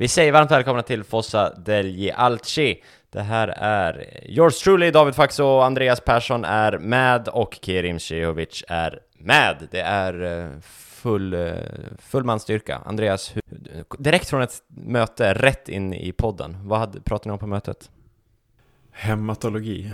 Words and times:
Vi 0.00 0.08
säger 0.08 0.32
varmt 0.32 0.50
välkomna 0.50 0.82
till 0.82 1.04
Fossa 1.04 1.54
degli 1.54 2.10
Alci. 2.10 2.82
Det 3.10 3.20
här 3.20 3.48
är 3.48 4.20
yours 4.30 4.62
truly, 4.62 4.90
David 4.90 5.14
Faxo, 5.14 5.60
Andreas 5.60 6.00
Persson 6.00 6.44
är 6.44 6.78
med 6.78 7.28
och 7.28 7.58
Kerim 7.62 8.00
Cehovic 8.00 8.64
är 8.68 9.00
med. 9.18 9.68
Det 9.70 9.80
är 9.80 10.22
eh, 10.22 10.60
full, 10.62 11.34
eh, 11.34 11.54
full 11.98 12.24
manstyrka. 12.24 12.82
Andreas, 12.84 13.34
direkt 13.98 14.28
från 14.28 14.42
ett 14.42 14.62
möte, 14.68 15.34
rätt 15.34 15.68
in 15.68 15.94
i 15.94 16.12
podden. 16.12 16.56
Vad 16.62 16.78
hade, 16.78 17.00
pratade 17.00 17.28
ni 17.28 17.32
om 17.32 17.38
på 17.38 17.46
mötet? 17.46 17.90
Hematologi, 18.90 19.92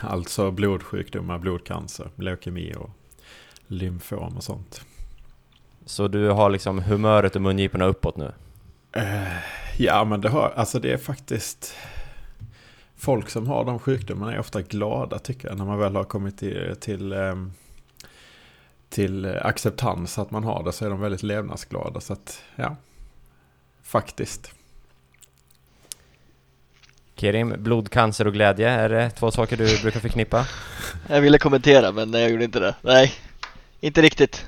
alltså 0.00 0.50
blodsjukdomar, 0.50 1.38
blodcancer, 1.38 2.10
leukemi 2.14 2.74
och 2.78 2.90
lymfom 3.66 4.36
och 4.36 4.44
sånt. 4.44 4.82
Så 5.86 6.08
du 6.08 6.28
har 6.28 6.50
liksom 6.50 6.78
humöret 6.78 7.36
och 7.36 7.42
mungiporna 7.42 7.84
uppåt 7.84 8.16
nu? 8.16 8.32
Uh, 8.98 9.38
ja, 9.76 10.04
men 10.04 10.20
det 10.20 10.28
har, 10.28 10.52
alltså 10.56 10.78
det 10.78 10.92
är 10.92 10.96
faktiskt 10.96 11.74
folk 12.98 13.30
som 13.30 13.46
har 13.46 13.64
de 13.64 13.78
sjukdomarna 13.78 14.32
är 14.32 14.38
ofta 14.38 14.62
glada 14.62 15.18
tycker 15.18 15.48
jag 15.48 15.58
när 15.58 15.64
man 15.64 15.78
väl 15.78 15.96
har 15.96 16.04
kommit 16.04 16.38
till, 16.38 16.76
till, 16.80 17.12
ehm, 17.12 17.52
till 18.88 19.26
acceptans 19.42 20.18
att 20.18 20.30
man 20.30 20.44
har 20.44 20.64
det 20.64 20.72
så 20.72 20.86
är 20.86 20.90
de 20.90 21.00
väldigt 21.00 21.22
levnadsglada. 21.22 22.00
Så 22.00 22.12
att, 22.12 22.42
ja, 22.56 22.76
faktiskt. 23.82 24.52
Kerim, 27.16 27.54
blodcancer 27.58 28.26
och 28.26 28.32
glädje, 28.32 28.70
är 28.70 28.88
det 28.88 29.10
två 29.10 29.30
saker 29.30 29.56
du 29.56 29.82
brukar 29.82 30.00
förknippa? 30.00 30.46
Jag 31.08 31.20
ville 31.20 31.38
kommentera 31.38 31.92
men 31.92 32.12
jag 32.12 32.30
gjorde 32.30 32.44
inte 32.44 32.60
det. 32.60 32.74
Nej, 32.82 33.12
inte 33.80 34.02
riktigt. 34.02 34.46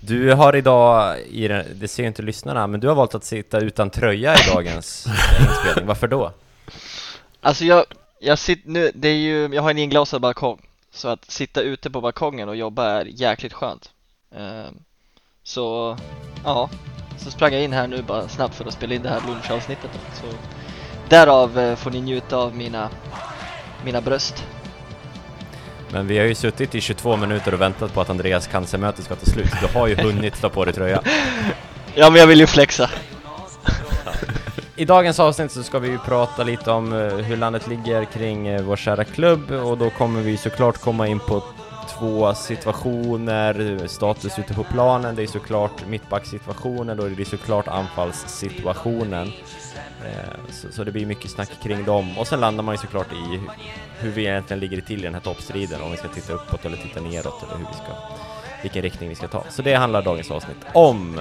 Du 0.00 0.34
har 0.34 0.56
idag, 0.56 1.18
i 1.20 1.48
den, 1.48 1.66
det 1.74 1.88
ser 1.88 2.02
ju 2.02 2.06
inte 2.06 2.22
lyssnarna, 2.22 2.66
men 2.66 2.80
du 2.80 2.88
har 2.88 2.94
valt 2.94 3.14
att 3.14 3.24
sitta 3.24 3.60
utan 3.60 3.90
tröja 3.90 4.34
i 4.34 4.54
dagens 4.54 5.06
eh, 5.06 5.42
inspelning. 5.42 5.86
Varför 5.86 6.08
då? 6.08 6.32
Alltså 7.40 7.64
jag, 7.64 7.84
jag 8.20 8.38
sitter 8.38 8.70
nu, 8.70 8.90
det 8.94 9.08
är 9.08 9.16
ju, 9.16 9.54
jag 9.54 9.62
har 9.62 9.70
en 9.70 9.78
inglasad 9.78 10.20
balkong 10.20 10.60
Så 10.92 11.08
att 11.08 11.30
sitta 11.30 11.60
ute 11.60 11.90
på 11.90 12.00
balkongen 12.00 12.48
och 12.48 12.56
jobba 12.56 12.86
är 12.86 13.04
jäkligt 13.04 13.52
skönt 13.52 13.90
um, 14.30 14.78
Så, 15.42 15.96
ja 16.44 16.70
Så 17.18 17.30
sprang 17.30 17.52
jag 17.52 17.62
in 17.62 17.72
här 17.72 17.86
nu 17.86 18.02
bara 18.02 18.28
snabbt 18.28 18.54
för 18.54 18.64
att 18.64 18.72
spela 18.72 18.94
in 18.94 19.02
det 19.02 19.08
här 19.08 19.22
lunchavsnittet 19.26 19.90
då 19.92 19.98
Så 20.14 20.36
därav 21.08 21.58
eh, 21.58 21.76
får 21.76 21.90
ni 21.90 22.00
njuta 22.00 22.36
av 22.36 22.56
mina, 22.56 22.90
mina 23.84 24.00
bröst 24.00 24.44
men 25.92 26.06
vi 26.06 26.18
har 26.18 26.24
ju 26.24 26.34
suttit 26.34 26.74
i 26.74 26.80
22 26.80 27.16
minuter 27.16 27.54
och 27.54 27.60
väntat 27.60 27.94
på 27.94 28.00
att 28.00 28.10
Andreas 28.10 28.46
cancermöte 28.46 29.02
ska 29.02 29.14
ta 29.14 29.26
slut. 29.26 29.52
Du 29.60 29.78
har 29.78 29.86
ju 29.86 29.94
hunnit 29.94 30.40
ta 30.40 30.48
på 30.48 30.64
dig 30.64 30.74
tröja. 30.74 31.02
Ja, 31.94 32.10
men 32.10 32.20
jag 32.20 32.26
vill 32.26 32.40
ju 32.40 32.46
flexa. 32.46 32.90
I 34.76 34.84
dagens 34.84 35.20
avsnitt 35.20 35.52
så 35.52 35.62
ska 35.62 35.78
vi 35.78 35.88
ju 35.88 35.98
prata 35.98 36.44
lite 36.44 36.70
om 36.70 36.92
eh, 36.92 37.16
hur 37.16 37.36
landet 37.36 37.66
ligger 37.66 38.04
kring 38.04 38.48
eh, 38.48 38.62
vår 38.62 38.76
kära 38.76 39.04
klubb 39.04 39.50
och 39.50 39.78
då 39.78 39.90
kommer 39.90 40.20
vi 40.20 40.36
såklart 40.36 40.78
komma 40.78 41.06
in 41.06 41.18
på 41.18 41.42
två 41.98 42.34
situationer, 42.34 43.86
status 43.86 44.38
ute 44.38 44.54
på 44.54 44.64
planen, 44.64 45.16
det 45.16 45.22
är 45.22 45.26
såklart 45.26 45.86
mittbacksituationen 45.86 47.00
och 47.00 47.10
det 47.10 47.22
är 47.22 47.24
såklart 47.24 47.68
anfallssituationen. 47.68 49.32
Eh, 50.04 50.52
så, 50.52 50.72
så, 50.72 50.84
det 50.84 50.92
blir 50.92 51.06
mycket 51.06 51.30
snack 51.30 51.50
kring 51.62 51.84
dem 51.84 52.18
och 52.18 52.26
sen 52.26 52.40
landar 52.40 52.64
man 52.64 52.74
ju 52.74 52.78
såklart 52.78 53.12
i 53.12 53.40
hur 53.98 54.10
vi 54.10 54.26
egentligen 54.26 54.60
ligger 54.60 54.80
till 54.80 54.98
i 54.98 55.02
den 55.02 55.14
här 55.14 55.20
toppstriden, 55.20 55.82
om 55.82 55.90
vi 55.90 55.96
ska 55.96 56.08
titta 56.08 56.32
uppåt 56.32 56.64
eller 56.64 56.76
titta 56.76 57.00
neråt 57.00 57.42
eller 57.42 57.56
hur 57.56 57.66
vi 57.66 57.74
ska, 57.74 57.92
vilken 58.62 58.82
riktning 58.82 59.08
vi 59.08 59.14
ska 59.14 59.28
ta. 59.28 59.44
Så 59.50 59.62
det 59.62 59.74
handlar 59.74 60.02
dagens 60.02 60.30
avsnitt 60.30 60.56
om. 60.74 61.20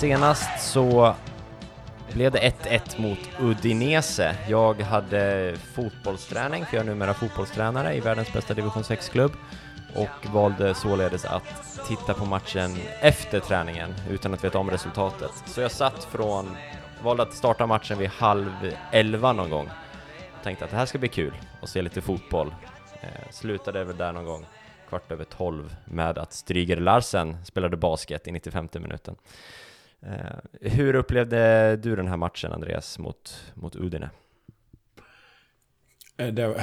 Senast 0.00 0.72
så 0.72 1.14
blev 2.12 2.32
det 2.32 2.38
1-1 2.38 3.00
mot 3.00 3.18
Udinese. 3.40 4.36
Jag 4.48 4.80
hade 4.80 5.54
fotbollsträning, 5.74 6.66
för 6.66 6.76
jag 6.76 6.86
är 6.86 6.90
numera 6.90 7.14
fotbollstränare 7.14 7.94
i 7.94 8.00
världens 8.00 8.32
bästa 8.32 8.54
division 8.54 8.82
6-klubb 8.82 9.32
och 9.94 10.32
valde 10.32 10.74
således 10.74 11.24
att 11.24 11.80
titta 11.88 12.14
på 12.14 12.24
matchen 12.24 12.76
efter 13.00 13.40
träningen 13.40 13.94
utan 14.10 14.34
att 14.34 14.44
veta 14.44 14.58
om 14.58 14.70
resultatet. 14.70 15.30
Så 15.46 15.60
jag 15.60 15.70
satt 15.70 16.04
från, 16.04 16.56
valde 17.02 17.22
att 17.22 17.34
starta 17.34 17.66
matchen 17.66 17.98
vid 17.98 18.08
halv 18.08 18.76
elva 18.92 19.32
någon 19.32 19.50
gång. 19.50 19.70
Tänkte 20.42 20.64
att 20.64 20.70
det 20.70 20.76
här 20.76 20.86
ska 20.86 20.98
bli 20.98 21.08
kul 21.08 21.34
och 21.62 21.68
se 21.68 21.82
lite 21.82 22.00
fotboll. 22.00 22.54
Eh, 23.02 23.30
slutade 23.30 23.84
väl 23.84 23.96
där 23.96 24.12
någon 24.12 24.24
gång 24.24 24.46
kvart 24.88 25.12
över 25.12 25.24
tolv 25.24 25.76
med 25.84 26.18
att 26.18 26.32
Stryger 26.32 26.76
Larsen 26.76 27.44
spelade 27.44 27.76
basket 27.76 28.28
i 28.28 28.32
95 28.32 28.68
minuten. 28.72 29.16
Eh, 30.02 30.70
hur 30.70 30.94
upplevde 30.94 31.76
du 31.76 31.96
den 31.96 32.08
här 32.08 32.16
matchen, 32.16 32.52
Andreas, 32.52 32.98
mot, 32.98 33.52
mot 33.54 33.76
Udine? 33.76 34.10
Eh, 36.16 36.54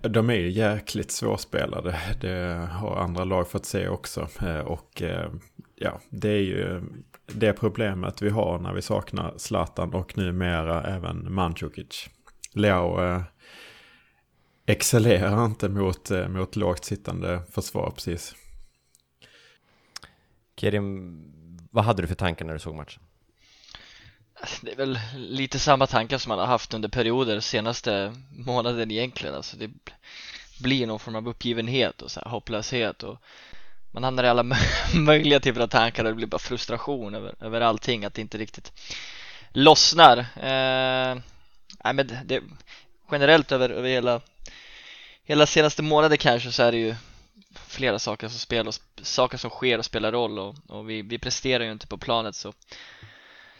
de 0.00 0.30
är 0.30 0.34
ju 0.34 0.50
jäkligt 0.50 1.10
svårspelade. 1.10 1.98
Det 2.20 2.68
har 2.72 2.96
andra 2.96 3.24
lag 3.24 3.48
fått 3.48 3.66
se 3.66 3.88
också. 3.88 4.28
Eh, 4.42 4.58
och 4.58 5.02
ja, 5.74 6.00
det 6.08 6.28
är 6.28 6.42
ju 6.42 6.82
det 7.26 7.52
problemet 7.52 8.22
vi 8.22 8.30
har 8.30 8.58
när 8.58 8.72
vi 8.72 8.82
saknar 8.82 9.34
Zlatan 9.36 9.94
och 9.94 10.18
numera 10.18 10.82
även 10.82 11.34
Mandzukic. 11.34 12.08
Leao 12.54 13.22
excellerar 14.70 15.44
inte 15.44 15.68
mot, 15.68 16.10
eh, 16.10 16.28
mot 16.28 16.56
lågt 16.56 16.84
sittande 16.84 17.42
försvar 17.50 17.90
precis. 17.90 18.34
Kerim, 20.56 21.24
vad 21.70 21.84
hade 21.84 22.02
du 22.02 22.08
för 22.08 22.14
tankar 22.14 22.44
när 22.44 22.52
du 22.52 22.58
såg 22.58 22.74
matchen? 22.74 23.02
Det 24.60 24.72
är 24.72 24.76
väl 24.76 24.98
lite 25.14 25.58
samma 25.58 25.86
tankar 25.86 26.18
som 26.18 26.28
man 26.28 26.38
har 26.38 26.46
haft 26.46 26.74
under 26.74 26.88
perioder 26.88 27.40
senaste 27.40 28.14
månaden 28.30 28.90
egentligen. 28.90 29.34
Alltså 29.34 29.56
det 29.56 29.70
blir 30.60 30.86
någon 30.86 30.98
form 30.98 31.16
av 31.16 31.28
uppgivenhet 31.28 32.02
och 32.02 32.10
så 32.10 32.20
här 32.20 32.30
hopplöshet 32.30 33.02
och 33.02 33.18
man 33.90 34.04
hamnar 34.04 34.24
i 34.24 34.28
alla 34.28 34.42
möjliga 34.94 35.40
typer 35.40 35.60
av 35.60 35.66
tankar 35.66 36.04
och 36.04 36.10
det 36.10 36.16
blir 36.16 36.26
bara 36.26 36.38
frustration 36.38 37.14
över, 37.14 37.34
över 37.40 37.60
allting, 37.60 38.04
att 38.04 38.14
det 38.14 38.20
inte 38.20 38.38
riktigt 38.38 38.72
lossnar. 39.52 40.18
Eh, 40.18 41.18
nej 41.84 41.94
men 41.94 42.10
det, 42.24 42.42
generellt 43.10 43.52
över, 43.52 43.70
över 43.70 43.88
hela 43.88 44.20
hela 45.24 45.46
senaste 45.46 45.82
månaden 45.82 46.18
kanske 46.18 46.52
så 46.52 46.62
är 46.62 46.72
det 46.72 46.78
ju 46.78 46.94
flera 47.54 47.98
saker 47.98 48.28
som 48.28 48.38
spelar 48.38 48.74
saker 49.02 49.38
som 49.38 49.50
sker 49.50 49.78
och 49.78 49.84
spelar 49.84 50.12
roll 50.12 50.38
och, 50.38 50.54
och 50.66 50.90
vi, 50.90 51.02
vi 51.02 51.18
presterar 51.18 51.64
ju 51.64 51.72
inte 51.72 51.86
på 51.86 51.98
planet 51.98 52.34
så 52.34 52.52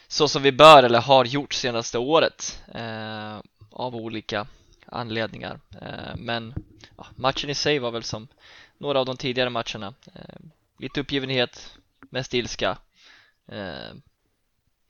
så 0.07 0.27
som 0.27 0.43
vi 0.43 0.51
bör 0.51 0.83
eller 0.83 1.01
har 1.01 1.25
gjort 1.25 1.53
senaste 1.53 1.97
året 1.97 2.63
eh, 2.75 3.39
av 3.69 3.95
olika 3.95 4.47
anledningar. 4.85 5.59
Eh, 5.81 6.15
men 6.15 6.53
ja, 6.97 7.07
matchen 7.15 7.49
i 7.49 7.55
sig 7.55 7.79
var 7.79 7.91
väl 7.91 8.03
som 8.03 8.27
några 8.77 8.99
av 8.99 9.05
de 9.05 9.17
tidigare 9.17 9.49
matcherna. 9.49 9.93
Eh, 10.15 10.39
lite 10.77 11.01
uppgivenhet, 11.01 11.77
mest 11.99 12.33
ilska. 12.33 12.77
Eh, 13.47 13.93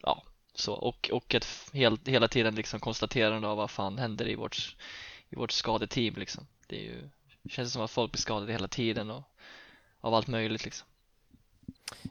ja, 0.01 0.24
så 0.54 0.74
och, 0.74 1.09
och 1.13 1.36
ett 1.36 1.47
helt, 1.74 2.07
hela 2.07 2.27
tiden 2.27 2.56
liksom 2.56 2.80
konstaterande 2.80 3.47
av 3.47 3.57
vad 3.57 3.71
fan 3.71 3.97
händer 3.97 4.27
i 4.27 4.36
vårt 4.36 4.75
i 5.30 5.36
vårt 5.36 5.51
skadeteam 5.51 6.15
liksom. 6.15 6.47
Det 6.68 6.75
är 6.75 6.83
ju 6.83 7.09
det 7.44 7.50
känns 7.50 7.74
som 7.74 7.82
att 7.82 7.92
folk 7.92 8.12
blir 8.12 8.20
skadade 8.20 8.52
hela 8.52 8.68
tiden 8.68 9.12
och 9.12 9.24
av 10.02 10.14
allt 10.14 10.28
möjligt 10.28 10.64
liksom. 10.64 10.88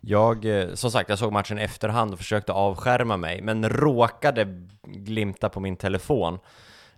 Jag, 0.00 0.44
eh, 0.44 0.75
som 0.75 0.91
sagt, 0.91 1.09
jag 1.09 1.19
såg 1.19 1.32
matchen 1.32 1.59
i 1.59 1.62
efterhand 1.62 2.12
och 2.12 2.19
försökte 2.19 2.53
avskärma 2.53 3.17
mig, 3.17 3.43
men 3.43 3.69
råkade 3.69 4.67
glimta 4.82 5.49
på 5.49 5.61
min 5.61 5.77
telefon. 5.77 6.38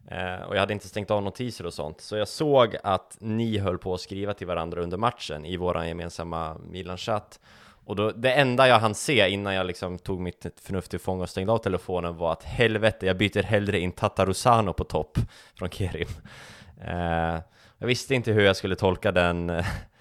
Eh, 0.09 0.43
och 0.43 0.57
jag 0.57 0.61
hade 0.61 0.73
inte 0.73 0.89
stängt 0.89 1.11
av 1.11 1.23
notiser 1.23 1.67
och 1.67 1.75
sånt, 1.75 2.01
så 2.01 2.17
jag 2.17 2.29
såg 2.29 2.77
att 2.85 3.17
ni 3.21 3.59
höll 3.59 3.79
på 3.79 3.95
att 3.95 4.01
skriva 4.01 4.35
till 4.35 4.47
varandra 4.47 4.83
under 4.83 4.97
matchen 4.97 5.45
i 5.45 5.57
våran 5.57 5.89
gemensamma 5.89 6.57
Milan-chatt. 6.71 7.41
Och 7.85 7.97
då, 7.97 8.11
det 8.11 8.33
enda 8.33 8.69
jag 8.69 8.79
hann 8.79 8.95
se 8.95 9.29
innan 9.29 9.55
jag 9.55 9.67
liksom 9.67 9.99
tog 9.99 10.21
mitt 10.21 10.47
förnuft 10.63 10.91
till 10.91 11.01
fånga 11.01 11.23
och 11.23 11.31
stängde 11.31 11.53
av 11.53 11.59
telefonen 11.59 12.17
var 12.17 12.33
att 12.33 12.43
helvete, 12.45 13.07
jag 13.07 13.17
byter 13.17 13.43
hellre 13.43 13.79
in 13.79 13.93
Tatarusano 13.93 14.73
på 14.73 14.85
topp 14.85 15.19
från 15.55 15.71
Kerim. 15.71 16.09
Eh, 16.85 17.41
jag 17.79 17.87
visste 17.87 18.15
inte 18.15 18.33
hur 18.33 18.43
jag 18.43 18.57
skulle 18.57 18.77
tolka 18.77 19.13
den 19.13 19.63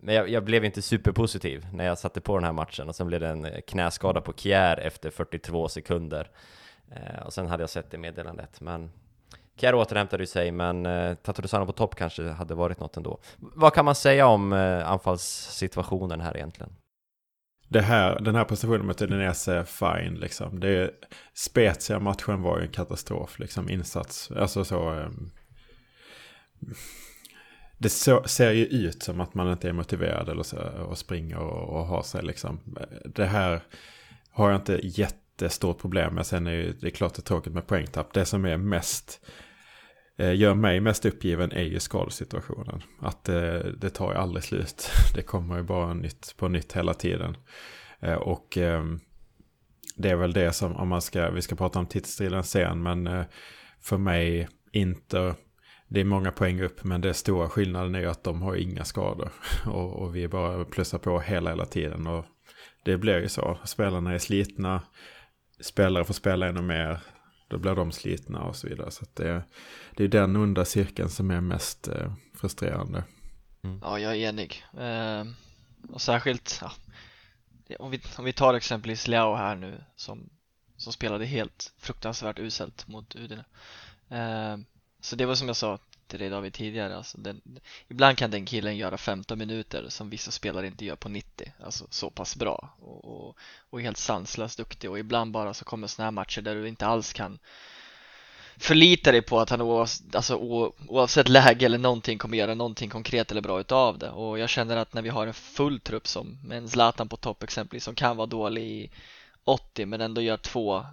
Men 0.00 0.14
jag, 0.14 0.28
jag, 0.28 0.44
blev 0.44 0.64
inte 0.64 0.82
superpositiv 0.82 1.66
när 1.72 1.84
jag 1.84 1.98
satte 1.98 2.20
på 2.20 2.34
den 2.34 2.44
här 2.44 2.52
matchen 2.52 2.88
och 2.88 2.94
sen 2.94 3.06
blev 3.06 3.20
det 3.20 3.28
en 3.28 3.44
eh, 3.44 3.60
knäskada 3.60 4.20
på 4.20 4.32
Kjär 4.32 4.76
efter 4.76 5.10
42 5.10 5.68
sekunder 5.68 6.30
eh, 6.90 7.22
Och 7.26 7.32
sen 7.32 7.46
hade 7.46 7.62
jag 7.62 7.70
sett 7.70 7.90
det 7.90 7.98
meddelandet 7.98 8.60
men 8.60 8.90
Kjär 9.56 9.74
återhämtade 9.74 10.26
sig 10.26 10.52
men 10.52 10.86
eh, 10.86 11.14
Tatarusano 11.14 11.66
på 11.66 11.72
topp 11.72 11.94
kanske 11.94 12.28
hade 12.28 12.54
varit 12.54 12.80
något 12.80 12.96
ändå 12.96 13.20
Vad 13.36 13.74
kan 13.74 13.84
man 13.84 13.94
säga 13.94 14.26
om 14.26 14.52
eh, 14.52 14.90
anfallssituationen 14.90 16.20
här 16.20 16.36
egentligen? 16.36 16.72
Det 17.70 17.80
här, 17.80 18.20
den 18.20 18.34
här 18.34 18.44
prestationen 18.44 18.86
mot 18.86 19.02
Udinese 19.02 19.54
är 19.54 19.64
fine 19.64 20.14
liksom. 20.14 20.60
Det 20.60 20.90
Spezia-matchen 21.34 22.42
var 22.42 22.58
ju 22.58 22.64
en 22.64 22.72
katastrof 22.72 23.38
liksom, 23.38 23.70
insats. 23.70 24.30
Alltså 24.30 24.64
så... 24.64 24.90
Ehm, 24.90 25.30
det 27.78 27.88
så, 27.88 28.22
ser 28.22 28.52
ju 28.52 28.64
ut 28.64 29.02
som 29.02 29.20
att 29.20 29.34
man 29.34 29.52
inte 29.52 29.68
är 29.68 29.72
motiverad 29.72 30.28
eller 30.28 30.42
så, 30.42 30.58
och 30.58 30.98
springer 30.98 31.38
och, 31.38 31.78
och 31.78 31.86
har 31.86 32.02
sig 32.02 32.22
liksom. 32.22 32.60
Det 33.14 33.26
här 33.26 33.62
har 34.30 34.50
jag 34.50 34.60
inte 34.60 34.80
jättestort 34.82 35.78
problem 35.78 36.14
med. 36.14 36.26
Sen 36.26 36.46
är 36.46 36.52
ju, 36.52 36.72
det 36.72 36.86
är 36.86 36.90
klart 36.90 37.14
det 37.14 37.20
är 37.20 37.22
tråkigt 37.22 37.52
med 37.52 37.66
poängtapp. 37.66 38.12
Det 38.12 38.24
som 38.24 38.44
är 38.44 38.56
mest 38.56 39.26
eh, 40.16 40.34
gör 40.36 40.54
mig 40.54 40.80
mest 40.80 41.04
uppgiven 41.04 41.52
är 41.52 41.62
ju 41.62 41.80
skadesituationen. 41.80 42.82
Att 43.00 43.24
det, 43.24 43.60
eh, 43.60 43.66
det 43.66 43.90
tar 43.90 44.12
ju 44.12 44.18
aldrig 44.18 44.44
slut. 44.44 44.90
Det 45.14 45.22
kommer 45.22 45.56
ju 45.56 45.62
bara 45.62 45.94
nytt 45.94 46.34
på 46.36 46.48
nytt 46.48 46.72
hela 46.72 46.94
tiden. 46.94 47.36
Eh, 48.00 48.14
och 48.14 48.56
ehm, 48.56 49.00
det 49.96 50.10
är 50.10 50.16
väl 50.16 50.32
det 50.32 50.52
som, 50.52 50.76
om 50.76 50.88
man 50.88 51.02
ska, 51.02 51.30
vi 51.30 51.42
ska 51.42 51.56
prata 51.56 51.78
om 51.78 51.86
tidsstriden 51.86 52.44
sen, 52.44 52.82
men 52.82 53.06
eh, 53.06 53.24
för 53.80 53.98
mig 53.98 54.48
inte 54.72 55.34
det 55.88 56.00
är 56.00 56.04
många 56.04 56.32
poäng 56.32 56.60
upp 56.60 56.84
men 56.84 57.00
det 57.00 57.14
stora 57.14 57.48
skillnaden 57.48 57.94
är 57.94 58.00
ju 58.00 58.10
att 58.10 58.24
de 58.24 58.42
har 58.42 58.56
inga 58.56 58.84
skador. 58.84 59.32
Och, 59.66 60.02
och 60.02 60.16
vi 60.16 60.28
bara 60.28 60.64
plussar 60.64 60.98
på 60.98 61.20
hela, 61.20 61.50
hela 61.50 61.66
tiden. 61.66 62.06
Och 62.06 62.24
det 62.84 62.98
blir 62.98 63.20
ju 63.20 63.28
så. 63.28 63.58
Spelarna 63.64 64.14
är 64.14 64.18
slitna. 64.18 64.82
Spelare 65.60 66.04
får 66.04 66.14
spela 66.14 66.48
ännu 66.48 66.62
mer. 66.62 67.00
Då 67.48 67.58
blir 67.58 67.74
de 67.74 67.92
slitna 67.92 68.42
och 68.42 68.56
så 68.56 68.68
vidare. 68.68 68.90
Så 68.90 69.04
det, 69.14 69.42
det 69.96 70.04
är 70.04 70.08
den 70.08 70.36
onda 70.36 70.64
cirkeln 70.64 71.08
som 71.08 71.30
är 71.30 71.40
mest 71.40 71.88
eh, 71.88 72.12
frustrerande. 72.40 73.04
Mm. 73.62 73.80
Ja, 73.82 73.98
jag 73.98 74.16
är 74.16 74.28
enig. 74.28 74.64
Eh, 74.78 75.24
och 75.92 76.00
särskilt 76.00 76.58
ja, 76.62 76.70
om, 77.78 77.90
vi, 77.90 78.00
om 78.18 78.24
vi 78.24 78.32
tar 78.32 78.54
exempelvis 78.54 79.08
Leao 79.08 79.34
här 79.34 79.56
nu 79.56 79.84
som, 79.96 80.30
som 80.76 80.92
spelade 80.92 81.26
helt 81.26 81.72
fruktansvärt 81.78 82.38
uselt 82.38 82.88
mot 82.88 83.16
Udine. 83.16 83.44
Eh, 84.10 84.56
så 85.08 85.16
det 85.16 85.26
var 85.26 85.34
som 85.34 85.46
jag 85.46 85.56
sa 85.56 85.78
till 86.06 86.18
dig 86.18 86.28
David 86.28 86.52
tidigare 86.52 86.96
alltså 86.96 87.18
den, 87.18 87.40
Ibland 87.88 88.18
kan 88.18 88.30
den 88.30 88.46
killen 88.46 88.76
göra 88.76 88.98
15 88.98 89.38
minuter 89.38 89.86
som 89.88 90.10
vissa 90.10 90.30
spelare 90.30 90.66
inte 90.66 90.84
gör 90.84 90.96
på 90.96 91.08
90 91.08 91.52
Alltså 91.64 91.86
så 91.90 92.10
pass 92.10 92.36
bra 92.36 92.68
och, 92.80 93.04
och, 93.04 93.36
och 93.70 93.80
helt 93.80 93.96
sanslöst 93.96 94.56
duktig. 94.56 94.90
Och 94.90 94.98
ibland 94.98 95.32
bara 95.32 95.54
så 95.54 95.64
kommer 95.64 95.86
sådana 95.86 96.06
här 96.06 96.10
matcher 96.12 96.42
där 96.42 96.54
du 96.54 96.68
inte 96.68 96.86
alls 96.86 97.12
kan 97.12 97.38
förlita 98.56 99.12
dig 99.12 99.22
på 99.22 99.40
att 99.40 99.50
han 99.50 99.60
oavsett, 99.60 100.14
alltså, 100.14 100.36
oavsett 100.36 101.28
läge 101.28 101.66
eller 101.66 101.78
någonting 101.78 102.18
kommer 102.18 102.36
göra 102.36 102.54
någonting 102.54 102.90
konkret 102.90 103.30
eller 103.30 103.40
bra 103.40 103.60
utav 103.60 103.98
det. 103.98 104.10
Och 104.10 104.38
jag 104.38 104.48
känner 104.48 104.76
att 104.76 104.94
när 104.94 105.02
vi 105.02 105.08
har 105.08 105.26
en 105.26 105.34
full 105.34 105.80
trupp 105.80 106.06
som 106.06 106.38
med 106.44 106.58
en 106.58 106.68
Zlatan 106.68 107.08
på 107.08 107.16
topp 107.16 107.42
exempelvis 107.42 107.84
som 107.84 107.94
kan 107.94 108.16
vara 108.16 108.26
dålig 108.26 108.62
i 108.64 108.90
80 109.48 109.86
men 109.86 110.00
ändå 110.00 110.20
gör 110.20 110.36
två 110.36 110.76
eh, 110.76 110.84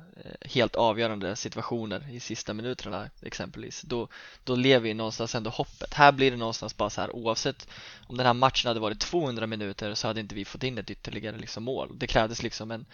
helt 0.41 0.75
avgörande 0.75 1.35
situationer 1.35 2.09
i 2.11 2.19
sista 2.19 2.53
minuterna 2.53 3.09
exempelvis. 3.21 3.81
Då, 3.81 4.07
då 4.43 4.55
lever 4.55 4.83
vi 4.83 4.93
någonstans 4.93 5.35
ändå 5.35 5.49
hoppet. 5.49 5.93
Här 5.93 6.11
blir 6.11 6.31
det 6.31 6.37
någonstans 6.37 6.77
bara 6.77 6.89
så 6.89 7.01
här 7.01 7.15
oavsett 7.15 7.67
om 8.07 8.17
den 8.17 8.25
här 8.25 8.33
matchen 8.33 8.67
hade 8.67 8.79
varit 8.79 8.99
200 8.99 9.47
minuter 9.47 9.93
så 9.93 10.07
hade 10.07 10.19
inte 10.19 10.35
vi 10.35 10.45
fått 10.45 10.63
in 10.63 10.77
ett 10.77 10.91
ytterligare 10.91 11.37
liksom 11.37 11.63
mål. 11.63 11.99
Det 11.99 12.07
krävdes 12.07 12.43
liksom 12.43 12.71
en 12.71 12.85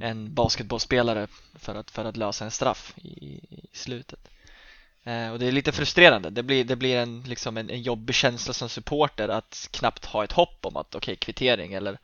en 0.00 0.34
basketbollspelare 0.34 1.26
för 1.54 1.74
att, 1.74 1.90
för 1.90 2.04
att 2.04 2.16
lösa 2.16 2.44
en 2.44 2.50
straff 2.50 2.94
i, 2.96 3.40
i 3.50 3.68
slutet. 3.72 4.28
Eh, 5.04 5.30
och 5.30 5.38
det 5.38 5.46
är 5.46 5.52
lite 5.52 5.72
frustrerande. 5.72 6.30
Det 6.30 6.42
blir, 6.42 6.64
det 6.64 6.76
blir 6.76 6.96
en, 6.96 7.22
liksom 7.22 7.56
en, 7.56 7.70
en 7.70 7.82
jobbig 7.82 8.14
känsla 8.14 8.54
som 8.54 8.68
supporter 8.68 9.28
att 9.28 9.68
knappt 9.70 10.04
ha 10.04 10.24
ett 10.24 10.32
hopp 10.32 10.66
om 10.66 10.76
att 10.76 10.94
okej 10.94 11.12
okay, 11.12 11.16
kvittering 11.16 11.72
eller 11.72 11.98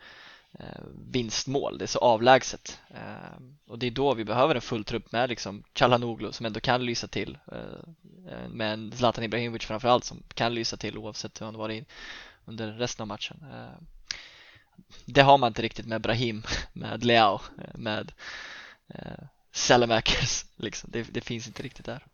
Eh, 0.61 0.83
vinstmål, 1.11 1.79
det 1.79 1.85
är 1.85 1.87
så 1.87 1.99
avlägset. 1.99 2.81
Eh, 2.91 3.41
och 3.67 3.79
det 3.79 3.87
är 3.87 3.91
då 3.91 4.15
vi 4.15 4.25
behöver 4.25 4.55
en 4.55 4.61
full 4.61 4.85
trupp 4.85 5.13
med 5.13 5.29
liksom 5.29 5.65
Chalanoglu 5.75 6.33
som 6.33 6.47
ändå 6.47 6.61
kan 6.61 6.85
lysa 6.85 7.09
till 7.09 7.39
eh, 7.53 7.59
eh, 8.33 8.49
med 8.49 8.73
en 8.73 8.93
Zlatan 8.93 9.25
Ibrahimovic 9.25 9.65
framförallt 9.65 10.05
som 10.05 10.23
kan 10.35 10.55
lysa 10.55 10.77
till 10.77 10.99
oavsett 10.99 11.41
hur 11.41 11.47
han 11.47 11.57
varit 11.57 11.89
under 12.45 12.73
resten 12.73 13.03
av 13.03 13.09
matchen. 13.09 13.45
Eh, 13.53 13.83
det 15.05 15.23
har 15.23 15.39
man 15.39 15.49
inte 15.49 15.63
riktigt 15.63 15.87
med 15.87 16.01
Brahim, 16.01 16.43
med 16.73 17.05
Leao, 17.05 17.41
eh, 17.59 17.75
med 17.79 18.13
eh, 18.89 19.25
Salamakers 19.53 20.45
liksom, 20.57 20.91
det, 20.93 21.03
det 21.03 21.21
finns 21.21 21.47
inte 21.47 21.63
riktigt 21.63 21.87
där. 21.87 22.07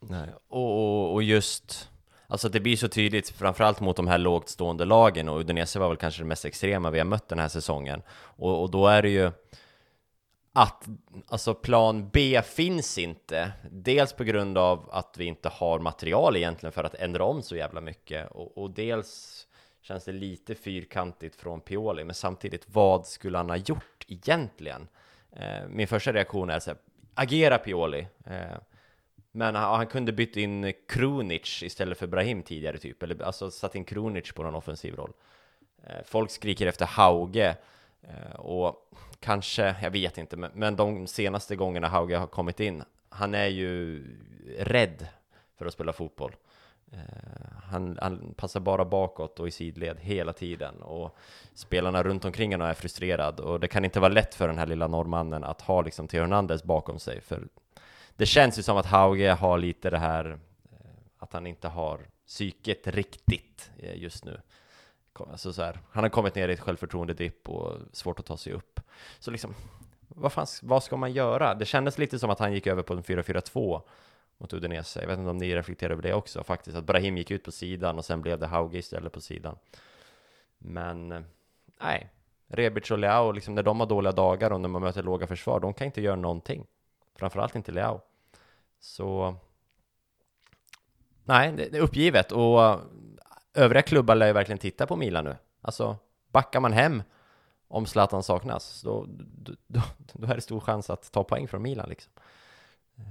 Nej, 0.00 0.28
och, 0.48 1.12
och 1.12 1.22
just 1.22 1.88
Alltså 2.26 2.48
det 2.48 2.60
blir 2.60 2.76
så 2.76 2.88
tydligt, 2.88 3.30
framförallt 3.30 3.80
mot 3.80 3.96
de 3.96 4.08
här 4.08 4.18
lågt 4.18 4.48
stående 4.48 4.84
lagen 4.84 5.28
och 5.28 5.40
Udinese 5.40 5.78
var 5.78 5.88
väl 5.88 5.96
kanske 5.96 6.22
det 6.22 6.26
mest 6.26 6.44
extrema 6.44 6.90
vi 6.90 6.98
har 6.98 7.06
mött 7.06 7.28
den 7.28 7.38
här 7.38 7.48
säsongen. 7.48 8.02
Och, 8.10 8.62
och 8.62 8.70
då 8.70 8.86
är 8.86 9.02
det 9.02 9.08
ju 9.10 9.30
att 10.52 10.88
alltså 11.28 11.54
plan 11.54 12.10
B 12.12 12.42
finns 12.42 12.98
inte. 12.98 13.52
Dels 13.70 14.12
på 14.12 14.24
grund 14.24 14.58
av 14.58 14.88
att 14.92 15.16
vi 15.18 15.24
inte 15.24 15.48
har 15.48 15.78
material 15.78 16.36
egentligen 16.36 16.72
för 16.72 16.84
att 16.84 16.94
ändra 16.94 17.24
om 17.24 17.42
så 17.42 17.56
jävla 17.56 17.80
mycket 17.80 18.30
och, 18.30 18.58
och 18.58 18.70
dels 18.70 19.46
känns 19.82 20.04
det 20.04 20.12
lite 20.12 20.54
fyrkantigt 20.54 21.36
från 21.36 21.60
Pioli, 21.60 22.04
men 22.04 22.14
samtidigt 22.14 22.66
vad 22.66 23.06
skulle 23.06 23.38
han 23.38 23.50
ha 23.50 23.56
gjort 23.56 24.04
egentligen? 24.08 24.88
Eh, 25.32 25.68
min 25.68 25.88
första 25.88 26.12
reaktion 26.12 26.50
är 26.50 26.58
så 26.58 26.70
här, 26.70 26.78
agera 27.14 27.58
Pioli. 27.58 28.06
Eh, 28.26 28.58
men 29.36 29.54
han, 29.54 29.76
han 29.76 29.86
kunde 29.86 30.12
bytt 30.12 30.36
in 30.36 30.72
Krunic 30.88 31.62
istället 31.62 31.98
för 31.98 32.06
Brahim 32.06 32.42
tidigare 32.42 32.78
typ, 32.78 33.02
eller 33.02 33.22
alltså 33.22 33.50
satt 33.50 33.74
in 33.74 33.84
Krunic 33.84 34.32
på 34.32 34.42
någon 34.42 34.54
offensiv 34.54 34.94
roll. 34.94 35.12
Eh, 35.86 36.04
folk 36.04 36.30
skriker 36.30 36.66
efter 36.66 36.86
Hauge 36.86 37.56
eh, 38.02 38.36
och 38.36 38.90
kanske, 39.20 39.76
jag 39.82 39.90
vet 39.90 40.18
inte, 40.18 40.36
men, 40.36 40.50
men 40.54 40.76
de 40.76 41.06
senaste 41.06 41.56
gångerna 41.56 41.88
Hauge 41.88 42.16
har 42.16 42.26
kommit 42.26 42.60
in, 42.60 42.82
han 43.08 43.34
är 43.34 43.46
ju 43.46 44.04
rädd 44.58 45.06
för 45.58 45.66
att 45.66 45.72
spela 45.72 45.92
fotboll. 45.92 46.36
Eh, 46.92 46.98
han, 47.62 47.98
han, 48.02 48.34
passar 48.36 48.60
bara 48.60 48.84
bakåt 48.84 49.40
och 49.40 49.48
i 49.48 49.50
sidled 49.50 49.96
hela 50.00 50.32
tiden 50.32 50.82
och 50.82 51.16
spelarna 51.54 52.02
runt 52.02 52.24
omkring 52.24 52.52
honom 52.52 52.66
är 52.68 52.74
frustrerade 52.74 53.42
och 53.42 53.60
det 53.60 53.68
kan 53.68 53.84
inte 53.84 54.00
vara 54.00 54.12
lätt 54.12 54.34
för 54.34 54.48
den 54.48 54.58
här 54.58 54.66
lilla 54.66 54.86
norrmannen 54.86 55.44
att 55.44 55.60
ha 55.60 55.82
liksom 55.82 56.08
Theo 56.08 56.20
Hernandez 56.20 56.64
bakom 56.64 56.98
sig 56.98 57.20
för 57.20 57.48
det 58.16 58.26
känns 58.26 58.58
ju 58.58 58.62
som 58.62 58.76
att 58.76 58.86
Hauge 58.86 59.32
har 59.32 59.58
lite 59.58 59.90
det 59.90 59.98
här 59.98 60.38
eh, 60.72 60.78
att 61.18 61.32
han 61.32 61.46
inte 61.46 61.68
har 61.68 62.00
psyket 62.26 62.86
riktigt 62.86 63.70
eh, 63.78 63.96
just 63.96 64.24
nu. 64.24 64.40
Alltså 65.30 65.52
så 65.52 65.62
här, 65.62 65.78
han 65.90 66.04
har 66.04 66.10
kommit 66.10 66.34
ner 66.34 66.48
i 66.48 66.52
ett 66.52 66.60
självförtroende-dipp 66.60 67.48
och 67.48 67.72
svårt 67.92 68.18
att 68.18 68.26
ta 68.26 68.36
sig 68.36 68.52
upp. 68.52 68.80
Så 69.18 69.30
liksom, 69.30 69.54
vad, 70.08 70.32
fan, 70.32 70.46
vad 70.62 70.82
ska 70.82 70.96
man 70.96 71.12
göra? 71.12 71.54
Det 71.54 71.64
kändes 71.64 71.98
lite 71.98 72.18
som 72.18 72.30
att 72.30 72.38
han 72.38 72.52
gick 72.52 72.66
över 72.66 72.82
på 72.82 72.94
en 72.94 73.02
4-4-2 73.02 73.82
mot 74.38 74.52
Udinese. 74.52 75.00
Jag 75.00 75.06
vet 75.06 75.18
inte 75.18 75.30
om 75.30 75.38
ni 75.38 75.56
reflekterar 75.56 75.92
över 75.92 76.02
det 76.02 76.14
också 76.14 76.44
faktiskt, 76.44 76.76
att 76.76 76.84
Brahim 76.84 77.16
gick 77.16 77.30
ut 77.30 77.44
på 77.44 77.52
sidan 77.52 77.98
och 77.98 78.04
sen 78.04 78.22
blev 78.22 78.38
det 78.38 78.46
Hauge 78.46 78.78
istället 78.78 79.12
på 79.12 79.20
sidan. 79.20 79.56
Men 80.58 81.12
eh, 81.12 81.20
nej, 81.80 82.10
Rebic 82.46 82.90
och 82.90 82.98
Leao, 82.98 83.32
liksom 83.32 83.54
när 83.54 83.62
de 83.62 83.80
har 83.80 83.86
dåliga 83.86 84.12
dagar 84.12 84.50
och 84.50 84.60
när 84.60 84.68
man 84.68 84.82
möter 84.82 85.02
låga 85.02 85.26
försvar, 85.26 85.60
de 85.60 85.74
kan 85.74 85.86
inte 85.86 86.02
göra 86.02 86.16
någonting. 86.16 86.66
Framförallt 87.14 87.56
inte 87.56 87.72
Leao. 87.72 88.00
Så... 88.80 89.36
Nej, 91.24 91.52
det 91.52 91.76
är 91.76 91.80
uppgivet 91.80 92.32
och 92.32 92.64
eh, 92.64 92.78
övriga 93.54 93.82
klubbar 93.82 94.14
lär 94.14 94.26
ju 94.26 94.32
verkligen 94.32 94.58
titta 94.58 94.86
på 94.86 94.96
Milan 94.96 95.24
nu. 95.24 95.36
Alltså, 95.60 95.96
backar 96.32 96.60
man 96.60 96.72
hem 96.72 97.02
om 97.68 97.86
Zlatan 97.86 98.22
saknas, 98.22 98.82
då, 98.82 99.06
då, 99.66 99.80
då 100.12 100.26
är 100.26 100.34
det 100.34 100.40
stor 100.40 100.60
chans 100.60 100.90
att 100.90 101.12
ta 101.12 101.24
poäng 101.24 101.48
från 101.48 101.62
Milan 101.62 101.88
liksom. 101.88 102.12
Eh, 102.96 103.04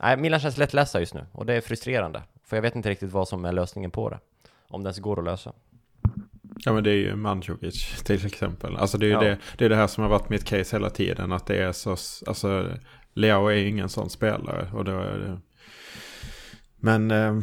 nej, 0.00 0.16
Milan 0.16 0.40
känns 0.40 0.56
lättlästa 0.56 1.00
just 1.00 1.14
nu 1.14 1.26
och 1.32 1.46
det 1.46 1.54
är 1.54 1.60
frustrerande. 1.60 2.22
För 2.42 2.56
jag 2.56 2.62
vet 2.62 2.76
inte 2.76 2.90
riktigt 2.90 3.12
vad 3.12 3.28
som 3.28 3.44
är 3.44 3.52
lösningen 3.52 3.90
på 3.90 4.08
det. 4.08 4.18
Om 4.68 4.82
det 4.82 4.88
ens 4.88 4.98
går 4.98 5.18
att 5.18 5.24
lösa. 5.24 5.52
Ja 6.64 6.72
men 6.72 6.84
det 6.84 6.90
är 6.90 6.96
ju 6.96 7.16
Mandzukic 7.16 8.02
till 8.02 8.26
exempel. 8.26 8.76
Alltså 8.76 8.98
det 8.98 9.06
är 9.06 9.10
ja. 9.10 9.20
det, 9.20 9.38
det, 9.56 9.64
är 9.64 9.68
det 9.68 9.76
här 9.76 9.86
som 9.86 10.02
har 10.02 10.10
varit 10.10 10.28
mitt 10.28 10.44
case 10.44 10.76
hela 10.76 10.90
tiden. 10.90 11.32
Att 11.32 11.46
det 11.46 11.56
är 11.56 11.72
så, 11.72 11.90
alltså 12.26 12.68
Leo 13.14 13.46
är 13.46 13.54
ju 13.54 13.68
ingen 13.68 13.88
sån 13.88 14.10
spelare. 14.10 14.70
Och 14.72 14.84
då 14.84 14.92
är 14.92 15.18
det... 15.18 15.38
Men... 16.76 17.10
Eh... 17.10 17.38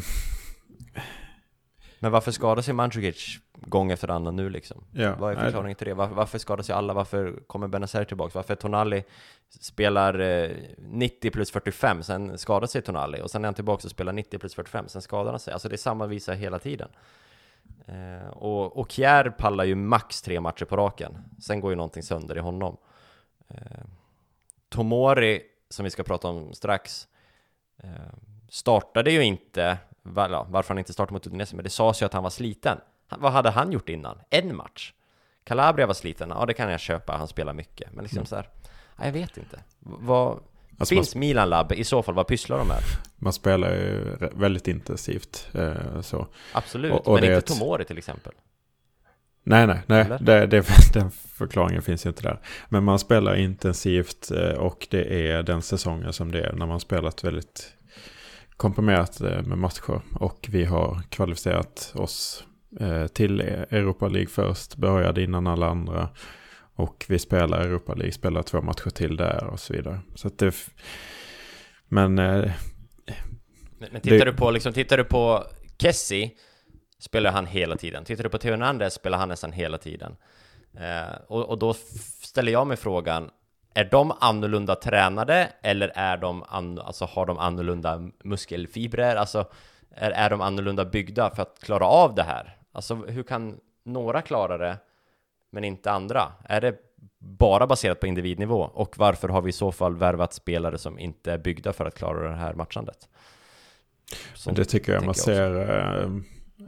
Men 2.00 2.12
varför 2.12 2.32
skadar 2.32 2.62
sig 2.62 2.74
Mandzukic 2.74 3.40
gång 3.62 3.92
efter 3.92 4.08
annan 4.08 4.36
nu 4.36 4.50
liksom. 4.50 4.84
Ja, 4.92 5.16
Vad 5.16 5.32
är 5.32 5.36
förklaringen 5.36 5.76
till 5.76 5.88
det? 5.88 5.94
Varför, 5.94 6.16
varför 6.16 6.38
skadar 6.38 6.64
sig 6.64 6.76
alla? 6.76 6.94
Varför 6.94 7.40
kommer 7.48 7.68
Benazer 7.68 8.04
tillbaks? 8.04 8.36
Varför 8.36 8.56
Tonali 8.56 9.04
spelar 9.60 10.20
eh, 10.20 10.50
90 10.78 11.32
plus 11.32 11.52
45, 11.52 12.04
sen 12.04 12.38
skadar 12.38 12.68
sig 12.68 12.82
Tonali 12.82 13.22
och 13.22 13.32
sen 13.32 13.44
är 13.44 13.48
han 13.48 13.54
tillbaks 13.54 13.86
och 13.86 13.92
spelar 13.92 14.14
90 14.14 14.40
plus 14.40 14.56
45, 14.56 14.88
sen 14.88 15.02
skadar 15.02 15.32
han 15.32 15.40
sig. 15.40 15.54
Alltså 15.54 15.70
det 15.70 15.76
är 15.76 15.78
samma 15.78 16.08
visa 16.08 16.34
hela 16.34 16.60
tiden. 16.60 16.90
Eh, 17.86 18.28
och, 18.28 18.78
och 18.78 18.92
Kjär 18.92 19.30
pallar 19.30 19.64
ju 19.64 19.76
max 19.76 20.22
tre 20.22 20.40
matcher 20.40 20.66
på 20.66 20.78
raken. 20.78 21.18
Sen 21.42 21.60
går 21.60 21.72
ju 21.72 21.76
någonting 21.76 22.04
sönder 22.04 22.38
i 22.38 22.40
honom. 22.40 22.78
Eh, 23.48 23.58
Tomori, 24.70 25.42
som 25.70 25.84
vi 25.84 25.90
ska 25.90 26.04
prata 26.04 26.28
om 26.28 26.54
strax, 26.54 27.08
eh, 27.84 27.90
startade 28.50 29.12
ju 29.12 29.24
inte, 29.24 29.78
var, 30.02 30.30
ja, 30.30 30.46
varför 30.50 30.70
han 30.70 30.78
inte 30.80 30.94
startade 30.94 31.14
mot 31.14 31.28
Udinese, 31.28 31.56
men 31.56 31.64
det 31.64 31.70
sades 31.70 32.02
ju 32.02 32.06
att 32.06 32.14
han 32.14 32.24
var 32.24 32.30
sliten. 32.30 32.78
Han, 33.08 33.22
vad 33.22 33.32
hade 33.32 33.50
han 33.50 33.72
gjort 33.72 33.90
innan? 33.90 34.20
En 34.30 34.56
match? 34.56 34.94
Calabria 35.44 35.88
var 35.88 35.94
sliten, 35.94 36.30
ja 36.30 36.46
det 36.46 36.54
kan 36.54 36.72
jag 36.72 36.80
köpa, 36.80 37.18
han 37.18 37.28
spelar 37.28 37.54
mycket. 37.54 37.94
Men 37.94 38.04
liksom 38.04 38.18
Mm. 38.18 38.26
så 38.26 38.36
här, 38.36 38.50
ja, 38.98 39.06
jag 39.06 39.12
vet 39.12 39.38
inte. 39.38 39.64
Vad, 39.80 40.40
Alltså 40.78 40.96
finns 40.96 41.16
Milan 41.16 41.50
Lab 41.50 41.72
i 41.72 41.84
så 41.84 42.04
fall? 42.04 42.16
Vad 42.16 42.28
pysslar 42.28 42.58
de 42.58 42.68
med? 42.68 42.82
Man 43.16 43.34
spelar 43.34 43.70
ju 43.74 44.16
väldigt 44.36 44.68
intensivt. 44.68 45.48
Eh, 45.54 46.02
så. 46.02 46.28
Absolut, 46.54 46.92
Och- 46.92 47.08
och 47.08 47.14
men 47.14 47.24
inte 47.24 47.36
ett- 47.38 47.46
Tomori 47.46 47.86
till 47.86 47.98
exempel. 47.98 48.34
Nej, 49.44 49.68
nej, 49.68 49.82
nej. 49.88 50.06
Det, 50.22 50.46
det, 50.48 50.66
den 50.94 51.12
förklaringen 51.12 51.82
finns 51.82 52.06
ju 52.06 52.10
inte 52.10 52.22
där. 52.24 52.40
Men 52.70 52.84
man 52.84 53.00
spelar 53.00 53.36
intensivt 53.36 54.32
eh, 54.32 54.50
och 54.52 54.88
det 54.92 55.30
är 55.32 55.44
den 55.44 55.62
säsongen 55.62 56.14
som 56.14 56.32
det 56.32 56.42
är 56.42 56.54
när 56.54 56.66
man 56.66 56.80
spelat 56.80 57.24
väldigt 57.24 57.74
komprimerat 58.58 59.22
eh, 59.22 59.42
med 59.42 59.58
matcher. 59.58 60.02
Och 60.20 60.48
vi 60.52 60.66
har 60.66 61.02
kvalificerat 61.10 61.92
oss 61.96 62.44
eh, 62.80 63.08
till 63.08 63.42
Europa 63.42 64.08
League 64.08 64.30
först, 64.30 64.76
började 64.76 65.24
innan 65.24 65.48
alla 65.48 65.68
andra. 65.70 66.10
Och 66.78 67.06
vi 67.10 67.20
spelar 67.20 67.60
Europa 67.60 67.94
League, 67.94 68.12
spelar 68.12 68.44
två 68.44 68.62
matcher 68.62 68.90
till 68.90 69.18
där 69.18 69.44
och 69.44 69.60
så 69.60 69.74
vidare. 69.74 70.00
Så 70.16 70.28
att 70.28 70.38
det... 70.38 70.56
Men 71.88 72.20
eh, 72.20 72.52
Men, 73.80 73.90
men 73.92 74.02
tittar, 74.02 74.18
Det- 74.18 74.32
du 74.32 74.34
på, 74.34 74.52
liksom, 74.52 74.74
tittar 74.74 74.98
du 74.98 75.04
på 75.04 75.44
Kessie 75.82 76.32
spelar 77.00 77.32
han 77.32 77.46
hela 77.46 77.76
tiden. 77.78 78.04
Tittar 78.06 78.24
du 78.24 78.30
på 78.30 78.38
Theo 78.38 78.52
Hernandez 78.52 78.94
spelar 78.94 79.18
han 79.18 79.30
nästan 79.30 79.52
hela 79.52 79.78
tiden. 79.78 80.16
Eh, 80.80 81.16
och, 81.28 81.50
och 81.50 81.60
då 81.60 81.74
ställer 82.24 82.52
jag 82.52 82.68
mig 82.68 82.78
frågan, 82.78 83.30
är 83.74 83.86
de 83.86 84.14
annorlunda 84.20 84.76
tränade 84.76 85.50
eller 85.62 85.92
är 85.96 86.18
de 86.18 86.44
an, 86.48 86.80
alltså, 86.80 87.06
har 87.06 87.26
de 87.26 87.38
annorlunda 87.38 88.10
muskelfibrer? 88.24 89.16
Alltså, 89.16 89.46
är, 89.92 90.12
är 90.12 90.30
de 90.30 90.42
annorlunda 90.42 90.86
byggda 90.86 91.30
för 91.36 91.42
att 91.42 91.60
klara 91.62 91.86
av 91.86 92.16
det 92.16 92.24
här? 92.24 92.58
Alltså, 92.72 92.96
hur 92.96 93.24
kan 93.24 93.60
några 93.86 94.22
klara 94.22 94.58
det 94.58 94.78
men 95.58 95.64
inte 95.64 95.92
andra? 95.92 96.32
Är 96.44 96.62
det 96.62 96.76
bara 97.20 97.68
baserat 97.68 98.00
på 98.00 98.08
individnivå? 98.08 98.62
Och 98.74 98.98
varför 98.98 99.30
har 99.30 99.42
vi 99.42 99.50
i 99.50 99.54
så 99.54 99.72
fall 99.72 99.96
värvat 99.96 100.34
spelare 100.34 100.78
som 100.78 101.00
inte 101.00 101.32
är 101.32 101.38
byggda 101.38 101.74
för 101.74 101.86
att 101.86 101.96
klara 101.96 102.30
det 102.30 102.36
här 102.36 102.54
matchandet? 102.54 103.10
Så 104.36 104.52
det 104.52 104.66
tycker 104.66 104.94
jag 104.94 105.06
man 105.06 105.16
ser 105.16 105.60
eh, 105.60 106.10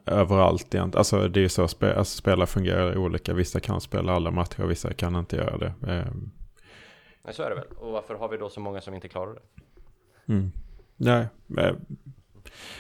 överallt 0.06 0.76
egentligen. 0.76 1.00
Alltså 1.00 1.28
det 1.28 1.40
är 1.40 1.42
ju 1.42 1.50
så, 1.50 1.68
spe, 1.68 1.96
alltså, 1.96 2.18
spelare 2.18 2.48
fungerar 2.48 2.98
olika. 2.98 3.34
Vissa 3.34 3.60
kan 3.60 3.82
spela 3.82 4.14
alla 4.14 4.32
matcher, 4.32 4.64
vissa 4.64 4.94
kan 4.94 5.16
inte 5.16 5.36
göra 5.36 5.58
det. 5.58 5.74
Eh, 5.88 6.06
Nej, 7.24 7.34
så 7.34 7.44
är 7.44 7.50
det 7.50 7.56
väl. 7.56 7.68
Och 7.78 7.92
varför 7.92 8.16
har 8.16 8.30
vi 8.30 8.38
då 8.38 8.50
så 8.50 8.60
många 8.60 8.82
som 8.82 8.94
inte 8.94 9.08
klarar 9.08 9.34
det? 9.34 9.42
Mm. 10.34 10.52
Nej, 10.98 11.28
eh, 11.58 11.76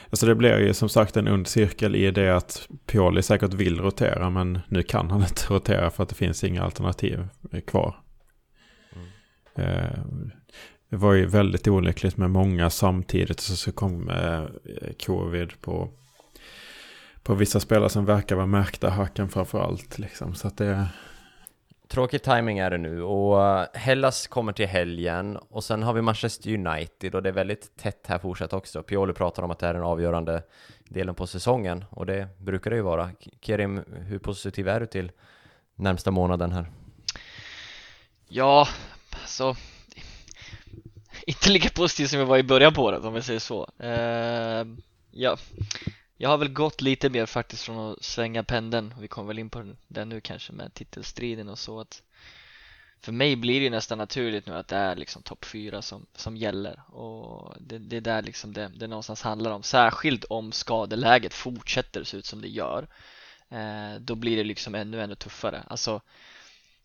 alltså 0.09 0.25
det 0.25 0.35
blir 0.35 0.57
ju 0.57 0.73
som 0.73 0.89
sagt 0.89 1.17
en 1.17 1.27
ond 1.27 1.47
cirkel 1.47 1.95
i 1.95 2.11
det 2.11 2.29
att 2.29 2.67
Pioli 2.85 3.21
säkert 3.21 3.53
vill 3.53 3.81
rotera 3.81 4.29
men 4.29 4.59
nu 4.67 4.83
kan 4.83 5.11
han 5.11 5.21
inte 5.29 5.53
rotera 5.53 5.89
för 5.89 6.03
att 6.03 6.09
det 6.09 6.15
finns 6.15 6.43
inga 6.43 6.63
alternativ 6.63 7.27
kvar. 7.67 7.95
Mm. 9.55 9.69
Eh, 9.69 9.99
Det 10.89 10.95
var 10.97 11.13
ju 11.13 11.25
väldigt 11.25 11.67
olyckligt 11.67 12.17
med 12.17 12.31
många 12.31 12.69
samtidigt 12.69 13.39
så, 13.39 13.55
så 13.55 13.71
kom 13.71 14.09
eh, 14.09 14.43
covid 15.05 15.61
på, 15.61 15.89
på 17.23 17.33
vissa 17.35 17.59
spelare 17.59 17.89
som 17.89 18.05
verkar 18.05 18.35
vara 18.35 18.45
märkta 18.45 18.89
hacken 18.89 19.29
framför 19.29 19.59
allt. 19.59 19.99
Liksom. 19.99 20.35
Så 20.35 20.47
att 20.47 20.57
det, 20.57 20.87
Tråkig 21.89 22.23
timing 22.23 22.57
är 22.59 22.69
det 22.69 22.77
nu 22.77 23.03
och 23.03 23.43
eh, 23.43 23.67
Hellas 23.73 24.27
kommer 24.27 24.53
till 24.53 24.67
helgen 24.67 25.37
och 25.37 25.63
sen 25.63 25.83
har 25.83 25.93
vi 25.93 26.01
Manchester 26.01 26.53
United 26.53 27.15
och 27.15 27.23
det 27.23 27.29
är 27.29 27.33
väldigt 27.33 27.77
tätt 27.77 28.05
här 28.07 28.19
fortsatt 28.19 28.53
också. 28.53 28.83
Pioli 28.83 29.13
pratar 29.13 29.43
om 29.43 29.51
att 29.51 29.59
det 29.59 29.67
är 29.67 29.73
den 29.73 29.83
avgörande 29.83 30.43
delen 30.89 31.15
på 31.15 31.27
säsongen 31.27 31.85
och 31.89 32.05
det 32.05 32.27
brukar 32.37 32.69
det 32.69 32.75
ju 32.75 32.81
vara. 32.81 33.11
Kerim, 33.41 33.83
hur 34.07 34.19
positiv 34.19 34.67
är 34.67 34.79
du 34.79 34.85
till 34.85 35.11
närmsta 35.75 36.11
månaden 36.11 36.51
här? 36.51 36.71
Ja, 38.27 38.67
så 39.25 39.55
inte 41.27 41.49
lika 41.49 41.69
positiv 41.69 42.05
som 42.05 42.19
jag 42.19 42.25
var 42.25 42.37
i 42.37 42.43
början 42.43 42.73
på 42.73 42.83
året 42.83 43.03
om 43.03 43.15
jag 43.15 43.23
säger 43.23 43.39
så. 43.39 43.69
Uh, 43.83 44.77
ja, 45.11 45.37
jag 46.21 46.29
har 46.29 46.37
väl 46.37 46.53
gått 46.53 46.81
lite 46.81 47.09
mer 47.09 47.25
faktiskt 47.25 47.63
från 47.63 47.91
att 47.91 48.03
svänga 48.03 48.43
pendeln. 48.43 48.93
Vi 48.99 49.07
kommer 49.07 49.27
väl 49.27 49.39
in 49.39 49.49
på 49.49 49.73
den 49.87 50.09
nu 50.09 50.21
kanske 50.21 50.53
med 50.53 50.73
titelstriden 50.73 51.49
och 51.49 51.59
så 51.59 51.79
att 51.79 52.01
för 53.01 53.11
mig 53.11 53.35
blir 53.35 53.59
det 53.59 53.63
ju 53.63 53.69
nästan 53.69 53.97
naturligt 53.97 54.45
nu 54.45 54.53
att 54.53 54.67
det 54.67 54.75
är 54.75 54.95
liksom 54.95 55.21
topp 55.21 55.45
4 55.45 55.81
som, 55.81 56.05
som 56.15 56.37
gäller 56.37 56.93
och 56.95 57.55
det, 57.59 57.77
det 57.77 57.97
är 57.97 58.01
där 58.01 58.21
liksom 58.21 58.53
det, 58.53 58.71
det 58.75 58.87
någonstans 58.87 59.21
handlar 59.21 59.51
om. 59.51 59.63
Särskilt 59.63 60.23
om 60.23 60.51
skadeläget 60.51 61.33
fortsätter 61.33 62.03
se 62.03 62.17
ut 62.17 62.25
som 62.25 62.41
det 62.41 62.49
gör. 62.49 62.87
Eh, 63.49 63.99
då 63.99 64.15
blir 64.15 64.37
det 64.37 64.43
liksom 64.43 64.75
ännu, 64.75 65.01
ännu 65.01 65.15
tuffare. 65.15 65.63
Alltså 65.67 66.01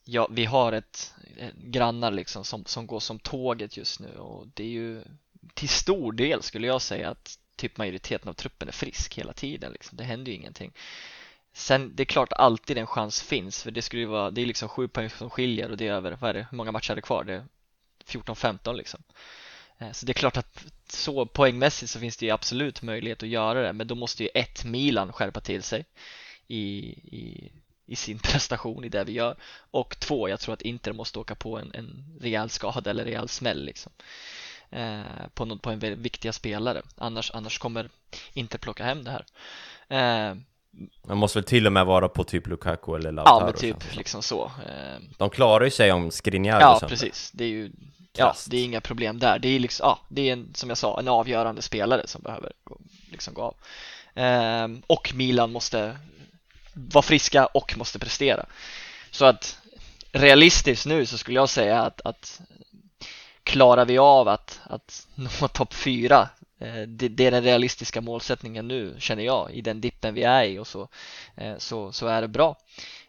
Ja, 0.05 0.29
vi 0.31 0.45
har 0.45 0.73
ett, 0.73 1.15
ett 1.37 1.55
grannar 1.55 2.11
liksom 2.11 2.45
som, 2.45 2.65
som 2.65 2.87
går 2.87 3.01
som 3.01 3.19
tåget 3.19 3.77
just 3.77 4.01
nu 4.01 4.17
och 4.19 4.47
det 4.55 4.65
är 4.65 4.69
ju 4.69 5.05
till 5.55 5.69
stor 5.69 6.13
del 6.13 6.43
skulle 6.43 6.67
jag 6.67 6.83
säga 6.83 7.11
att 7.11 7.39
typ 7.57 7.79
majoriteten 7.79 8.29
av 8.29 8.35
truppen 8.35 8.69
är 8.69 8.73
frisk 8.73 9.19
hela 9.19 9.33
tiden 9.33 9.73
liksom. 9.73 9.97
Det 9.97 10.05
händer 10.05 10.33
ju 10.33 10.39
ingenting. 10.39 10.73
Sen 11.53 11.97
det 11.97 12.03
är 12.03 12.05
klart 12.05 12.33
alltid 12.33 12.79
en 12.79 12.87
chans 12.87 13.23
finns 13.23 13.63
för 13.63 13.71
det 13.71 13.83
skulle 13.83 14.03
ju 14.03 14.09
vara, 14.09 14.31
det 14.31 14.43
är 14.43 14.47
liksom 14.47 14.69
sju 14.69 14.89
poäng 14.89 15.11
som 15.11 15.31
skiljer 15.31 15.71
och 15.71 15.77
det 15.77 15.89
är 15.89 15.93
över, 15.93 16.17
vad 16.21 16.31
är 16.31 16.35
det, 16.35 16.47
hur 16.51 16.57
många 16.57 16.73
matcher 16.73 16.91
är 16.91 16.97
det 16.97 17.03
kvar? 17.03 17.25
Det 17.25 17.35
är 17.35 17.45
14-15 18.07 18.75
liksom. 18.75 19.03
Eh, 19.79 19.93
så 19.93 20.07
det 20.07 20.13
är 20.13 20.15
klart 20.15 20.37
att 20.37 20.65
så 20.89 21.27
poängmässigt 21.27 21.91
så 21.91 22.01
finns 22.01 22.17
det 22.17 22.27
ju 22.27 22.33
absolut 22.33 22.83
möjlighet 22.83 23.23
att 23.23 23.29
göra 23.29 23.63
det 23.63 23.73
men 23.73 23.87
då 23.87 23.95
måste 23.95 24.23
ju 24.23 24.29
ett 24.35 24.65
Milan 24.65 25.13
skärpa 25.13 25.41
till 25.41 25.63
sig 25.63 25.85
i, 26.47 26.89
i 27.17 27.53
i 27.87 27.97
sin 27.97 28.19
prestation 28.23 28.85
i 28.85 28.89
det 28.89 29.05
vi 29.05 29.13
gör 29.13 29.37
och 29.71 29.99
två, 29.99 30.29
jag 30.29 30.41
tror 30.41 30.55
att 30.55 30.63
Inter 30.63 30.93
måste 30.93 31.19
åka 31.19 31.35
på 31.35 31.59
en, 31.59 31.75
en 31.75 32.19
rejäl 32.21 32.51
skada 32.51 32.91
eller 32.91 33.05
rejäl 33.05 33.29
smäll 33.29 33.65
liksom 33.65 33.93
eh, 34.75 35.27
på, 35.35 35.45
något, 35.45 35.63
på 35.63 35.71
en 35.71 35.79
viktiga 35.79 36.33
spelare. 36.33 36.83
Annars, 36.97 37.31
annars 37.35 37.59
kommer 37.59 37.89
Inter 38.33 38.59
plocka 38.59 38.85
hem 38.85 39.05
det 39.05 39.11
här. 39.11 39.25
Eh, 39.89 40.37
Man 41.03 41.19
måste 41.19 41.39
väl 41.39 41.45
till 41.45 41.67
och 41.67 41.73
med 41.73 41.87
vara 41.87 42.09
på 42.09 42.25
typ 42.25 42.47
Lukaku 42.47 42.95
eller 42.97 43.13
Lautaro 43.13 43.41
Ja 43.41 43.45
men 43.45 43.55
typ 43.55 43.97
liksom 43.97 44.23
så 44.23 44.45
eh, 44.45 45.03
De 45.19 45.31
klarar 45.31 45.65
ju 45.65 45.71
sig 45.71 45.93
om 45.93 46.11
Skriniar 46.11 46.61
Ja 46.61 46.81
precis, 46.89 47.31
det 47.35 47.45
är 47.45 47.49
ju 47.49 47.73
Ja, 48.17 48.35
det 48.49 48.57
är 48.57 48.65
inga 48.65 48.81
problem 48.81 49.19
där. 49.19 49.39
Det 49.39 49.49
är 49.49 49.59
liksom, 49.59 49.87
ja, 49.87 49.99
det 50.09 50.29
är 50.29 50.33
en, 50.33 50.55
som 50.55 50.69
jag 50.69 50.79
sa, 50.79 50.99
en 50.99 51.09
avgörande 51.09 51.63
spelare 51.63 52.07
som 52.07 52.23
behöver 52.23 52.53
gå, 52.65 52.79
liksom 53.11 53.35
gå 53.35 53.43
av. 53.43 53.55
Ehm, 54.15 54.83
och 54.87 55.13
Milan 55.15 55.53
måste 55.53 55.97
vara 56.75 57.03
friska 57.03 57.47
och 57.47 57.79
måste 57.79 57.99
prestera. 57.99 58.47
Så 59.11 59.25
att 59.25 59.59
realistiskt 60.13 60.87
nu 60.87 61.07
så 61.07 61.19
skulle 61.19 61.39
jag 61.41 61.49
säga 61.49 61.83
att, 61.83 62.01
att 62.05 62.41
klarar 63.45 63.85
vi 63.85 63.99
av 63.99 64.29
att, 64.29 64.61
att 64.65 65.07
nå 65.15 65.49
topp 65.49 65.75
fyra 65.75 66.29
eh, 66.59 66.83
det, 66.89 67.09
det 67.09 67.27
är 67.27 67.31
den 67.31 67.43
realistiska 67.43 68.01
målsättningen 68.01 68.69
nu 68.69 68.97
känner 68.99 69.23
jag 69.23 69.53
i 69.53 69.61
den 69.61 69.81
dippen 69.81 70.15
vi 70.15 70.23
är 70.23 70.45
i 70.45 70.59
och 70.59 70.67
så, 70.67 70.89
eh, 71.37 71.57
så, 71.59 71.93
så 71.93 72.07
är 72.07 72.21
det 72.21 72.29
bra. 72.29 72.57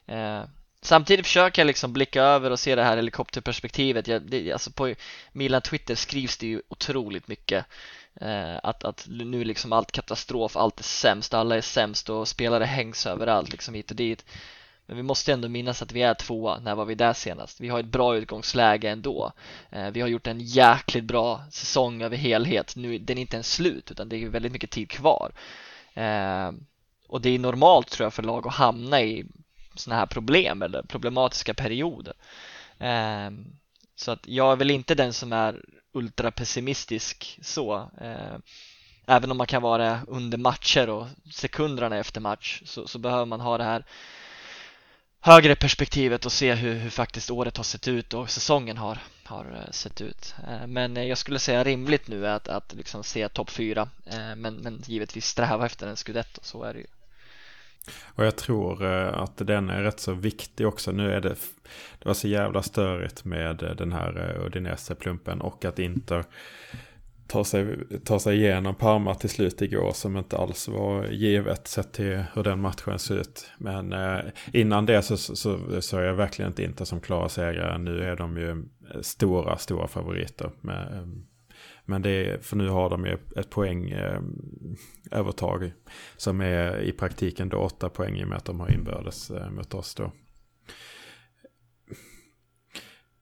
Eh, 0.08 0.44
samtidigt 0.82 1.25
försöker 1.25 1.62
jag 1.62 1.68
liksom 1.68 1.94
blicka 1.94 2.24
över 2.24 2.51
och 2.51 2.60
se 2.60 2.75
det 2.75 2.84
här 2.84 2.96
helikopterperspektivet. 2.96 4.08
Jag, 4.08 4.22
det, 4.22 4.51
alltså 4.51 4.72
på 4.72 4.94
Milan 5.32 5.62
Twitter 5.62 5.96
skrivs 5.96 6.38
det 6.38 6.48
ju 6.48 6.62
otroligt 6.68 7.27
mycket 7.27 7.65
eh, 8.22 8.56
att, 8.63 8.84
att 8.84 9.08
nu 9.10 9.42
är 9.42 9.46
liksom 9.46 9.74
allt 9.74 9.92
katastrof, 9.92 10.58
allt 10.58 10.80
är 10.80 10.84
sämst, 10.84 11.34
alla 11.34 11.58
är 11.58 11.62
sämst 11.62 12.10
och 12.10 12.27
spelare 12.27 12.63
hängs 12.63 13.06
överallt 13.06 13.51
liksom 13.51 13.74
hit 13.74 13.92
och 13.92 13.98
dit. 13.98 14.25
Men 14.86 14.98
vi 14.98 15.04
måste 15.04 15.34
ändå 15.34 15.50
minnas 15.50 15.82
att 15.82 15.92
vi 15.92 16.01
är 16.01 16.13
tvåa, 16.13 16.60
när 16.60 16.75
var 16.75 16.86
vi 16.86 16.96
där 16.96 17.13
senast? 17.13 17.62
Vi 17.62 17.70
har 17.70 17.80
ett 17.80 17.86
bra 17.86 18.15
utgångsläge 18.15 18.89
ändå. 18.89 19.32
Eh, 19.70 19.89
vi 19.89 20.01
har 20.01 20.08
gjort 20.08 20.27
en 20.27 20.39
jäkligt 20.39 21.04
bra 21.04 21.44
säsong 21.51 22.01
över 22.01 22.18
helhet. 22.18 22.75
Nu 22.75 22.98
den 22.98 23.18
är 23.18 23.22
inte 23.22 23.36
ens 23.36 23.54
slut 23.54 23.92
utan 23.92 24.10
det 24.10 24.24
är 24.24 24.30
väldigt 24.30 24.51
mycket 24.51 24.72
tid 24.72 24.89
kvar. 24.89 25.32
Eh, 25.94 26.51
och 27.08 27.22
det 27.22 27.30
är 27.30 27.39
normalt 27.39 27.89
tror 27.89 28.06
jag 28.06 28.13
för 28.13 28.24
lag 28.24 28.48
att 28.48 28.54
hamna 28.54 29.01
i 29.01 29.25
sådana 29.75 30.00
här 30.00 30.06
problem 30.06 30.62
eller 30.62 30.82
problematiska 30.82 31.54
perioder. 31.54 32.13
Eh, 32.80 33.32
så 33.96 34.12
att 34.12 34.27
jag 34.27 34.51
är 34.51 34.56
väl 34.56 34.72
inte 34.72 34.96
den 34.96 35.13
som 35.13 35.34
är 35.34 35.65
ultrapessimistisk 35.94 37.39
så. 37.42 37.89
Även 39.08 39.32
om 39.32 39.38
man 39.38 39.48
kan 39.48 39.62
vara 39.62 40.00
under 40.08 40.38
matcher 40.38 40.89
och 40.89 41.08
sekunderna 41.32 41.98
efter 41.98 42.22
match 42.22 42.62
så, 42.65 42.88
så 42.88 43.00
behöver 43.00 43.25
man 43.25 43.42
ha 43.42 43.58
det 43.58 43.63
här 43.63 43.86
högre 45.25 45.55
perspektivet 45.55 46.25
och 46.25 46.32
se 46.32 46.53
hur, 46.53 46.74
hur 46.74 46.89
faktiskt 46.89 47.32
året 47.32 47.58
har 47.58 47.63
sett 47.63 47.88
ut 47.88 48.13
och 48.13 48.29
säsongen 48.29 48.77
har, 48.77 48.98
har 49.24 49.46
eh, 49.46 49.72
sett 49.72 50.01
ut. 50.01 50.36
Eh, 50.48 50.67
men 50.67 51.08
jag 51.08 51.17
skulle 51.17 51.39
säga 51.39 51.63
rimligt 51.63 52.08
nu 52.08 52.25
är 52.25 52.36
att, 52.36 52.48
att 52.48 52.74
liksom 52.74 53.03
se 53.03 53.29
topp 53.29 53.50
fyra 53.50 53.89
eh, 54.05 54.36
men, 54.36 54.55
men 54.55 54.82
givetvis 54.86 55.25
sträva 55.25 55.65
efter 55.65 55.88
en 55.88 55.96
scudetto, 55.96 56.41
så 56.44 56.63
är 56.63 56.74
det 56.74 56.79
ju. 56.79 56.86
Och 58.05 58.25
jag 58.25 58.36
tror 58.36 58.86
att 58.86 59.38
den 59.38 59.70
är 59.70 59.82
rätt 59.82 60.00
så 60.00 60.13
viktig 60.13 60.67
också. 60.67 60.91
Nu 60.91 61.12
är 61.12 61.22
det, 61.22 61.36
det 62.00 62.05
var 62.05 62.13
så 62.13 62.27
jävla 62.27 62.63
störigt 62.63 63.25
med 63.25 63.58
den 63.77 63.91
här 63.91 64.38
Udinese-plumpen 64.46 65.41
och 65.41 65.65
att 65.65 65.79
Inter 65.79 66.25
ta 67.36 67.44
sig, 67.44 67.77
ta 68.06 68.20
sig 68.20 68.38
igenom 68.38 68.75
Parma 68.75 69.15
till 69.15 69.30
slut 69.30 69.62
igår 69.62 69.92
som 69.92 70.18
inte 70.18 70.38
alls 70.38 70.68
var 70.68 71.08
givet 71.08 71.68
sett 71.68 71.94
till 71.94 72.24
hur 72.34 72.44
den 72.44 72.62
matchen 72.62 73.00
ser 73.00 73.15
ut. 73.15 73.50
Men 73.58 73.94
eh, 73.94 74.20
innan 74.54 74.86
det 74.86 75.01
så, 75.01 75.18
så, 75.18 75.36
så, 75.36 75.82
så 75.82 75.98
är 75.98 76.01
jag 76.01 76.13
verkligen 76.13 76.51
inte 76.51 76.63
Inter 76.63 76.86
som 76.86 77.00
klara 77.00 77.30
segrare. 77.30 77.77
Nu 77.77 78.04
är 78.04 78.15
de 78.15 78.38
ju 78.38 78.63
stora, 79.01 79.58
stora 79.58 79.88
favoriter. 79.88 80.51
Men, 80.62 80.94
eh, 80.94 81.08
men 81.86 82.01
det 82.01 82.10
är, 82.10 82.38
för 82.38 82.56
nu 82.56 82.70
har 82.70 82.89
de 82.89 83.06
ju 83.06 83.18
ett 83.36 83.50
poäng 83.50 83.89
eh, 83.89 84.22
övertag 85.12 85.72
som 86.18 86.42
är 86.42 86.80
i 86.80 86.92
praktiken 86.92 87.50
då 87.50 87.58
åtta 87.58 87.89
poäng 87.89 88.15
i 88.15 88.24
och 88.24 88.27
med 88.27 88.38
att 88.38 88.46
de 88.46 88.60
har 88.60 88.74
inbördes 88.74 89.32
eh, 89.32 89.50
mot 89.50 89.74
oss 89.74 89.96
då. 89.96 90.12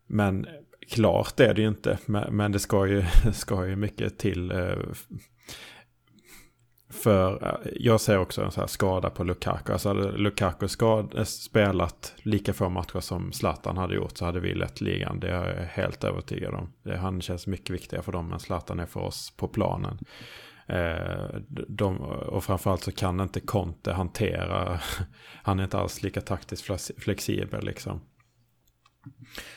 Men 0.08 0.48
klart 0.90 1.40
är 1.40 1.54
det 1.54 1.62
ju 1.62 1.68
inte, 1.68 1.98
men 2.30 2.52
det 2.52 2.60
ska 2.60 2.88
ju, 2.88 3.04
ska 3.34 3.68
ju 3.68 3.76
mycket 3.76 4.18
till. 4.18 4.52
Eh, 4.52 4.76
för 6.90 7.48
eh, 7.48 7.72
jag 7.76 8.02
ser 8.02 8.18
också 8.18 8.44
en 8.44 8.52
så 8.52 8.60
här 8.60 8.68
skada 8.68 9.10
på 9.10 9.24
Lukaku. 9.24 9.74
Alltså 9.74 9.90
hade 9.90 10.12
Lukaku 10.12 10.68
skad, 10.68 11.16
eh, 11.16 11.24
spelat 11.24 12.14
lika 12.18 12.54
få 12.54 12.70
matcher 12.70 13.00
som 13.00 13.32
Zlatan 13.32 13.78
hade 13.78 13.96
gjort 13.96 14.18
så 14.18 14.26
hade 14.26 14.40
vi 14.40 14.54
lett 14.54 14.82
ligan. 14.82 15.20
Det 15.20 15.30
är 15.30 15.58
jag 15.58 15.66
helt 15.66 16.04
övertygad 16.04 16.54
om. 16.54 16.74
Han 16.98 17.22
känns 17.22 17.48
mycket 17.48 17.70
viktigare 17.70 18.04
för 18.04 18.12
dem 18.12 18.34
än 18.34 18.40
Zlatan 18.40 18.80
är 18.80 18.86
för 18.86 19.00
oss 19.00 19.34
på 19.38 19.48
planen. 19.48 19.98
de, 21.68 21.98
och 22.02 22.44
framförallt 22.44 22.84
så 22.84 22.92
kan 22.92 23.20
inte 23.20 23.40
Conte 23.40 23.94
hantera, 23.94 24.80
han 25.44 25.60
är 25.60 25.64
inte 25.64 25.78
alls 25.78 26.04
lika 26.04 26.22
taktiskt 26.22 26.94
flexibel 26.98 27.66
liksom. 27.66 28.02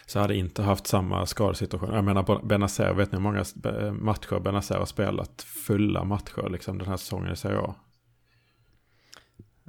Så 0.06 0.18
hade 0.20 0.36
inte 0.36 0.62
haft 0.62 0.86
samma 0.86 1.26
skadesituation. 1.26 1.94
Jag 1.94 2.04
menar 2.04 2.46
Benazer, 2.46 2.94
vet 2.94 3.12
ni 3.12 3.16
hur 3.16 3.22
många 3.22 3.44
matcher 3.92 4.40
Benazer 4.40 4.78
har 4.78 4.86
spelat? 4.86 5.42
Fulla 5.42 6.04
matcher 6.04 6.48
liksom 6.50 6.78
den 6.78 6.88
här 6.88 6.96
säsongen 6.96 7.32
i 7.32 7.36
Serie 7.36 7.58
A. 7.58 7.74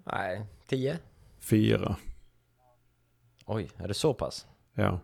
Nej, 0.05 0.46
tio? 0.67 1.00
Fyra. 1.39 1.96
Oj, 3.46 3.69
är 3.77 3.88
det 3.88 3.93
så 3.93 4.13
pass? 4.13 4.48
Ja. 4.74 5.00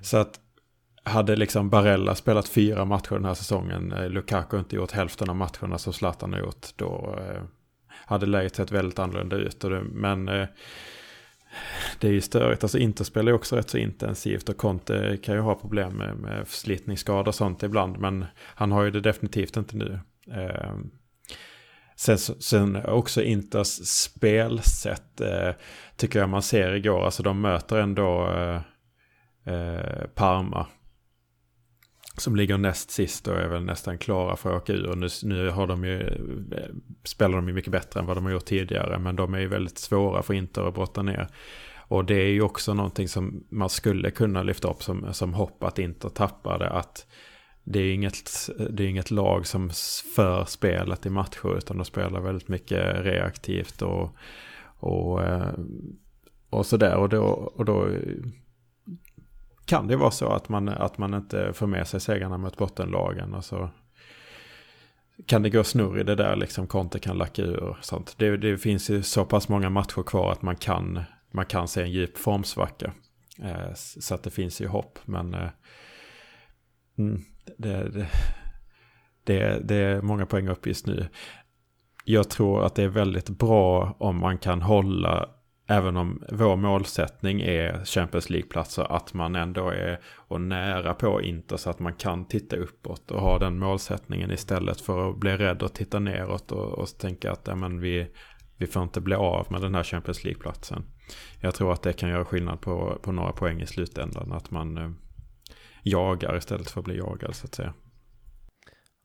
Så 0.00 0.16
att 0.16 0.40
hade 1.02 1.36
liksom 1.36 1.70
Barella 1.70 2.14
spelat 2.14 2.48
fyra 2.48 2.84
matcher 2.84 3.14
den 3.14 3.24
här 3.24 3.34
säsongen, 3.34 3.92
eh, 3.92 4.08
Lukaku 4.08 4.58
inte 4.58 4.76
gjort 4.76 4.92
hälften 4.92 5.30
av 5.30 5.36
matcherna 5.36 5.78
som 5.78 5.92
Zlatan 5.92 6.32
har 6.32 6.40
gjort, 6.40 6.66
då 6.76 7.18
eh, 7.18 7.42
hade 7.88 8.26
läget 8.26 8.56
sett 8.56 8.72
väldigt 8.72 8.98
annorlunda 8.98 9.36
ut. 9.36 9.64
Men 9.82 10.28
eh, 10.28 10.48
det 12.00 12.08
är 12.08 12.12
ju 12.12 12.20
störigt. 12.20 12.62
Alltså 12.62 12.78
Inter 12.78 13.04
spelar 13.04 13.32
ju 13.32 13.36
också 13.36 13.56
rätt 13.56 13.70
så 13.70 13.78
intensivt 13.78 14.48
och 14.48 14.56
Conte 14.56 15.18
kan 15.22 15.34
ju 15.34 15.40
ha 15.40 15.54
problem 15.54 15.96
med, 15.96 16.16
med 16.16 16.48
förslitningsskador 16.48 17.28
och 17.28 17.34
sånt 17.34 17.62
ibland. 17.62 17.98
Men 17.98 18.24
han 18.38 18.72
har 18.72 18.82
ju 18.82 18.90
det 18.90 19.00
definitivt 19.00 19.56
inte 19.56 19.76
nu. 19.76 20.00
Eh, 20.32 20.74
sen, 21.96 22.18
sen 22.18 22.76
också 22.86 23.22
Inters 23.22 23.88
spelsätt 23.88 25.20
eh, 25.20 25.50
tycker 25.96 26.18
jag 26.18 26.28
man 26.28 26.42
ser 26.42 26.74
igår. 26.74 27.04
Alltså 27.04 27.22
de 27.22 27.40
möter 27.40 27.76
ändå 27.78 28.30
eh, 28.30 28.60
eh 29.54 30.06
Parma 30.14 30.66
som 32.20 32.36
ligger 32.36 32.58
näst 32.58 32.90
sist 32.90 33.28
och 33.28 33.36
är 33.36 33.48
väl 33.48 33.64
nästan 33.64 33.98
klara 33.98 34.36
för 34.36 34.56
att 34.56 34.62
åka 34.62 34.72
ur. 34.72 34.94
Nu, 34.94 35.08
nu 35.22 35.50
har 35.50 35.66
de 35.66 35.84
ju, 35.84 36.00
eh, 36.52 36.74
spelar 37.04 37.36
de 37.36 37.48
ju 37.48 37.54
mycket 37.54 37.72
bättre 37.72 38.00
än 38.00 38.06
vad 38.06 38.16
de 38.16 38.24
har 38.24 38.32
gjort 38.32 38.44
tidigare. 38.44 38.98
Men 38.98 39.16
de 39.16 39.34
är 39.34 39.38
ju 39.38 39.48
väldigt 39.48 39.78
svåra 39.78 40.22
för 40.22 40.34
Inter 40.34 40.68
att 40.68 40.74
brotta 40.74 41.02
ner. 41.02 41.28
Och 41.88 42.04
det 42.04 42.14
är 42.14 42.28
ju 42.28 42.42
också 42.42 42.74
någonting 42.74 43.08
som 43.08 43.44
man 43.48 43.68
skulle 43.68 44.10
kunna 44.10 44.42
lyfta 44.42 44.70
upp 44.70 44.82
som, 44.82 45.14
som 45.14 45.34
hopp 45.34 45.64
att 45.64 45.78
Inter 45.78 46.08
tappade. 46.08 46.68
Att 46.68 47.06
det 47.64 47.80
är 47.80 47.94
inget, 47.94 48.30
det 48.70 48.82
är 48.84 48.88
inget 48.88 49.10
lag 49.10 49.46
som 49.46 49.70
för 50.16 50.44
spelet 50.44 51.06
i 51.06 51.10
matcher 51.10 51.56
utan 51.56 51.76
de 51.76 51.84
spelar 51.84 52.20
väldigt 52.20 52.48
mycket 52.48 53.04
reaktivt 53.04 53.82
och, 53.82 54.16
och, 54.78 55.22
eh, 55.22 55.52
och 56.50 56.66
sådär. 56.66 56.96
Och 56.96 57.08
då, 57.08 57.22
och 57.54 57.64
då 57.64 57.88
kan 59.68 59.86
det 59.86 59.96
vara 59.96 60.10
så 60.10 60.28
att 60.28 60.48
man, 60.48 60.68
att 60.68 60.98
man 60.98 61.14
inte 61.14 61.52
får 61.52 61.66
med 61.66 61.86
sig 61.86 62.00
segrarna 62.00 62.38
mot 62.38 62.56
bottenlagen. 62.56 63.34
Och 63.34 63.44
så 63.44 63.70
kan 65.26 65.42
det 65.42 65.50
gå 65.50 65.64
snurr 65.64 66.00
i 66.00 66.04
det 66.04 66.14
där, 66.14 66.36
liksom 66.36 66.66
Conte 66.66 66.98
kan 66.98 67.18
lacka 67.18 67.42
ur 67.42 67.62
och 67.62 67.76
sånt. 67.80 68.14
Det, 68.18 68.36
det, 68.36 68.58
finns 68.58 68.90
ju 68.90 69.02
så 69.02 69.24
pass 69.24 69.48
många 69.48 69.70
matcher 69.70 70.02
kvar 70.02 70.32
att 70.32 70.42
man 70.42 70.56
kan, 70.56 71.00
man 71.30 71.46
kan 71.46 71.68
se 71.68 71.82
en 71.82 71.90
djup 71.90 72.18
formsvacka. 72.18 72.92
Eh, 73.42 73.74
så 73.74 74.14
att 74.14 74.22
det 74.22 74.30
finns 74.30 74.60
ju 74.60 74.66
hopp, 74.66 74.98
men 75.04 75.34
eh, 75.34 75.48
mm, 76.98 77.24
det, 77.56 77.88
det, 77.88 78.08
det, 79.24 79.60
det 79.64 79.76
är 79.76 80.02
många 80.02 80.26
poäng 80.26 80.48
upp 80.48 80.66
just 80.66 80.86
nu. 80.86 81.08
Jag 82.04 82.30
tror 82.30 82.64
att 82.64 82.74
det 82.74 82.82
är 82.82 82.88
väldigt 82.88 83.28
bra 83.28 83.96
om 83.98 84.20
man 84.20 84.38
kan 84.38 84.62
hålla 84.62 85.28
även 85.70 85.96
om 85.96 86.22
vår 86.32 86.56
målsättning 86.56 87.40
är 87.40 87.84
Champions 87.84 88.30
League-platser, 88.30 88.92
att 88.92 89.14
man 89.14 89.34
ändå 89.34 89.70
är 89.70 90.00
och 90.14 90.40
nära 90.40 90.94
på 90.94 91.22
Inter 91.22 91.56
så 91.56 91.70
att 91.70 91.78
man 91.78 91.94
kan 91.94 92.24
titta 92.24 92.56
uppåt 92.56 93.10
och 93.10 93.20
ha 93.20 93.38
den 93.38 93.58
målsättningen 93.58 94.30
istället 94.30 94.80
för 94.80 95.10
att 95.10 95.16
bli 95.16 95.36
rädd 95.36 95.62
och 95.62 95.74
titta 95.74 95.98
neråt 95.98 96.52
och, 96.52 96.78
och 96.78 96.88
tänka 96.98 97.32
att 97.32 97.46
ja, 97.46 97.54
men 97.54 97.80
vi, 97.80 98.10
vi 98.56 98.66
får 98.66 98.82
inte 98.82 99.00
bli 99.00 99.14
av 99.14 99.46
med 99.50 99.60
den 99.60 99.74
här 99.74 99.82
Champions 99.82 100.24
League-platsen. 100.24 100.84
Jag 101.40 101.54
tror 101.54 101.72
att 101.72 101.82
det 101.82 101.92
kan 101.92 102.08
göra 102.08 102.24
skillnad 102.24 102.60
på, 102.60 102.98
på 103.02 103.12
några 103.12 103.32
poäng 103.32 103.60
i 103.60 103.66
slutändan, 103.66 104.32
att 104.32 104.50
man 104.50 104.78
eh, 104.78 104.90
jagar 105.82 106.36
istället 106.36 106.70
för 106.70 106.80
att 106.80 106.84
bli 106.84 106.96
jagad 106.96 107.34
så 107.34 107.46
att 107.46 107.54
säga. 107.54 107.74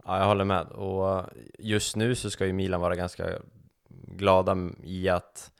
Ja, 0.05 0.19
jag 0.19 0.25
håller 0.25 0.45
med. 0.45 0.67
Och 0.67 1.25
just 1.59 1.95
nu 1.95 2.15
så 2.15 2.29
ska 2.29 2.45
ju 2.45 2.53
Milan 2.53 2.81
vara 2.81 2.95
ganska 2.95 3.29
glada 4.07 4.57
i 4.83 5.09
att 5.09 5.51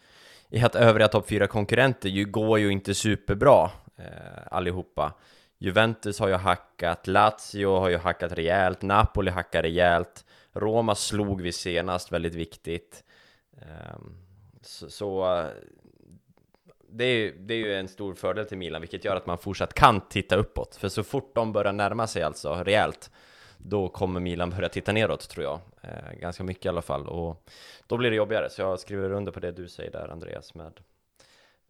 i 0.54 0.62
att 0.62 0.76
övriga 0.76 1.08
topp 1.08 1.28
4 1.28 1.48
konkurrenter 1.48 2.10
ju 2.10 2.26
går 2.26 2.60
ju 2.60 2.72
inte 2.72 2.94
superbra 2.94 3.72
eh, 3.98 4.06
allihopa. 4.52 5.14
Juventus 5.58 6.20
har 6.20 6.28
ju 6.28 6.34
hackat, 6.34 7.08
Lazio 7.08 7.80
har 7.80 7.90
ju 7.90 7.98
hackat 7.98 8.32
rejält, 8.32 8.82
Napoli 8.82 9.32
hackar 9.32 9.62
rejält, 9.62 10.26
Roma 10.52 10.96
slog 10.96 11.42
vi 11.42 11.52
senast, 11.52 12.12
väldigt 12.12 12.36
viktigt. 12.36 13.04
Eh, 13.62 13.98
så, 14.62 14.90
så 14.90 15.44
det, 16.90 17.04
är 17.04 17.16
ju, 17.16 17.38
det 17.38 17.54
är 17.54 17.58
ju 17.58 17.76
en 17.76 17.88
stor 17.88 18.14
fördel 18.14 18.46
till 18.46 18.58
Milan, 18.58 18.82
vilket 18.82 19.06
gör 19.06 19.16
att 19.16 19.26
man 19.26 19.38
fortsatt 19.38 19.74
kan 19.74 20.02
titta 20.02 20.36
uppåt. 20.36 20.76
För 20.76 20.90
så 20.90 21.04
fort 21.04 21.36
de 21.36 21.54
börjar 21.54 21.74
närma 21.74 22.08
sig 22.08 22.24
alltså 22.24 22.54
rejält, 22.54 23.12
då 23.66 23.90
kommer 23.90 24.20
Milan 24.20 24.50
börja 24.50 24.70
titta 24.70 24.92
neråt 24.92 25.30
tror 25.30 25.44
jag. 25.44 25.60
Eh, 25.82 26.20
ganska 26.20 26.44
mycket 26.44 26.66
i 26.66 26.70
alla 26.70 26.82
fall. 26.82 27.08
Och 27.08 27.50
då 27.88 27.98
blir 27.98 28.10
det 28.10 28.16
jobbigare. 28.16 28.50
Så 28.50 28.62
jag 28.62 28.80
skriver 28.80 29.12
under 29.12 29.32
på 29.32 29.40
det 29.40 29.52
du 29.52 29.68
säger 29.68 29.92
där 29.92 30.08
Andreas 30.12 30.56
med, 30.56 30.80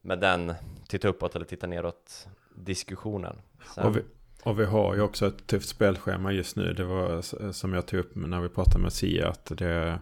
med 0.02 0.20
den 0.20 0.54
titta 0.88 1.08
uppåt 1.08 1.36
eller 1.36 1.46
titta 1.46 1.68
neråt 1.68 2.28
diskussionen. 2.56 3.36
Sen... 3.76 3.86
Och, 3.86 3.98
vi, 3.98 4.02
och 4.44 4.60
vi 4.60 4.66
har 4.66 4.96
ju 4.96 5.02
också 5.02 5.28
ett 5.28 5.48
tufft 5.48 5.70
spelschema 5.70 6.32
just 6.32 6.56
nu. 6.56 6.74
Det 6.74 6.84
var 6.84 7.22
som 7.52 7.74
jag 7.74 7.86
tog 7.86 8.00
upp 8.00 8.16
när 8.16 8.42
vi 8.42 8.50
pratade 8.50 8.80
med 8.80 8.94
Sia. 8.94 9.30
Att 9.30 9.46
det, 9.46 10.00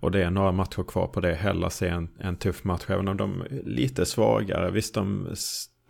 och 0.00 0.10
det 0.10 0.22
är 0.22 0.30
några 0.30 0.52
matcher 0.52 0.82
kvar 0.82 1.06
på 1.06 1.20
det. 1.20 1.34
Hellas 1.34 1.82
är 1.82 1.90
en, 1.90 2.08
en 2.18 2.36
tuff 2.36 2.64
match. 2.64 2.84
Även 2.88 3.08
om 3.08 3.16
de 3.16 3.40
är 3.40 3.62
lite 3.64 4.06
svagare. 4.06 4.70
Visst 4.70 4.94
de 4.94 5.28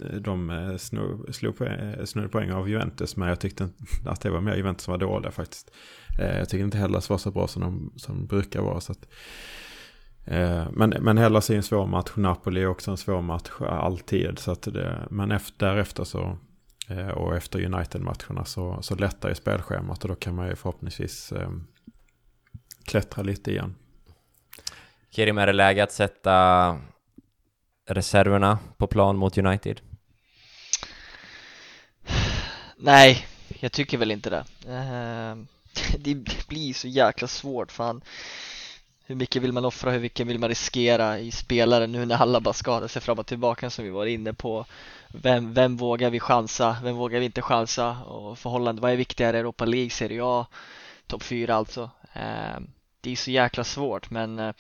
Eh, 0.02 0.16
de 0.16 0.50
eh, 0.50 0.76
slog 0.76 1.62
eh, 1.62 2.04
snodde 2.04 2.28
poäng 2.28 2.52
av 2.52 2.68
Juventus. 2.68 3.16
Men 3.16 3.28
jag 3.28 3.40
tyckte 3.40 3.68
att 4.06 4.20
det 4.20 4.30
var 4.30 4.40
mer 4.40 4.54
Juventus 4.54 4.84
som 4.84 4.92
var 4.92 4.98
dåliga 4.98 5.30
faktiskt. 5.30 5.70
Jag 6.18 6.48
tycker 6.48 6.64
inte 6.64 6.78
Hellas 6.78 7.11
var 7.11 7.18
så 7.18 7.30
bra 7.30 7.48
som 7.48 7.62
de, 7.62 7.92
som 7.96 8.26
brukar 8.26 8.61
vara. 8.61 8.80
Så 8.80 8.92
att, 8.92 9.08
men, 10.72 10.94
men 11.00 11.18
Hellas 11.18 11.50
är 11.50 11.56
en 11.56 11.62
svår 11.62 11.87
match. 11.87 12.11
Napoli 12.14 12.62
är 12.62 12.66
också 12.66 12.90
en 12.90 12.96
svår 12.96 13.22
match 13.22 13.50
alltid. 13.61 14.38
Så 14.38 14.50
att 14.52 14.62
det, 14.62 15.06
men 15.11 15.30
efter, 15.30 15.66
därefter 15.66 16.04
så 16.04 16.38
och 17.14 17.37
efter 17.37 17.64
United-matcherna 17.64 18.44
så, 18.44 18.82
så 18.82 18.94
lättar 18.94 19.28
ju 19.28 19.34
spelschemat 19.34 20.02
och 20.02 20.08
då 20.08 20.14
kan 20.14 20.34
man 20.34 20.48
ju 20.48 20.56
förhoppningsvis 20.56 21.32
klättra 22.84 23.22
lite 23.22 23.50
igen. 23.50 23.74
Kerim, 25.11 25.38
är 25.38 25.46
det 25.46 25.52
läge 25.52 25.82
att 25.82 25.92
sätta 25.92 26.76
reserverna 27.88 28.58
på 28.76 28.87
plan 28.87 29.16
mot 29.16 29.38
United? 29.38 29.80
Nej, 32.81 33.27
jag 33.61 33.73
tycker 33.73 33.99
väl 33.99 34.11
inte 34.11 34.31
det. 34.31 34.45
Ehm, 34.69 35.47
det 35.99 36.14
blir 36.49 36.75
så 36.75 36.88
jäkla 36.88 37.29
svårt 37.29 37.73
fan. 37.73 38.01
Hur 39.07 39.14
mycket 39.14 39.43
vill 39.43 39.53
man 39.53 39.64
offra, 39.64 39.91
hur 39.91 40.01
mycket 40.01 40.27
vill 40.27 40.38
man 40.38 40.49
riskera 40.49 41.19
i 41.19 41.31
spelare 41.31 41.87
nu 41.87 42.07
när 42.07 42.17
alla 42.17 42.41
bara 42.41 42.55
skadar 42.55 42.88
sig 42.88 43.03
fram 43.03 43.19
och 43.19 43.27
tillbaka 43.27 43.71
som 43.71 43.85
vi 43.85 43.91
var 43.91 44.07
inne 44.07 44.33
på. 44.33 44.67
Vem, 45.09 45.55
vem 45.55 45.77
vågar 45.77 46.11
vi 46.11 46.21
chansa, 46.21 46.77
vem 46.83 46.97
vågar 46.97 47.19
vi 47.19 47.27
inte 47.27 47.43
chansa? 47.43 47.91
Och 48.03 48.38
förhållande, 48.38 48.83
vad 48.83 48.93
är 48.93 48.97
viktigare, 48.97 49.38
Europa 49.38 49.64
League, 49.64 49.91
Serie 49.91 50.21
A, 50.25 50.47
topp 51.07 51.23
4 51.23 51.55
alltså. 51.55 51.91
Ehm, 52.12 52.71
det 53.01 53.12
är 53.12 53.17
så 53.17 53.31
jäkla 53.31 53.64
svårt 53.64 54.11
men 54.11 54.38
eh, 54.38 54.53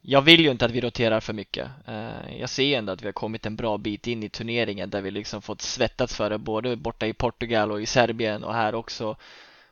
jag 0.00 0.22
vill 0.22 0.40
ju 0.40 0.50
inte 0.50 0.64
att 0.64 0.70
vi 0.70 0.80
roterar 0.80 1.20
för 1.20 1.32
mycket. 1.32 1.70
Eh, 1.86 2.36
jag 2.40 2.50
ser 2.50 2.78
ändå 2.78 2.92
att 2.92 3.02
vi 3.02 3.06
har 3.06 3.12
kommit 3.12 3.46
en 3.46 3.56
bra 3.56 3.78
bit 3.78 4.06
in 4.06 4.22
i 4.22 4.28
turneringen 4.28 4.90
där 4.90 5.02
vi 5.02 5.10
liksom 5.10 5.42
fått 5.42 5.62
svettats 5.62 6.16
för 6.16 6.30
det 6.30 6.38
både 6.38 6.76
borta 6.76 7.06
i 7.06 7.12
Portugal 7.12 7.72
och 7.72 7.82
i 7.82 7.86
Serbien 7.86 8.44
och 8.44 8.54
här 8.54 8.74
också. 8.74 9.16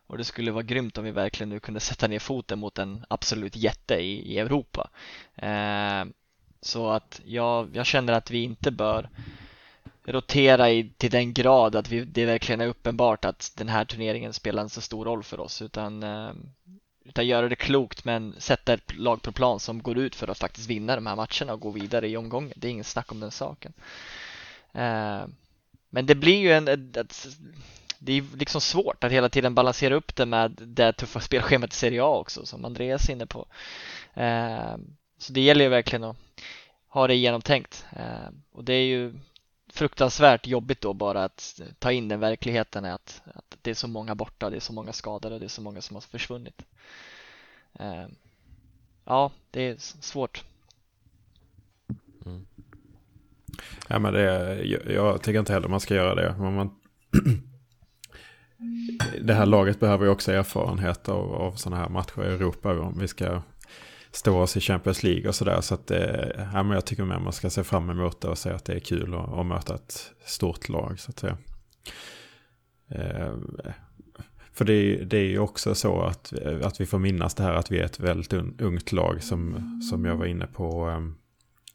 Och 0.06 0.18
det 0.18 0.24
skulle 0.24 0.50
vara 0.50 0.62
grymt 0.62 0.98
om 0.98 1.04
vi 1.04 1.10
verkligen 1.10 1.48
nu 1.48 1.60
kunde 1.60 1.80
sätta 1.80 2.06
ner 2.08 2.18
foten 2.18 2.58
mot 2.58 2.78
en 2.78 3.04
absolut 3.08 3.56
jätte 3.56 3.94
i, 3.94 4.34
i 4.34 4.38
Europa. 4.38 4.90
Eh, 5.36 6.04
så 6.60 6.90
att 6.90 7.20
jag, 7.24 7.76
jag 7.76 7.86
känner 7.86 8.12
att 8.12 8.30
vi 8.30 8.42
inte 8.42 8.70
bör 8.70 9.08
rotera 10.04 10.70
i, 10.70 10.92
till 10.96 11.10
den 11.10 11.32
grad 11.32 11.76
att 11.76 11.88
vi, 11.88 12.04
det 12.04 12.24
verkligen 12.24 12.60
är 12.60 12.66
uppenbart 12.66 13.24
att 13.24 13.52
den 13.56 13.68
här 13.68 13.84
turneringen 13.84 14.32
spelar 14.32 14.62
en 14.62 14.68
så 14.68 14.80
stor 14.80 15.04
roll 15.04 15.22
för 15.22 15.40
oss 15.40 15.62
utan 15.62 16.02
eh, 16.02 16.32
utan 17.10 17.26
göra 17.26 17.48
det 17.48 17.56
klokt 17.56 18.04
men 18.04 18.34
sätta 18.38 18.72
ett 18.72 18.94
lag 18.96 19.22
på 19.22 19.32
plan 19.32 19.60
som 19.60 19.82
går 19.82 19.98
ut 19.98 20.14
för 20.16 20.28
att 20.28 20.38
faktiskt 20.38 20.70
vinna 20.70 20.94
de 20.94 21.06
här 21.06 21.16
matcherna 21.16 21.52
och 21.52 21.60
gå 21.60 21.70
vidare 21.70 22.08
i 22.08 22.16
omgången. 22.16 22.52
Det 22.56 22.68
är 22.68 22.72
ingen 22.72 22.84
snack 22.84 23.12
om 23.12 23.20
den 23.20 23.30
saken. 23.30 23.72
Eh, 24.72 25.24
men 25.90 26.06
det 26.06 26.14
blir 26.14 26.38
ju 26.38 26.52
en, 26.52 26.68
ett, 26.68 27.26
det 27.98 28.12
är 28.12 28.36
liksom 28.36 28.60
svårt 28.60 29.04
att 29.04 29.12
hela 29.12 29.28
tiden 29.28 29.54
balansera 29.54 29.94
upp 29.94 30.16
det 30.16 30.26
med 30.26 30.50
det 30.50 30.92
tuffa 30.92 31.20
spelschemat 31.30 31.72
i 31.72 31.76
Serie 31.76 32.02
A 32.02 32.18
också 32.18 32.46
som 32.46 32.64
Andreas 32.64 33.08
är 33.08 33.12
inne 33.12 33.26
på. 33.26 33.46
Eh, 34.14 34.76
så 35.18 35.32
det 35.32 35.40
gäller 35.40 35.64
ju 35.64 35.70
verkligen 35.70 36.04
att 36.04 36.16
ha 36.88 37.06
det 37.06 37.14
genomtänkt 37.14 37.84
eh, 37.92 38.30
och 38.52 38.64
det 38.64 38.74
är 38.74 38.86
ju 38.86 39.14
fruktansvärt 39.72 40.46
jobbigt 40.46 40.80
då 40.80 40.94
bara 40.94 41.24
att 41.24 41.60
ta 41.78 41.92
in 41.92 42.08
den 42.08 42.20
verkligheten 42.20 42.84
att, 42.84 43.22
att 43.34 43.56
det 43.62 43.70
är 43.70 43.74
så 43.74 43.88
många 43.88 44.14
borta, 44.14 44.50
det 44.50 44.56
är 44.56 44.60
så 44.60 44.72
många 44.72 44.92
skadade 44.92 45.34
och 45.34 45.40
det 45.40 45.46
är 45.46 45.48
så 45.48 45.62
många 45.62 45.80
som 45.80 45.96
har 45.96 46.00
försvunnit. 46.00 46.62
Eh, 47.78 48.06
ja, 49.04 49.30
det 49.50 49.62
är 49.62 49.76
svårt. 49.78 50.44
Mm. 52.26 52.46
Ja, 53.88 53.98
men 53.98 54.12
det, 54.12 54.54
jag, 54.64 54.90
jag 54.90 55.22
tycker 55.22 55.40
inte 55.40 55.52
heller 55.52 55.68
man 55.68 55.80
ska 55.80 55.94
göra 55.94 56.14
det. 56.14 56.34
Men 56.38 56.54
man, 56.54 56.70
det 59.22 59.34
här 59.34 59.46
laget 59.46 59.80
behöver 59.80 60.04
ju 60.04 60.10
också 60.10 60.32
erfarenhet 60.32 61.08
av, 61.08 61.34
av 61.34 61.52
sådana 61.52 61.82
här 61.82 61.88
matcher 61.88 62.24
i 62.24 62.34
Europa 62.34 62.80
om 62.80 62.98
vi 62.98 63.08
ska 63.08 63.42
stå 64.12 64.38
oss 64.38 64.56
i 64.56 64.60
Champions 64.60 65.02
League 65.02 65.28
och 65.28 65.34
sådär. 65.34 65.60
Så 65.60 65.74
att 65.74 65.90
eh, 65.90 66.28
ja, 66.52 66.62
men 66.62 66.70
jag 66.70 66.84
tycker 66.84 67.04
mer 67.04 67.18
man 67.18 67.32
ska 67.32 67.50
se 67.50 67.64
fram 67.64 67.90
emot 67.90 68.20
det 68.20 68.28
och 68.28 68.38
säga 68.38 68.54
att 68.54 68.64
det 68.64 68.74
är 68.74 68.80
kul 68.80 69.14
att, 69.14 69.32
att 69.32 69.46
möta 69.46 69.74
ett 69.74 70.12
stort 70.24 70.68
lag. 70.68 71.00
Så 71.00 71.10
att 71.10 71.18
säga. 71.18 71.38
Eh, 72.88 73.34
för 74.52 74.64
det, 74.64 74.96
det 74.96 75.18
är 75.18 75.28
ju 75.28 75.38
också 75.38 75.74
så 75.74 76.00
att, 76.00 76.32
att 76.62 76.80
vi 76.80 76.86
får 76.86 76.98
minnas 76.98 77.34
det 77.34 77.42
här 77.42 77.54
att 77.54 77.70
vi 77.70 77.78
är 77.78 77.84
ett 77.84 78.00
väldigt 78.00 78.32
ungt 78.60 78.92
lag 78.92 79.22
som, 79.22 79.80
som 79.90 80.04
jag 80.04 80.16
var 80.16 80.26
inne 80.26 80.46
på. 80.46 80.84
Ehm, 80.84 81.14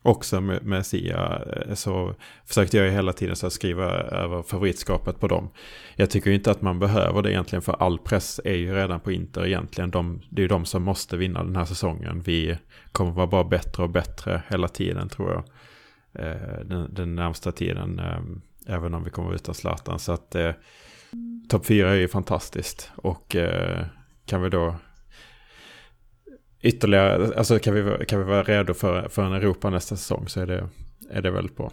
Också 0.05 0.41
med, 0.41 0.65
med 0.65 0.85
Sia 0.85 1.41
eh, 1.55 1.73
så 1.73 2.15
försökte 2.45 2.77
jag 2.77 2.91
hela 2.91 3.13
tiden 3.13 3.35
så 3.35 3.49
skriva 3.49 3.91
över 3.93 4.43
favoritskapet 4.43 5.19
på 5.19 5.27
dem. 5.27 5.49
Jag 5.95 6.09
tycker 6.09 6.31
inte 6.31 6.51
att 6.51 6.61
man 6.61 6.79
behöver 6.79 7.21
det 7.21 7.31
egentligen 7.31 7.61
för 7.61 7.75
all 7.79 7.99
press 7.99 8.39
är 8.43 8.53
ju 8.53 8.73
redan 8.75 8.99
på 8.99 9.11
Inter 9.11 9.45
egentligen. 9.45 9.91
De, 9.91 10.21
det 10.29 10.39
är 10.39 10.43
ju 10.43 10.47
de 10.47 10.65
som 10.65 10.83
måste 10.83 11.17
vinna 11.17 11.43
den 11.43 11.55
här 11.55 11.65
säsongen. 11.65 12.21
Vi 12.25 12.57
kommer 12.91 13.11
vara 13.11 13.27
bara 13.27 13.43
bättre 13.43 13.83
och 13.83 13.89
bättre 13.89 14.43
hela 14.49 14.67
tiden 14.67 15.09
tror 15.09 15.31
jag. 15.31 15.43
Eh, 16.25 16.65
den, 16.65 16.93
den 16.93 17.15
närmsta 17.15 17.51
tiden. 17.51 17.99
Eh, 17.99 18.21
även 18.75 18.93
om 18.93 19.03
vi 19.03 19.09
kommer 19.09 19.35
utan 19.35 19.55
Zlatan. 19.55 19.99
Så 19.99 20.11
att 20.11 20.35
eh, 20.35 20.51
topp 21.49 21.65
fyra 21.65 21.91
är 21.91 21.95
ju 21.95 22.07
fantastiskt. 22.07 22.91
Och 22.95 23.35
kan 24.25 24.41
vi 24.41 24.49
då 24.49 24.75
ytterligare, 26.61 27.37
alltså 27.37 27.59
kan 27.59 27.73
vi, 27.73 28.05
kan 28.05 28.19
vi 28.19 28.25
vara 28.25 28.43
redo 28.43 28.73
för, 28.73 29.09
för 29.09 29.23
en 29.23 29.33
Europa 29.33 29.69
nästa 29.69 29.95
säsong 29.95 30.27
så 30.27 30.41
är 30.41 30.45
det, 30.45 30.69
är 31.09 31.21
det 31.21 31.31
väldigt 31.31 31.57
bra. 31.57 31.71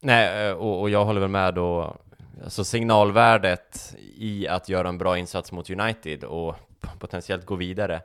Nej, 0.00 0.48
eh, 0.48 0.52
och, 0.52 0.80
och 0.80 0.90
jag 0.90 1.04
håller 1.04 1.20
väl 1.20 1.30
med 1.30 1.54
då, 1.54 1.96
alltså 2.44 2.64
signalvärdet 2.64 3.96
i 4.14 4.48
att 4.48 4.68
göra 4.68 4.88
en 4.88 4.98
bra 4.98 5.18
insats 5.18 5.52
mot 5.52 5.70
United 5.70 6.24
och 6.24 6.56
potentiellt 6.98 7.46
gå 7.46 7.54
vidare. 7.54 8.00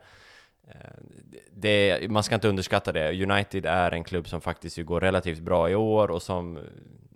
Eh, 0.68 0.76
det, 1.52 2.12
man 2.12 2.24
ska 2.24 2.36
inte 2.36 2.48
underskatta 2.48 2.92
det. 2.92 3.24
United 3.24 3.66
är 3.66 3.92
en 3.92 4.04
klubb 4.04 4.28
som 4.28 4.42
faktiskt 4.42 4.78
går 4.78 5.02
relativt 5.02 5.40
bra 5.40 5.70
i 5.70 5.76
år 5.76 6.12
och 6.12 6.22
som 6.22 6.60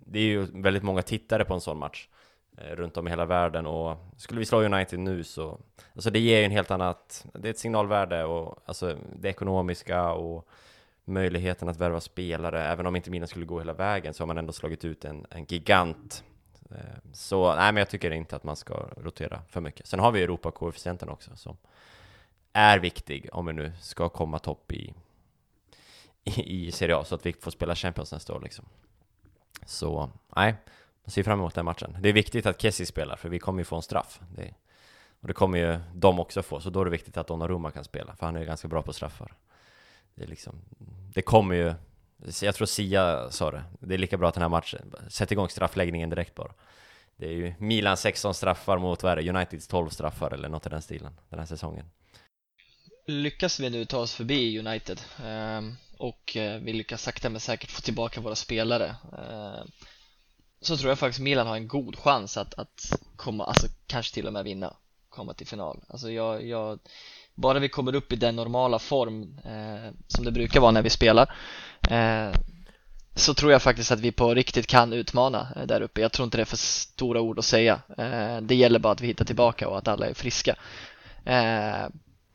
det 0.06 0.18
är 0.18 0.24
ju 0.24 0.46
väldigt 0.62 0.82
många 0.82 1.02
tittare 1.02 1.44
på 1.44 1.54
en 1.54 1.60
sån 1.60 1.78
match. 1.78 2.08
Eh, 2.60 2.76
runt 2.76 2.96
om 2.96 3.06
i 3.06 3.10
hela 3.10 3.24
världen. 3.24 3.66
Och 3.66 3.96
skulle 4.16 4.40
vi 4.40 4.46
slå 4.46 4.62
United 4.62 4.98
nu 4.98 5.24
så 5.24 5.58
alltså 5.94 6.10
det 6.10 6.18
ger 6.18 6.38
ju 6.38 6.44
en 6.44 6.50
helt 6.50 6.70
annat 6.70 7.26
det 7.34 7.48
är 7.48 7.50
ett 7.50 7.58
signalvärde 7.58 8.24
och 8.24 8.62
alltså 8.64 8.98
det 9.16 9.28
ekonomiska 9.28 10.12
och 10.12 10.48
möjligheten 11.04 11.68
att 11.68 11.76
värva 11.76 12.00
spelare. 12.00 12.64
Även 12.64 12.86
om 12.86 12.96
inte 12.96 13.10
Milan 13.10 13.28
skulle 13.28 13.46
gå 13.46 13.58
hela 13.58 13.72
vägen 13.72 14.14
så 14.14 14.22
har 14.22 14.26
man 14.26 14.38
ändå 14.38 14.52
slagit 14.52 14.84
ut 14.84 15.04
en, 15.04 15.26
en 15.30 15.44
gigant. 15.44 16.24
Eh, 16.70 16.76
så 17.12 17.54
nej 17.54 17.72
men 17.72 17.76
jag 17.76 17.88
tycker 17.88 18.10
inte 18.10 18.36
att 18.36 18.44
man 18.44 18.56
ska 18.56 18.74
rotera 18.96 19.42
för 19.48 19.60
mycket. 19.60 19.86
Sen 19.86 20.00
har 20.00 20.12
vi 20.12 20.22
Europakoefficienten 20.22 21.08
också 21.08 21.36
som 21.36 21.56
är 22.52 22.78
viktig 22.78 23.28
om 23.32 23.46
vi 23.46 23.52
nu 23.52 23.72
ska 23.80 24.08
komma 24.08 24.38
topp 24.38 24.72
i 24.72 24.94
i, 26.24 26.66
i 26.66 26.72
Serie 26.72 26.96
A 26.96 27.04
så 27.04 27.14
att 27.14 27.26
vi 27.26 27.32
får 27.32 27.50
spela 27.50 27.74
Champions 27.74 28.12
nästa 28.12 28.34
år 28.34 28.40
liksom. 28.40 28.64
Så 29.66 30.10
nej 30.36 30.54
jag 31.08 31.12
ser 31.12 31.22
fram 31.22 31.38
emot 31.38 31.54
den 31.54 31.64
matchen. 31.64 31.96
Det 32.00 32.08
är 32.08 32.12
viktigt 32.12 32.46
att 32.46 32.62
Kessie 32.62 32.86
spelar, 32.86 33.16
för 33.16 33.28
vi 33.28 33.38
kommer 33.38 33.60
ju 33.60 33.64
få 33.64 33.76
en 33.76 33.82
straff. 33.82 34.20
Det, 34.36 34.54
och 35.20 35.28
det 35.28 35.34
kommer 35.34 35.58
ju 35.58 35.78
de 35.94 36.20
också 36.20 36.42
få, 36.42 36.60
så 36.60 36.70
då 36.70 36.80
är 36.80 36.84
det 36.84 36.90
viktigt 36.90 37.16
att 37.16 37.26
Donnarumma 37.26 37.70
kan 37.70 37.84
spela, 37.84 38.16
för 38.16 38.26
han 38.26 38.36
är 38.36 38.44
ganska 38.44 38.68
bra 38.68 38.82
på 38.82 38.92
straffar. 38.92 39.32
Det, 40.14 40.24
är 40.24 40.26
liksom, 40.26 40.54
det 41.14 41.22
kommer 41.22 41.54
ju... 41.54 41.74
Jag 42.42 42.54
tror 42.54 42.66
Sia 42.66 43.30
sa 43.30 43.50
det, 43.50 43.64
det 43.80 43.94
är 43.94 43.98
lika 43.98 44.16
bra 44.16 44.28
att 44.28 44.34
den 44.34 44.42
här 44.42 44.48
matchen, 44.48 44.94
sätt 45.08 45.32
igång 45.32 45.48
straffläggningen 45.48 46.10
direkt 46.10 46.34
bara. 46.34 46.52
Det 47.16 47.26
är 47.26 47.32
ju 47.32 47.54
Milan 47.58 47.96
16 47.96 48.34
straffar 48.34 48.78
mot, 48.78 49.02
vad 49.02 49.28
Uniteds 49.28 49.68
12 49.68 49.88
straffar 49.88 50.30
eller 50.30 50.48
något 50.48 50.66
i 50.66 50.68
den 50.68 50.82
stilen, 50.82 51.12
den 51.28 51.38
här 51.38 51.46
säsongen. 51.46 51.90
Lyckas 53.06 53.60
vi 53.60 53.70
nu 53.70 53.84
ta 53.84 53.98
oss 53.98 54.14
förbi 54.14 54.58
United 54.58 55.00
ehm, 55.24 55.76
och 55.98 56.36
eh, 56.36 56.60
vi 56.60 56.72
lyckas 56.72 57.02
sakta 57.02 57.30
men 57.30 57.40
säkert 57.40 57.70
få 57.70 57.80
tillbaka 57.80 58.20
våra 58.20 58.34
spelare 58.34 58.96
ehm, 59.18 59.68
så 60.60 60.76
tror 60.76 60.88
jag 60.88 60.98
faktiskt 60.98 61.20
Milan 61.20 61.46
har 61.46 61.56
en 61.56 61.68
god 61.68 61.96
chans 61.96 62.36
att, 62.36 62.54
att 62.54 63.00
komma, 63.16 63.44
alltså 63.44 63.66
kanske 63.86 64.14
till 64.14 64.26
och 64.26 64.32
med 64.32 64.44
vinna, 64.44 64.74
komma 65.08 65.34
till 65.34 65.46
final. 65.46 65.80
Alltså 65.88 66.10
jag, 66.10 66.46
jag 66.46 66.78
bara 67.34 67.58
vi 67.58 67.68
kommer 67.68 67.94
upp 67.94 68.12
i 68.12 68.16
den 68.16 68.36
normala 68.36 68.78
form 68.78 69.38
eh, 69.44 69.92
som 70.06 70.24
det 70.24 70.32
brukar 70.32 70.60
vara 70.60 70.70
när 70.70 70.82
vi 70.82 70.90
spelar 70.90 71.34
eh, 71.90 72.32
så 73.14 73.34
tror 73.34 73.52
jag 73.52 73.62
faktiskt 73.62 73.92
att 73.92 74.00
vi 74.00 74.12
på 74.12 74.34
riktigt 74.34 74.66
kan 74.66 74.92
utmana 74.92 75.48
eh, 75.56 75.66
där 75.66 75.80
uppe. 75.80 76.00
Jag 76.00 76.12
tror 76.12 76.24
inte 76.24 76.36
det 76.36 76.42
är 76.42 76.44
för 76.44 76.56
stora 76.56 77.20
ord 77.20 77.38
att 77.38 77.44
säga. 77.44 77.80
Eh, 77.98 78.40
det 78.40 78.54
gäller 78.54 78.78
bara 78.78 78.92
att 78.92 79.00
vi 79.00 79.06
hittar 79.06 79.24
tillbaka 79.24 79.68
och 79.68 79.78
att 79.78 79.88
alla 79.88 80.06
är 80.06 80.14
friska. 80.14 80.56
Eh, 81.24 81.88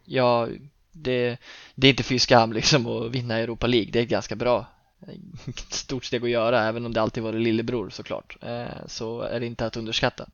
ja, 0.06 0.48
det, 0.92 1.38
det 1.76 1.88
är 1.88 1.90
inte 1.90 2.04
fy 2.04 2.20
skam 2.20 2.54
liksom 2.54 2.88
att 2.88 3.12
vinna 3.12 3.38
Europa 3.38 3.68
League. 3.68 3.92
Det 3.92 4.00
är 4.00 4.06
ganska 4.06 4.36
bra 4.36 4.66
stort 5.70 6.06
steg 6.06 6.24
att 6.24 6.30
göra 6.30 6.64
även 6.64 6.86
om 6.86 6.94
det 6.94 7.02
alltid 7.02 7.24
varit 7.24 7.42
lillebror 7.42 7.90
såklart. 7.90 8.38
Eh, 8.42 8.86
så 8.88 9.22
är 9.22 9.40
det 9.40 9.46
inte 9.46 9.66
att 9.66 9.78
underskatta. 9.78 10.30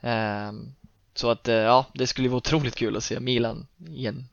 Eh, 0.00 0.52
så 1.14 1.30
att 1.30 1.48
eh, 1.48 1.54
ja, 1.54 1.86
det 1.94 2.06
skulle 2.06 2.28
vara 2.28 2.36
otroligt 2.36 2.76
kul 2.76 2.96
att 2.96 3.04
se 3.04 3.20
Milan 3.20 3.66
i 3.88 4.06
en 4.06 4.28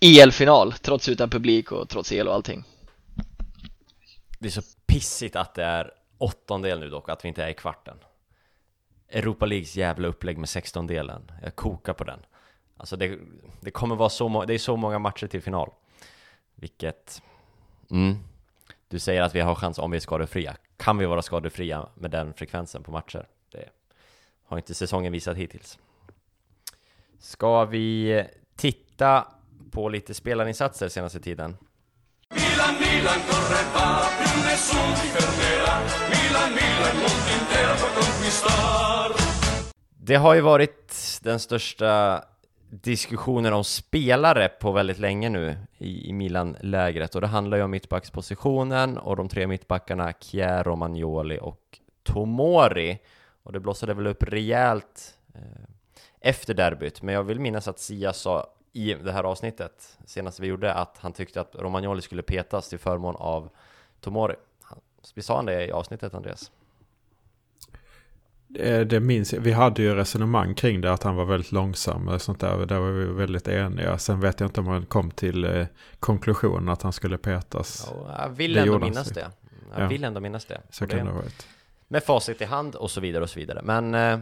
EL-final 0.00 0.72
trots 0.72 1.08
utan 1.08 1.30
publik 1.30 1.72
och 1.72 1.88
trots 1.88 2.12
el 2.12 2.28
och 2.28 2.34
allting. 2.34 2.64
Det 4.38 4.48
är 4.48 4.50
så 4.50 4.62
pissigt 4.86 5.36
att 5.36 5.54
det 5.54 5.64
är 5.64 5.90
åttondel 6.18 6.80
nu 6.80 6.88
dock, 6.88 7.08
att 7.08 7.24
vi 7.24 7.28
inte 7.28 7.44
är 7.44 7.48
i 7.48 7.54
kvarten. 7.54 7.96
Europa 9.08 9.46
Leagues 9.46 9.76
jävla 9.76 10.08
upplägg 10.08 10.38
med 10.38 10.48
sextondelen, 10.48 11.32
jag 11.42 11.56
kokar 11.56 11.92
på 11.92 12.04
den. 12.04 12.18
Alltså 12.76 12.96
det, 12.96 13.18
det 13.60 13.70
kommer 13.70 13.96
vara 13.96 14.08
så, 14.08 14.44
det 14.44 14.54
är 14.54 14.58
så 14.58 14.76
många 14.76 14.98
matcher 14.98 15.26
till 15.26 15.42
final. 15.42 15.70
Vilket, 16.54 17.22
mm, 17.90 18.18
du 18.92 18.98
säger 18.98 19.22
att 19.22 19.34
vi 19.34 19.40
har 19.40 19.54
chans 19.54 19.78
om 19.78 19.90
vi 19.90 19.96
är 19.96 20.00
skadefria. 20.00 20.56
Kan 20.76 20.98
vi 20.98 21.06
vara 21.06 21.22
skadefria 21.22 21.88
med 21.94 22.10
den 22.10 22.34
frekvensen 22.34 22.82
på 22.82 22.90
matcher? 22.90 23.26
Det 23.52 23.68
har 24.46 24.56
inte 24.56 24.74
säsongen 24.74 25.12
visat 25.12 25.36
hittills. 25.36 25.78
Ska 27.18 27.64
vi 27.64 28.24
titta 28.56 29.26
på 29.70 29.88
lite 29.88 30.14
spelarinsatser 30.14 30.88
senaste 30.88 31.20
tiden? 31.20 31.56
Milan, 32.30 32.74
Milan, 32.80 33.20
corre 33.30 33.62
va, 33.74 34.00
più 34.18 34.42
nessuno 34.42 34.94
ti 34.94 35.08
fermerà. 35.08 35.74
Milan, 36.12 36.50
Milan, 36.58 36.96
mondo 37.02 37.30
intero 37.40 37.74
può 37.80 37.88
conquistar. 38.00 39.12
Det 39.96 40.16
har 40.16 40.34
ju 40.34 40.40
varit 40.40 41.18
den 41.22 41.40
största 41.40 42.24
diskussioner 42.72 43.52
om 43.52 43.64
spelare 43.64 44.48
på 44.48 44.72
väldigt 44.72 44.98
länge 44.98 45.28
nu 45.28 45.56
i, 45.78 46.08
i 46.08 46.12
Milan-lägret 46.12 47.14
och 47.14 47.20
det 47.20 47.26
handlar 47.26 47.56
ju 47.56 47.62
om 47.62 47.70
mittbackspositionen 47.70 48.98
och 48.98 49.16
de 49.16 49.28
tre 49.28 49.46
mittbackarna 49.46 50.12
Chier, 50.20 50.64
Romagnoli 50.64 51.38
och 51.42 51.80
Tomori 52.02 52.98
och 53.42 53.52
det 53.52 53.60
blossade 53.60 53.94
väl 53.94 54.06
upp 54.06 54.22
rejält 54.22 55.18
eh, 55.34 55.40
efter 56.20 56.54
derbyt 56.54 57.02
men 57.02 57.14
jag 57.14 57.22
vill 57.22 57.40
minnas 57.40 57.68
att 57.68 57.78
Sia 57.78 58.12
sa 58.12 58.46
i 58.72 58.94
det 58.94 59.12
här 59.12 59.24
avsnittet 59.24 59.98
senast 60.06 60.40
vi 60.40 60.46
gjorde 60.46 60.74
att 60.74 60.98
han 60.98 61.12
tyckte 61.12 61.40
att 61.40 61.54
Romagnoli 61.54 62.02
skulle 62.02 62.22
petas 62.22 62.68
till 62.68 62.78
förmån 62.78 63.16
av 63.16 63.48
Tomori. 64.00 64.34
Vi 65.14 65.22
sa 65.22 65.36
han 65.36 65.46
det 65.46 65.66
i 65.66 65.72
avsnittet 65.72 66.14
Andreas? 66.14 66.50
Eh, 68.58 68.80
det 68.80 69.00
minns 69.00 69.32
Vi 69.32 69.52
hade 69.52 69.82
ju 69.82 69.94
resonemang 69.94 70.54
kring 70.54 70.80
det, 70.80 70.92
att 70.92 71.02
han 71.02 71.16
var 71.16 71.24
väldigt 71.24 71.52
långsam 71.52 72.08
och 72.08 72.22
sånt 72.22 72.40
där. 72.40 72.66
Där 72.66 72.78
var 72.78 72.90
vi 72.90 73.04
väldigt 73.04 73.48
eniga. 73.48 73.98
Sen 73.98 74.20
vet 74.20 74.40
jag 74.40 74.46
inte 74.46 74.60
om 74.60 74.66
man 74.66 74.86
kom 74.86 75.10
till 75.10 75.44
eh, 75.44 75.66
konklusionen 76.00 76.68
att 76.68 76.82
han 76.82 76.92
skulle 76.92 77.18
petas. 77.18 77.90
Ja, 77.90 78.16
jag 78.18 78.28
vill 78.28 78.52
det 78.52 78.60
ändå 78.60 78.78
minnas 78.78 79.08
det. 79.08 79.30
Jag 79.74 79.82
ja. 79.82 79.88
vill 79.88 80.04
ändå 80.04 80.20
minnas 80.20 80.44
det. 80.44 80.60
Så 80.70 80.86
kan 80.86 80.98
det 81.06 81.12
ha 81.12 81.18
varit. 81.18 81.46
Med 81.88 82.02
facit 82.02 82.40
i 82.40 82.44
hand 82.44 82.74
och 82.74 82.90
så 82.90 83.00
vidare 83.00 83.22
och 83.22 83.30
så 83.30 83.40
vidare. 83.40 83.60
Men 83.62 83.94
eh, 83.94 84.18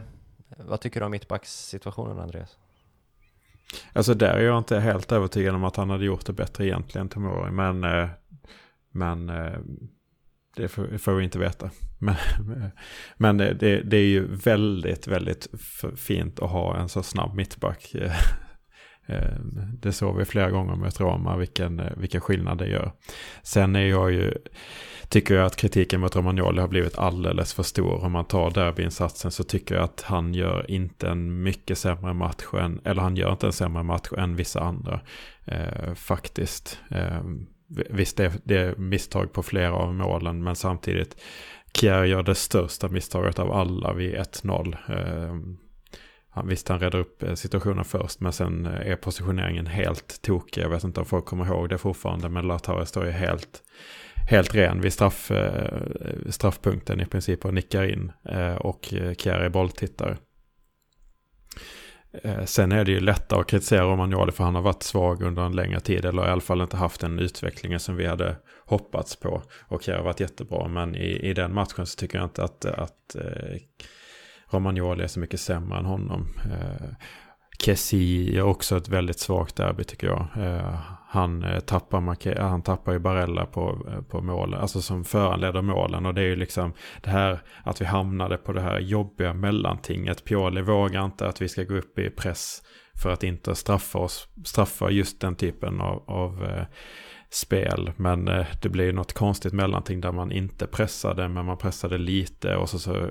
vad 0.57 0.81
tycker 0.81 1.01
du 1.01 1.07
om 1.07 1.13
mittbackssituationen 1.13 2.19
Andreas? 2.19 2.57
Alltså 3.93 4.15
där 4.15 4.35
är 4.35 4.45
jag 4.45 4.59
inte 4.59 4.79
helt 4.79 5.13
övertygad 5.13 5.55
om 5.55 5.65
att 5.65 5.77
han 5.77 5.91
hade 5.91 6.05
gjort 6.05 6.27
det 6.27 6.33
bättre 6.33 6.67
egentligen 6.67 7.09
Tomori. 7.09 7.51
Men, 7.51 7.85
eh, 7.85 8.09
men 8.91 9.29
eh, 9.29 9.59
det 10.61 10.99
får, 10.99 11.15
vi 11.15 11.25
inte 11.25 11.39
veta. 11.39 11.71
Men, 11.99 12.15
men 13.17 13.37
det, 13.37 13.83
det, 13.83 13.97
är 13.97 14.07
ju 14.07 14.27
väldigt, 14.37 15.07
väldigt 15.07 15.49
fint 15.97 16.41
att 16.41 16.51
ha 16.51 16.77
en 16.77 16.89
så 16.89 17.03
snabb 17.03 17.35
mittback. 17.35 17.95
Eh, 19.07 19.41
det 19.81 19.93
såg 19.93 20.17
vi 20.17 20.25
flera 20.25 20.51
gånger 20.51 20.77
med 20.77 21.01
Roma, 21.01 21.37
vilken, 21.37 21.83
vilken 21.97 22.21
skillnad 22.21 22.59
det 22.59 22.67
gör. 22.67 22.93
Sen 23.43 23.77
är 23.77 23.87
jag 23.87 24.13
ju, 24.13 24.35
tycker 25.09 25.35
jag 25.35 25.47
att 25.47 25.57
kritiken 25.57 26.01
mot 26.01 26.17
Romagnoli 26.17 26.61
har 26.61 26.69
blivit 26.69 26.99
alldeles 26.99 27.55
för 27.55 27.63
stor. 27.63 28.05
Om 28.05 28.13
man 28.13 28.25
tar 28.25 28.51
derbyinsatsen 28.51 29.31
så 29.31 29.45
tycker 29.45 29.75
jag 29.75 29.85
att 29.85 30.03
han 30.03 30.35
gör 30.35 30.71
inte 30.71 31.09
en 31.09 31.43
mycket 31.43 31.79
sämre 31.79 32.15
match 32.15 32.45
än, 32.55 32.81
eller 32.85 33.03
han 33.03 33.17
gör 33.17 33.33
inte 33.33 33.47
en 33.47 33.53
sämre 33.53 33.83
match 33.83 34.13
än 34.19 34.37
vissa 34.37 34.61
andra. 34.61 35.01
Eh, 35.45 35.95
faktiskt. 35.95 36.81
Eh, 36.91 37.23
Visst, 37.91 38.17
det, 38.17 38.33
det 38.45 38.59
är 38.59 38.77
misstag 38.77 39.33
på 39.33 39.43
flera 39.43 39.73
av 39.73 39.95
målen, 39.95 40.45
men 40.45 40.57
samtidigt 40.57 41.17
Kjär 41.73 42.05
gör 42.05 42.23
det 42.23 42.35
största 42.35 42.89
misstaget 42.89 43.39
av 43.39 43.53
alla 43.53 43.93
vid 43.93 44.15
1-0. 44.15 44.77
Eh, 44.89 46.43
visst, 46.45 46.69
han 46.69 46.81
räddar 46.81 46.99
upp 46.99 47.23
eh, 47.23 47.35
situationen 47.35 47.85
först, 47.85 48.21
men 48.21 48.33
sen 48.33 48.67
eh, 48.67 48.91
är 48.91 48.97
positioneringen 48.97 49.67
helt 49.67 50.23
tokig. 50.23 50.63
Jag 50.63 50.69
vet 50.69 50.85
inte 50.85 51.01
om 51.01 51.07
folk 51.07 51.25
kommer 51.25 51.47
ihåg 51.47 51.69
det 51.69 51.79
fortfarande, 51.79 52.29
men 52.29 52.47
Lautaro 52.47 52.87
står 52.87 53.07
ju 53.07 53.11
helt, 53.11 53.63
helt 54.31 54.55
ren 54.55 54.81
vid 54.81 54.93
straff, 54.93 55.31
eh, 55.31 55.83
straffpunkten 56.29 57.01
i 57.01 57.07
princip 57.07 57.45
och 57.45 57.55
nickar 57.55 57.85
in. 57.85 58.13
Eh, 58.25 58.55
och 58.55 58.95
eh, 58.95 59.15
Kjär 59.15 59.39
är 59.39 59.49
bolltittare. 59.49 60.17
Eh, 62.13 62.45
sen 62.45 62.73
är 62.73 62.85
det 62.85 62.93
ju 62.93 63.01
lättare 63.01 63.41
att 63.41 63.47
kritisera 63.47 63.85
Romagnoli 63.85 64.33
för 64.33 64.45
han 64.45 64.55
har 64.55 64.63
varit 64.63 64.83
svag 64.83 65.23
under 65.23 65.43
en 65.43 65.57
längre 65.57 65.81
tid. 65.81 66.05
Eller 66.05 66.27
i 66.27 66.31
alla 66.31 66.41
fall 66.41 66.61
inte 66.61 66.77
haft 66.77 67.01
den 67.01 67.19
utvecklingen 67.19 67.81
som 67.81 67.97
vi 67.97 68.07
hade 68.07 68.37
hoppats 68.67 69.17
på. 69.17 69.43
Och 69.69 69.83
det 69.87 69.93
har 69.93 70.03
varit 70.03 70.21
jättebra. 70.21 70.69
Men 70.69 70.95
i, 70.95 71.31
i 71.31 71.35
den 71.35 71.55
matchen 71.55 71.87
så 71.87 71.97
tycker 71.97 72.19
jag 72.19 72.27
inte 72.27 72.45
att, 72.45 72.65
att 72.65 73.15
eh, 73.15 73.57
Romagnoli 74.51 75.03
är 75.03 75.09
så 75.09 75.21
mycket 75.21 75.41
sämre 75.41 75.79
än 75.79 75.85
honom. 75.85 76.29
Eh, 76.45 76.87
Kessi 77.59 78.37
är 78.37 78.43
också 78.43 78.77
ett 78.77 78.89
väldigt 78.89 79.19
svagt 79.19 79.57
derby 79.57 79.85
tycker 79.85 80.07
jag. 80.07 80.27
Eh, 80.39 80.81
han, 81.13 81.45
eh, 81.45 81.61
tappar, 81.61 82.27
eh, 82.27 82.49
han 82.49 82.63
tappar 82.63 82.93
ju 82.93 82.99
Barella 82.99 83.47
på, 83.47 83.87
eh, 83.89 84.03
på 84.03 84.21
målen, 84.21 84.61
alltså 84.61 84.83
som 84.83 85.05
föranleder 85.05 85.63
målen. 85.63 86.07
Och 86.07 86.15
det 86.15 86.21
är 86.21 86.27
ju 86.27 86.37
liksom 86.37 86.73
det 87.01 87.11
här 87.11 87.43
att 87.65 87.81
vi 87.81 87.85
hamnade 87.85 88.37
på 88.37 88.53
det 88.53 88.61
här 88.61 88.79
jobbiga 88.79 89.35
mellantinget. 89.35 90.25
Pioli 90.25 90.63
vågar 90.63 91.05
inte 91.05 91.29
att 91.29 91.43
vi 91.43 91.49
ska 91.49 91.63
gå 91.63 91.75
upp 91.75 91.99
i 91.99 92.11
press 92.11 92.63
för 93.03 93.11
att 93.11 93.23
inte 93.23 93.55
straffa 93.55 93.99
oss, 93.99 94.29
straffa 94.45 94.91
just 94.91 95.21
den 95.21 95.37
typen 95.37 95.81
av, 95.81 96.05
av 96.07 96.49
spel. 97.31 97.93
Men 97.97 98.29
eh, 98.29 98.47
det 98.63 98.69
ju 98.85 98.93
något 98.93 99.13
konstigt 99.13 99.53
mellanting 99.53 100.01
där 100.01 100.13
man 100.13 100.33
inte 100.33 100.67
pressade 100.67 101.29
men 101.29 101.45
man 101.45 101.59
pressade 101.59 101.99
lite 101.99 102.57
och 102.57 102.69
så, 102.69 102.79
så 102.79 103.11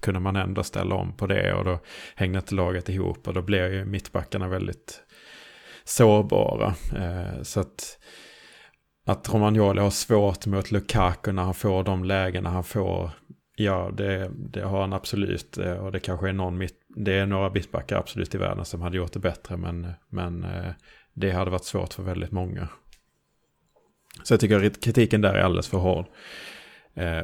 kunde 0.00 0.20
man 0.20 0.36
ändå 0.36 0.62
ställa 0.62 0.94
om 0.94 1.16
på 1.16 1.26
det 1.26 1.54
och 1.54 1.64
då 1.64 1.78
hängde 2.14 2.38
inte 2.38 2.54
laget 2.54 2.88
ihop 2.88 3.28
och 3.28 3.34
då 3.34 3.42
blev 3.42 3.74
ju 3.74 3.84
mittbackarna 3.84 4.48
väldigt 4.48 5.01
sårbara. 5.84 6.74
Eh, 6.96 7.42
så 7.42 7.60
att, 7.60 7.98
att 9.06 9.34
Romagnoli 9.34 9.80
har 9.80 9.90
svårt 9.90 10.46
mot 10.46 10.70
Lukaku 10.70 11.32
när 11.32 11.42
han 11.42 11.54
får 11.54 11.84
de 11.84 12.04
lägena 12.04 12.50
han 12.50 12.64
får 12.64 13.10
Ja, 13.56 13.90
det, 13.96 14.30
det, 14.34 14.62
har 14.62 14.80
han 14.80 14.92
absolut. 14.92 15.58
Eh, 15.58 15.72
och 15.72 15.92
det 15.92 16.00
kanske 16.00 16.28
är 16.28 16.32
någon 16.32 16.58
mitt, 16.58 16.76
det 16.88 17.12
är 17.12 17.26
några 17.26 17.50
mittbackar 17.50 17.96
absolut 17.96 18.34
i 18.34 18.38
världen 18.38 18.64
som 18.64 18.82
hade 18.82 18.96
gjort 18.96 19.12
det 19.12 19.18
bättre. 19.18 19.56
Men, 19.56 19.92
men 20.08 20.44
eh, 20.44 20.72
det 21.14 21.30
hade 21.30 21.50
varit 21.50 21.64
svårt 21.64 21.94
för 21.94 22.02
väldigt 22.02 22.32
många. 22.32 22.68
Så 24.22 24.32
jag 24.32 24.40
tycker 24.40 24.64
att 24.66 24.80
kritiken 24.80 25.20
där 25.20 25.34
är 25.34 25.42
alldeles 25.42 25.68
för 25.68 25.78
hård. 25.78 26.06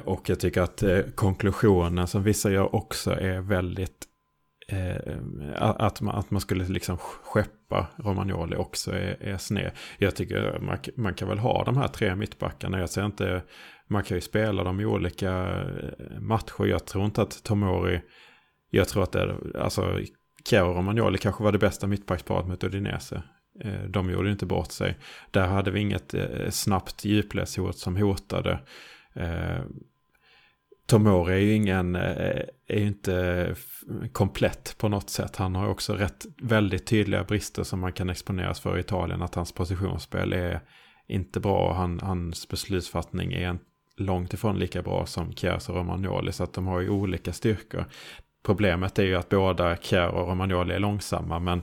Och 0.04 0.28
jag 0.28 0.40
tycker 0.40 0.60
att 0.60 0.82
konklusionen 1.14 2.06
som 2.06 2.22
vissa 2.22 2.50
gör 2.50 2.74
också 2.74 3.10
är 3.10 3.40
väldigt... 3.40 4.06
Eh, 4.72 4.96
eh, 4.96 5.16
att, 5.56 6.00
man, 6.00 6.14
att 6.14 6.30
man 6.30 6.40
skulle 6.40 6.64
liksom 6.64 6.96
skeppa 6.98 7.86
Romagnoli 7.96 8.56
också 8.56 8.92
är, 8.92 9.22
är 9.22 9.38
sned. 9.38 9.70
Jag 9.98 10.16
tycker 10.16 10.58
man, 10.60 10.78
man 10.96 11.14
kan 11.14 11.28
väl 11.28 11.38
ha 11.38 11.64
de 11.64 11.76
här 11.76 11.88
tre 11.88 12.14
mittbackarna. 12.14 12.80
Jag 12.80 12.90
ser 12.90 13.06
inte... 13.06 13.42
Man 13.86 14.02
kan 14.02 14.16
ju 14.16 14.20
spela 14.20 14.64
dem 14.64 14.80
i 14.80 14.84
olika 14.84 15.30
eh, 15.30 16.20
matcher. 16.20 16.66
Jag 16.66 16.86
tror 16.86 17.04
inte 17.04 17.22
att 17.22 17.44
Tomori... 17.44 18.00
Jag 18.70 18.88
tror 18.88 19.02
att 19.02 19.12
det 19.12 19.20
är... 19.20 19.56
Alltså, 19.56 20.00
Chiaro 20.48 20.74
Romagnoli 20.74 21.18
kanske 21.18 21.44
var 21.44 21.52
det 21.52 21.58
bästa 21.58 21.86
mittbacksparet 21.86 22.46
mot 22.46 22.64
Udinese. 22.64 23.22
Eh, 23.64 23.82
de 23.82 24.10
gjorde 24.10 24.30
inte 24.30 24.46
bort 24.46 24.72
sig. 24.72 24.98
Där 25.30 25.46
hade 25.46 25.70
vi 25.70 25.80
inget 25.80 26.14
eh, 26.14 26.50
snabbt 26.50 27.04
djupledshot 27.04 27.78
som 27.78 27.96
hotade. 27.96 28.60
Eh, 29.14 29.60
Tomori 30.88 31.34
är 31.34 31.38
ju 31.38 31.54
ingen, 31.54 31.96
eh, 31.96 32.42
är 32.68 32.78
ju 32.78 32.86
inte 32.86 33.14
eh, 33.14 34.08
komplett 34.12 34.74
på 34.78 34.88
något 34.88 35.10
sätt. 35.10 35.36
Han 35.36 35.54
har 35.54 35.68
också 35.68 35.94
rätt 35.94 36.26
väldigt 36.42 36.86
tydliga 36.86 37.24
brister 37.24 37.62
som 37.62 37.80
man 37.80 37.92
kan 37.92 38.10
exponeras 38.10 38.60
för 38.60 38.76
i 38.76 38.80
Italien. 38.80 39.22
Att 39.22 39.34
hans 39.34 39.52
positionsspel 39.52 40.32
är 40.32 40.60
inte 41.08 41.40
bra. 41.40 41.72
Han, 41.72 42.00
hans 42.00 42.48
beslutsfattning 42.48 43.32
är 43.32 43.58
långt 43.96 44.34
ifrån 44.34 44.58
lika 44.58 44.82
bra 44.82 45.06
som 45.06 45.32
Chiesa 45.32 45.72
och 45.72 45.78
Romagnoli. 45.78 46.32
Så 46.32 46.44
att 46.44 46.52
de 46.52 46.66
har 46.66 46.80
ju 46.80 46.90
olika 46.90 47.32
styrkor. 47.32 47.84
Problemet 48.44 48.98
är 48.98 49.04
ju 49.04 49.16
att 49.16 49.28
båda 49.28 49.76
Chiesa 49.76 50.10
och 50.10 50.28
Romagnoli 50.28 50.74
är 50.74 50.78
långsamma. 50.78 51.38
Men 51.38 51.62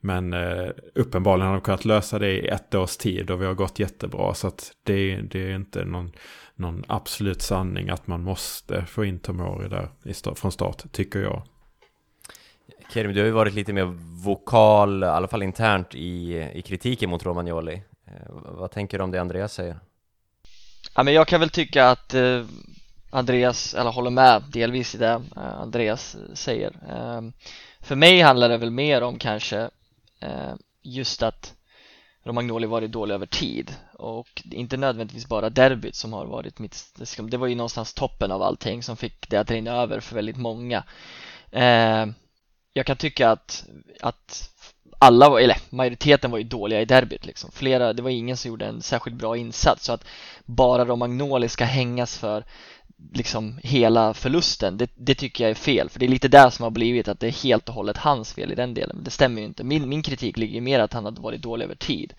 men 0.00 0.32
eh, 0.32 0.70
uppenbarligen 0.94 1.46
har 1.46 1.56
de 1.56 1.62
kunnat 1.62 1.84
lösa 1.84 2.18
det 2.18 2.30
i 2.30 2.48
ett 2.48 2.74
års 2.74 2.96
tid 2.96 3.30
och 3.30 3.42
vi 3.42 3.46
har 3.46 3.54
gått 3.54 3.78
jättebra. 3.78 4.34
Så 4.34 4.46
att 4.46 4.72
det, 4.82 5.16
det 5.16 5.50
är 5.50 5.54
inte 5.54 5.84
någon, 5.84 6.12
någon 6.56 6.84
absolut 6.88 7.42
sanning 7.42 7.88
att 7.88 8.06
man 8.06 8.22
måste 8.22 8.86
få 8.86 9.04
in 9.04 9.18
Tomori 9.18 9.68
där 9.68 10.34
från 10.34 10.52
start, 10.52 10.92
tycker 10.92 11.18
jag. 11.18 11.42
Kerim, 12.92 13.12
du 13.12 13.20
har 13.20 13.26
ju 13.26 13.32
varit 13.32 13.54
lite 13.54 13.72
mer 13.72 13.84
vokal, 14.24 15.02
i 15.02 15.06
alla 15.06 15.28
fall 15.28 15.42
internt, 15.42 15.94
i, 15.94 16.34
i 16.54 16.62
kritiken 16.62 17.10
mot 17.10 17.26
Romagnoli. 17.26 17.82
Eh, 18.06 18.12
vad 18.30 18.70
tänker 18.70 18.98
du 18.98 19.04
om 19.04 19.10
det 19.10 19.20
Andreas 19.20 19.54
säger? 19.54 19.78
Ja, 20.94 21.02
men 21.02 21.14
jag 21.14 21.28
kan 21.28 21.40
väl 21.40 21.50
tycka 21.50 21.90
att 21.90 22.14
eh, 22.14 22.44
Andreas, 23.10 23.74
eller 23.74 23.90
håller 23.90 24.10
med 24.10 24.42
delvis 24.52 24.94
i 24.94 24.98
det 24.98 25.22
eh, 25.36 25.60
Andreas 25.60 26.16
säger. 26.34 26.72
Eh, 26.88 27.22
för 27.80 27.96
mig 27.96 28.20
handlar 28.20 28.48
det 28.48 28.58
väl 28.58 28.70
mer 28.70 29.02
om 29.02 29.18
kanske 29.18 29.70
Eh, 30.20 30.54
just 30.82 31.22
att 31.22 31.54
Romagnoli 32.26 32.66
varit 32.66 32.92
dålig 32.92 33.14
över 33.14 33.26
tid. 33.26 33.74
Och 33.92 34.42
inte 34.44 34.76
nödvändigtvis 34.76 35.28
bara 35.28 35.50
derbyt 35.50 35.94
som 35.94 36.12
har 36.12 36.26
varit 36.26 36.58
mitt, 36.58 36.98
det 37.30 37.36
var 37.36 37.46
ju 37.46 37.54
någonstans 37.54 37.94
toppen 37.94 38.32
av 38.32 38.42
allting 38.42 38.82
som 38.82 38.96
fick 38.96 39.28
det 39.28 39.36
att 39.36 39.50
rinna 39.50 39.70
över 39.70 40.00
för 40.00 40.14
väldigt 40.14 40.36
många. 40.36 40.84
Eh, 41.50 42.06
jag 42.72 42.86
kan 42.86 42.96
tycka 42.96 43.30
att, 43.30 43.64
att 44.00 44.50
alla, 44.98 45.40
eller 45.40 45.56
majoriteten 45.70 46.30
var 46.30 46.38
ju 46.38 46.44
dåliga 46.44 46.80
i 46.80 46.84
derbyt 46.84 47.26
liksom. 47.26 47.50
Flera, 47.52 47.92
det 47.92 48.02
var 48.02 48.10
ingen 48.10 48.36
som 48.36 48.48
gjorde 48.48 48.66
en 48.66 48.82
särskilt 48.82 49.16
bra 49.16 49.36
insats. 49.36 49.84
Så 49.84 49.92
att 49.92 50.04
bara 50.44 50.84
Romagnoli 50.84 51.48
ska 51.48 51.64
hängas 51.64 52.18
för 52.18 52.44
liksom 53.12 53.58
hela 53.62 54.14
förlusten, 54.14 54.76
det, 54.76 54.90
det, 54.94 55.14
tycker 55.14 55.44
jag 55.44 55.50
är 55.50 55.54
fel. 55.54 55.88
För 55.88 56.00
det 56.00 56.06
är 56.06 56.08
lite 56.08 56.28
där 56.28 56.50
som 56.50 56.62
har 56.62 56.70
blivit 56.70 57.08
att 57.08 57.20
det 57.20 57.26
är 57.26 57.44
helt 57.44 57.68
och 57.68 57.74
hållet 57.74 57.96
hans 57.96 58.32
fel 58.32 58.52
i 58.52 58.54
den 58.54 58.74
delen. 58.74 58.96
Men 58.96 59.04
det 59.04 59.10
stämmer 59.10 59.40
ju 59.40 59.46
inte. 59.46 59.64
Min, 59.64 59.88
min 59.88 60.02
kritik 60.02 60.36
ligger 60.36 60.54
ju 60.54 60.60
mer 60.60 60.80
att 60.80 60.92
han 60.92 61.04
hade 61.04 61.20
varit 61.20 61.42
dålig 61.42 61.64
över 61.64 61.74
tid. 61.74 62.14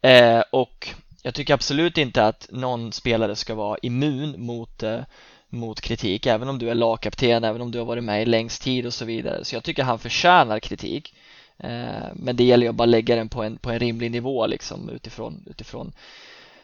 Eh, 0.00 0.42
och 0.52 0.88
jag 1.22 1.34
tycker 1.34 1.54
absolut 1.54 1.98
inte 1.98 2.26
att 2.26 2.48
någon 2.50 2.92
spelare 2.92 3.36
ska 3.36 3.54
vara 3.54 3.78
immun 3.82 4.34
mot, 4.38 4.82
eh, 4.82 5.00
mot 5.48 5.80
kritik 5.80 6.26
även 6.26 6.48
om 6.48 6.58
du 6.58 6.70
är 6.70 6.74
lagkapten, 6.74 7.44
även 7.44 7.60
om 7.60 7.70
du 7.70 7.78
har 7.78 7.86
varit 7.86 8.04
med 8.04 8.22
i 8.22 8.26
längst 8.26 8.62
tid 8.62 8.86
och 8.86 8.94
så 8.94 9.04
vidare. 9.04 9.44
Så 9.44 9.56
jag 9.56 9.64
tycker 9.64 9.82
han 9.82 9.98
förtjänar 9.98 10.60
kritik. 10.60 11.14
Eh, 11.58 12.08
men 12.14 12.36
det 12.36 12.44
gäller 12.44 12.66
ju 12.66 12.70
att 12.70 12.76
bara 12.76 12.86
lägga 12.86 13.16
den 13.16 13.28
på 13.28 13.42
en, 13.42 13.56
på 13.56 13.70
en 13.70 13.78
rimlig 13.78 14.10
nivå 14.10 14.46
liksom 14.46 14.88
utifrån, 14.88 15.44
utifrån 15.46 15.92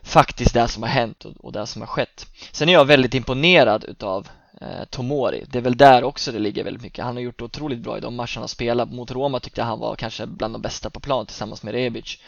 faktiskt 0.03 0.55
det 0.55 0.69
som 0.69 0.83
har 0.83 0.91
hänt 0.91 1.25
och, 1.25 1.33
och 1.41 1.53
det 1.53 1.67
som 1.67 1.83
har 1.83 1.87
skett. 1.87 2.27
Sen 2.53 2.69
är 2.69 2.73
jag 2.73 2.85
väldigt 2.85 3.15
imponerad 3.15 3.85
utav 3.85 4.29
eh, 4.61 4.85
Tomori. 4.91 5.45
Det 5.49 5.59
är 5.59 5.63
väl 5.63 5.77
där 5.77 6.05
också 6.05 6.33
det 6.33 6.39
ligger 6.39 6.65
väldigt 6.65 6.83
mycket. 6.83 7.05
Han 7.05 7.17
har 7.17 7.23
gjort 7.23 7.39
det 7.39 7.45
otroligt 7.45 7.79
bra 7.79 7.99
i 7.99 8.01
de 8.01 8.15
matcherna 8.15 8.41
han 8.41 8.49
spelat. 8.49 8.93
Mot 8.93 9.11
Roma 9.11 9.41
tyckte 9.41 9.61
jag 9.61 9.67
han 9.67 9.79
var 9.79 9.95
kanske 9.95 10.27
bland 10.27 10.55
de 10.55 10.63
bästa 10.63 10.91
på 10.91 11.01
plan 11.01 11.27
tillsammans 11.27 11.63
med 11.63 11.75
Rebic. 11.75 12.19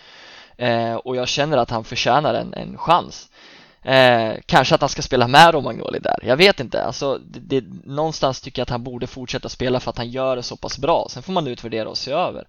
Eh, 0.57 0.95
och 0.95 1.17
jag 1.17 1.29
känner 1.29 1.57
att 1.59 1.71
han 1.71 1.85
förtjänar 1.85 2.35
en, 2.35 2.55
en 2.55 2.79
chans. 2.79 3.29
Eh, 3.85 4.33
kanske 4.47 4.75
att 4.75 4.81
han 4.81 4.91
ska 4.91 5.03
spela 5.03 5.29
med 5.29 5.55
Romagnoli 5.55 5.99
där, 5.99 6.19
jag 6.23 6.37
vet 6.37 6.61
inte. 6.61 6.85
Alltså, 6.85 7.19
det, 7.19 7.61
det, 7.61 7.65
någonstans 7.85 8.41
tycker 8.41 8.61
jag 8.61 8.65
att 8.65 8.71
han 8.71 8.83
borde 8.83 9.07
fortsätta 9.07 9.49
spela 9.49 9.81
för 9.81 9.91
att 9.91 9.99
han 9.99 10.11
gör 10.11 10.37
det 10.37 10.43
så 10.43 10.57
pass 10.57 10.79
bra. 10.79 11.07
Sen 11.11 11.23
får 11.23 11.33
man 11.33 11.47
utvärdera 11.47 11.89
och 11.89 11.99
se 11.99 12.13
över. 12.13 12.47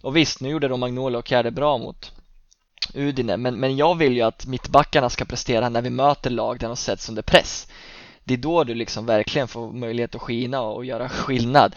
Och 0.00 0.16
visst, 0.16 0.40
nu 0.40 0.48
gjorde 0.48 0.68
Romagnoli 0.68 1.16
och 1.16 1.28
Kjär 1.28 1.42
det 1.42 1.50
bra 1.50 1.78
mot 1.78 2.12
Udine, 2.94 3.36
men, 3.36 3.60
men 3.60 3.76
jag 3.76 3.94
vill 3.94 4.12
ju 4.12 4.22
att 4.22 4.46
mittbackarna 4.46 5.10
ska 5.10 5.24
prestera 5.24 5.68
när 5.68 5.82
vi 5.82 5.90
möter 5.90 6.30
lag 6.30 6.58
där 6.58 6.66
de 6.66 6.76
sätts 6.76 7.08
under 7.08 7.22
press. 7.22 7.68
Det 8.24 8.34
är 8.34 8.38
då 8.38 8.64
du 8.64 8.74
liksom 8.74 9.06
verkligen 9.06 9.48
får 9.48 9.72
möjlighet 9.72 10.14
att 10.14 10.22
skina 10.22 10.60
och 10.60 10.84
göra 10.84 11.08
skillnad. 11.08 11.76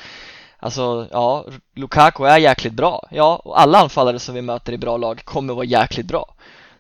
Alltså, 0.58 1.08
ja, 1.12 1.46
Lukaku 1.76 2.24
är 2.24 2.38
jäkligt 2.38 2.74
bra. 2.74 3.08
Ja, 3.12 3.42
och 3.44 3.62
alla 3.62 3.78
anfallare 3.78 4.20
som 4.20 4.36
vi 4.36 4.42
möter 4.42 4.74
i 4.74 4.78
bra 4.78 4.98
lag 4.98 5.22
kommer 5.26 5.54
vara 5.54 5.66
jäkligt 5.66 6.06
bra. 6.06 6.36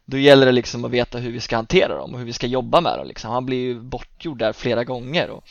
Då 0.05 0.17
gäller 0.17 0.45
det 0.45 0.51
liksom 0.51 0.85
att 0.85 0.91
veta 0.91 1.17
hur 1.17 1.31
vi 1.31 1.39
ska 1.39 1.55
hantera 1.55 1.97
dem 1.97 2.13
och 2.13 2.19
hur 2.19 2.25
vi 2.25 2.33
ska 2.33 2.47
jobba 2.47 2.81
med 2.81 2.97
dem 2.97 3.07
liksom. 3.07 3.31
Han 3.31 3.45
blir 3.45 3.57
ju 3.57 3.79
bortgjord 3.79 4.37
där 4.37 4.53
flera 4.53 4.83
gånger 4.83 5.29
och 5.29 5.43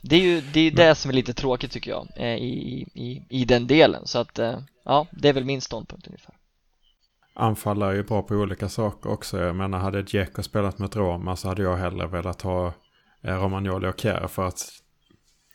det 0.00 0.16
är 0.16 0.20
ju 0.20 0.40
det, 0.40 0.60
är 0.60 0.70
det 0.70 0.94
som 0.94 1.10
är 1.10 1.14
lite 1.14 1.34
tråkigt 1.34 1.72
tycker 1.72 1.90
jag 1.90 2.08
eh, 2.16 2.34
i, 2.34 2.86
i, 2.94 3.22
i 3.28 3.44
den 3.44 3.66
delen 3.66 4.06
så 4.06 4.18
att 4.18 4.38
eh, 4.38 4.58
ja, 4.84 5.06
det 5.10 5.28
är 5.28 5.32
väl 5.32 5.44
min 5.44 5.60
ståndpunkt 5.60 6.06
ungefär 6.06 6.34
Anfallare 7.34 7.92
är 7.92 7.94
ju 7.94 8.02
bra 8.02 8.22
på 8.22 8.34
olika 8.34 8.68
saker 8.68 9.10
också. 9.10 9.40
Jag 9.40 9.56
menar, 9.56 9.78
hade 9.78 10.02
Dzeko 10.02 10.42
spelat 10.42 10.78
mot 10.78 10.96
Roma 10.96 11.36
så 11.36 11.48
hade 11.48 11.62
jag 11.62 11.76
hellre 11.76 12.06
velat 12.06 12.42
ha 12.42 12.72
eh, 13.22 13.34
Romagnoli 13.34 13.88
och 13.88 14.00
Kjär 14.00 14.26
för 14.28 14.46
att 14.46 14.68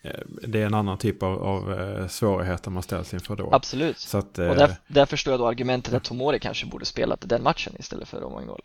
eh, 0.03 0.19
det 0.47 0.61
är 0.61 0.65
en 0.65 0.73
annan 0.73 0.97
typ 0.97 1.23
av, 1.23 1.43
av 1.43 1.79
eh, 1.79 2.07
svårigheter 2.07 2.71
man 2.71 2.83
ställs 2.83 3.13
inför 3.13 3.35
då. 3.35 3.49
Absolut. 3.51 3.97
Så 3.97 4.17
att, 4.17 4.37
och 4.37 4.55
där, 4.55 4.75
där 4.87 5.05
förstår 5.05 5.31
jag 5.31 5.39
då 5.39 5.47
argumentet 5.47 5.93
att 5.93 6.03
Tomori 6.03 6.39
kanske 6.39 6.65
borde 6.65 6.85
spelat 6.85 7.29
den 7.29 7.43
matchen 7.43 7.73
istället 7.79 8.07
för 8.07 8.21
Romagnoli. 8.21 8.63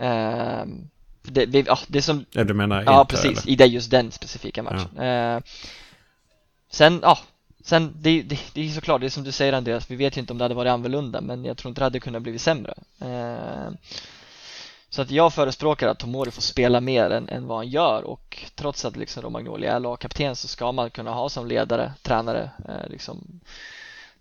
Uh, 0.00 0.64
det, 1.22 1.46
det, 1.46 1.66
ja, 1.66 1.78
det 1.88 2.02
som... 2.02 2.24
Ja, 2.30 2.44
du 2.44 2.54
menar 2.54 2.82
Ja, 2.82 3.00
inte, 3.00 3.14
precis. 3.14 3.42
Eller? 3.42 3.52
I 3.52 3.56
det 3.56 3.66
just 3.66 3.90
den 3.90 4.10
specifika 4.10 4.62
matchen. 4.62 4.90
Ja. 4.96 5.36
Uh, 5.36 5.42
sen, 6.70 7.00
ja, 7.02 7.18
Sen, 7.62 7.94
det, 8.00 8.22
det, 8.22 8.38
det 8.54 8.66
är 8.66 8.68
såklart, 8.70 9.00
det 9.00 9.06
är 9.06 9.10
som 9.10 9.24
du 9.24 9.32
säger 9.32 9.52
Andreas, 9.52 9.90
vi 9.90 9.96
vet 9.96 10.16
ju 10.16 10.20
inte 10.20 10.32
om 10.32 10.38
det 10.38 10.44
hade 10.44 10.54
varit 10.54 10.70
annorlunda 10.70 11.20
men 11.20 11.44
jag 11.44 11.56
tror 11.56 11.68
inte 11.68 11.80
det 11.80 11.84
hade 11.84 12.00
kunnat 12.00 12.22
bli 12.22 12.38
sämre. 12.38 12.74
Eh, 13.00 13.72
så 14.90 15.02
att 15.02 15.10
jag 15.10 15.34
förespråkar 15.34 15.88
att 15.88 15.98
Tomori 15.98 16.30
får 16.30 16.42
spela 16.42 16.80
mer 16.80 17.10
än, 17.10 17.28
än 17.28 17.46
vad 17.46 17.58
han 17.58 17.68
gör 17.68 18.02
och 18.02 18.44
trots 18.54 18.84
att 18.84 18.96
liksom 18.96 19.22
Romagnoli 19.22 19.66
är 19.66 19.80
lagkapten 19.80 20.36
så 20.36 20.48
ska 20.48 20.72
man 20.72 20.90
kunna 20.90 21.10
ha 21.10 21.28
som 21.28 21.46
ledare, 21.46 21.92
tränare, 22.02 22.50
eh, 22.68 22.90
liksom, 22.90 23.40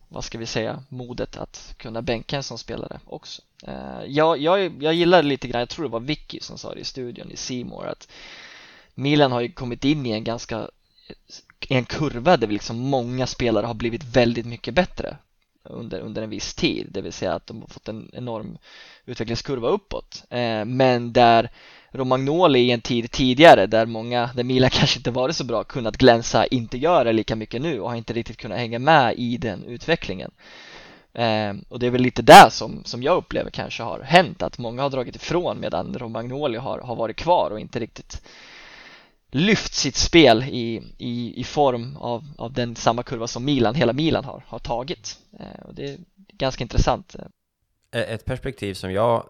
vad 0.10 0.24
ska 0.24 0.38
vi 0.38 0.46
säga, 0.46 0.84
modet 0.90 1.38
att 1.38 1.74
kunna 1.78 2.02
bänka 2.02 2.38
en 2.38 2.44
som 2.44 2.58
spelare 2.58 3.00
också. 3.06 3.42
Eh, 3.68 4.04
jag, 4.08 4.38
jag, 4.38 4.84
jag 4.84 4.94
gillar 4.94 5.24
lite 5.24 5.48
grann, 5.48 5.60
jag 5.60 5.70
tror 5.70 5.86
det 5.86 5.92
var 5.92 6.00
Vicky 6.00 6.40
som 6.40 6.58
sa 6.58 6.74
det 6.74 6.80
i 6.80 6.84
studion 6.84 7.32
i 7.32 7.36
Simor 7.36 7.88
att 7.88 8.08
Milan 8.96 9.32
har 9.32 9.42
ju 9.42 9.52
kommit 9.52 9.86
in 9.86 10.06
i 10.06 10.12
en 10.12 10.24
ganska 10.24 10.70
en 11.70 11.86
kurva 11.86 12.38
där 12.38 12.48
liksom 12.48 12.80
många 12.80 13.28
spelare 13.28 13.66
har 13.66 13.74
blivit 13.74 14.04
väldigt 14.04 14.46
mycket 14.46 14.74
bättre 14.74 15.18
under, 15.64 16.00
under 16.00 16.22
en 16.22 16.30
viss 16.30 16.54
tid, 16.54 16.88
det 16.92 17.02
vill 17.02 17.14
säga 17.14 17.34
att 17.34 17.48
de 17.48 17.62
har 17.62 17.68
fått 17.68 17.88
en 17.88 18.10
enorm 18.14 18.58
utvecklingskurva 19.06 19.68
uppåt. 19.68 20.24
Eh, 20.30 20.66
men 20.66 21.14
där 21.14 21.50
Romagnoli 21.92 22.60
i 22.60 22.72
en 22.72 22.82
tid 22.82 23.12
tidigare 23.12 23.66
där 23.66 23.86
många, 23.86 24.30
där 24.36 24.44
Milan 24.44 24.70
kanske 24.74 25.00
inte 25.00 25.12
varit 25.12 25.36
så 25.36 25.44
bra, 25.44 25.64
kunnat 25.64 25.98
glänsa, 25.98 26.46
inte 26.46 26.78
gör 26.78 27.06
det 27.06 27.14
lika 27.14 27.36
mycket 27.36 27.62
nu 27.62 27.80
och 27.80 27.90
har 27.90 27.98
inte 27.98 28.14
riktigt 28.14 28.38
kunnat 28.38 28.58
hänga 28.58 28.80
med 28.80 29.16
i 29.18 29.38
den 29.38 29.64
utvecklingen. 29.64 30.32
Eh, 31.14 31.54
och 31.70 31.80
det 31.80 31.88
är 31.88 31.92
väl 31.92 32.02
lite 32.02 32.22
det 32.22 32.48
som, 32.52 32.84
som 32.86 33.04
jag 33.04 33.18
upplever 33.18 33.50
kanske 33.52 33.84
har 33.84 34.00
hänt, 34.00 34.42
att 34.42 34.58
många 34.58 34.82
har 34.82 34.90
dragit 34.90 35.16
ifrån 35.16 35.60
medan 35.60 35.94
Romagnoli 36.00 36.58
har, 36.58 36.80
har 36.80 36.96
varit 36.96 37.16
kvar 37.16 37.52
och 37.52 37.60
inte 37.60 37.80
riktigt 37.80 38.22
lyft 39.32 39.74
sitt 39.74 39.96
spel 39.96 40.44
i, 40.44 40.94
i, 40.98 41.34
i 41.42 41.44
form 41.44 41.98
av, 41.98 42.24
av 42.38 42.54
den 42.54 42.76
samma 42.76 43.04
kurva 43.04 43.28
som 43.28 43.46
Milan, 43.46 43.76
hela 43.76 43.94
Milan 43.94 44.26
har, 44.26 44.44
har 44.48 44.60
tagit. 44.60 45.18
Eh, 45.40 45.62
och 45.66 45.76
det 45.76 45.90
är 45.90 45.98
ganska 46.16 46.64
intressant. 46.64 47.16
Eh, 47.92 48.02
ett 48.02 48.26
perspektiv 48.26 48.74
som 48.74 48.92
jag 48.92 49.30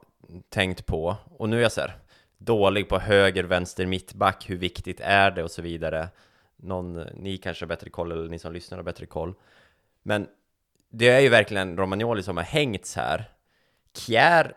tänkt 0.49 0.85
på, 0.85 1.15
och 1.37 1.49
nu 1.49 1.57
är 1.57 1.61
jag 1.61 1.71
så 1.71 1.81
här, 1.81 1.97
dålig 2.37 2.89
på 2.89 2.99
höger, 2.99 3.43
vänster, 3.43 3.85
mittback, 3.85 4.49
hur 4.49 4.57
viktigt 4.57 4.99
är 4.99 5.31
det 5.31 5.43
och 5.43 5.51
så 5.51 5.61
vidare. 5.61 6.09
Någon, 6.55 6.93
ni 6.99 7.37
kanske 7.37 7.65
har 7.65 7.67
bättre 7.67 7.89
koll, 7.89 8.11
eller 8.11 8.29
ni 8.29 8.39
som 8.39 8.53
lyssnar 8.53 8.77
har 8.77 8.83
bättre 8.83 9.05
koll. 9.05 9.33
Men 10.03 10.27
det 10.89 11.09
är 11.09 11.19
ju 11.19 11.29
verkligen 11.29 11.77
Romagnoli 11.77 12.23
som 12.23 12.37
har 12.37 12.43
hängts 12.43 12.95
här. 12.95 13.29
Kjär, 13.93 14.53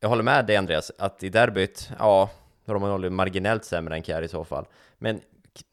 jag 0.00 0.08
håller 0.08 0.22
med 0.22 0.46
dig 0.46 0.56
Andreas, 0.56 0.92
att 0.98 1.22
i 1.22 1.28
derbyt, 1.28 1.90
ja, 1.98 2.30
Romagnoli 2.66 3.10
marginellt 3.10 3.64
sämre 3.64 3.94
än 3.94 4.02
Kjär 4.02 4.22
i 4.22 4.28
så 4.28 4.44
fall. 4.44 4.66
Men 4.98 5.20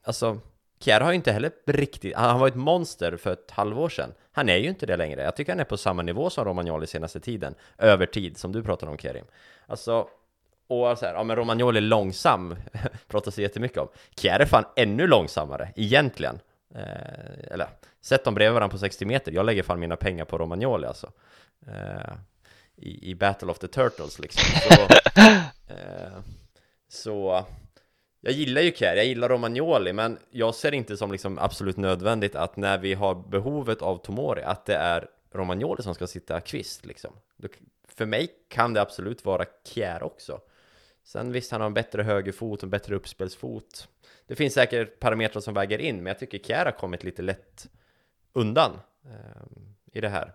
alltså, 0.03 0.39
Kjär 0.79 1.01
har 1.01 1.12
ju 1.12 1.15
inte 1.15 1.32
heller 1.32 1.51
riktigt, 1.65 2.15
han 2.15 2.39
var 2.39 2.47
ett 2.47 2.56
monster 2.56 3.17
för 3.17 3.34
ett 3.34 3.51
halvår 3.51 3.89
sedan. 3.89 4.13
Han 4.32 4.49
är 4.49 4.58
ju 4.58 4.69
inte 4.69 4.86
det 4.86 4.97
längre. 4.97 5.21
Jag 5.23 5.36
tycker 5.36 5.51
han 5.51 5.60
är 5.60 5.63
på 5.63 5.77
samma 5.77 6.01
nivå 6.01 6.29
som 6.29 6.45
Romagnoli 6.45 6.88
senaste 6.88 7.19
tiden. 7.19 7.56
Över 7.77 8.06
tid, 8.06 8.38
som 8.38 8.51
du 8.51 8.63
pratar 8.63 8.88
om 8.88 8.97
Kerim. 8.97 9.25
Alltså, 9.67 10.08
och 10.67 10.97
så 10.97 11.06
här, 11.06 11.13
ja 11.13 11.23
men 11.23 11.36
Romagnoli 11.36 11.77
är 11.77 11.82
långsam, 11.82 12.56
pratas 13.08 13.36
det 13.36 13.41
jättemycket 13.41 13.77
om. 13.77 13.88
Kjär 14.15 14.39
är 14.39 14.45
fan 14.45 14.65
ännu 14.75 15.08
långsammare, 15.08 15.73
egentligen. 15.75 16.39
Eh, 16.75 17.53
eller, 17.53 17.67
sätt 18.01 18.23
dem 18.23 18.36
bredvid 18.36 18.53
varandra 18.53 18.71
på 18.71 18.77
60 18.77 19.06
meter. 19.06 19.32
Jag 19.32 19.45
lägger 19.45 19.63
fan 19.63 19.79
mina 19.79 19.95
pengar 19.95 20.25
på 20.25 20.38
Romagnoli 20.38 20.88
alltså. 20.88 21.12
Eh, 21.67 22.13
i, 22.75 23.12
I 23.12 23.15
Battle 23.15 23.51
of 23.51 23.60
the 23.60 23.67
Turtles 23.67 24.19
liksom. 24.19 24.43
Så, 24.62 24.88
så 26.93 27.45
jag 28.21 28.34
gillar 28.34 28.62
ju 28.62 28.71
Kär, 28.71 28.95
jag 28.95 29.06
gillar 29.06 29.29
Romagnoli, 29.29 29.93
men 29.93 30.17
jag 30.29 30.56
ser 30.56 30.73
inte 30.73 30.97
som 30.97 31.12
liksom 31.12 31.39
absolut 31.39 31.77
nödvändigt 31.77 32.36
att 32.36 32.58
när 32.58 32.77
vi 32.77 32.93
har 32.93 33.15
behovet 33.15 33.82
av 33.82 33.97
Tomori, 33.97 34.41
att 34.41 34.65
det 34.65 34.75
är 34.75 35.08
Romagnoli 35.32 35.84
som 35.84 35.95
ska 35.95 36.08
sitta 36.08 36.41
kvist 36.41 36.86
liksom. 36.86 37.12
För 37.88 38.06
mig 38.06 38.29
kan 38.47 38.73
det 38.73 38.82
absolut 38.82 39.25
vara 39.25 39.45
Kjär 39.65 40.03
också. 40.03 40.41
Sen 41.03 41.32
visst, 41.32 41.51
han 41.51 41.62
har 41.62 41.67
en 41.67 41.73
bättre 41.73 42.03
högerfot, 42.03 42.63
en 42.63 42.69
bättre 42.69 42.95
uppspelsfot. 42.95 43.88
Det 44.27 44.36
finns 44.36 44.53
säkert 44.53 44.99
parametrar 44.99 45.41
som 45.41 45.53
väger 45.53 45.77
in, 45.79 45.95
men 45.95 46.06
jag 46.06 46.19
tycker 46.19 46.38
Kjär 46.38 46.65
har 46.65 46.71
kommit 46.71 47.03
lite 47.03 47.21
lätt 47.21 47.67
undan 48.34 48.71
eh, 49.06 49.62
i 49.91 50.01
det 50.01 50.10
här. 50.10 50.34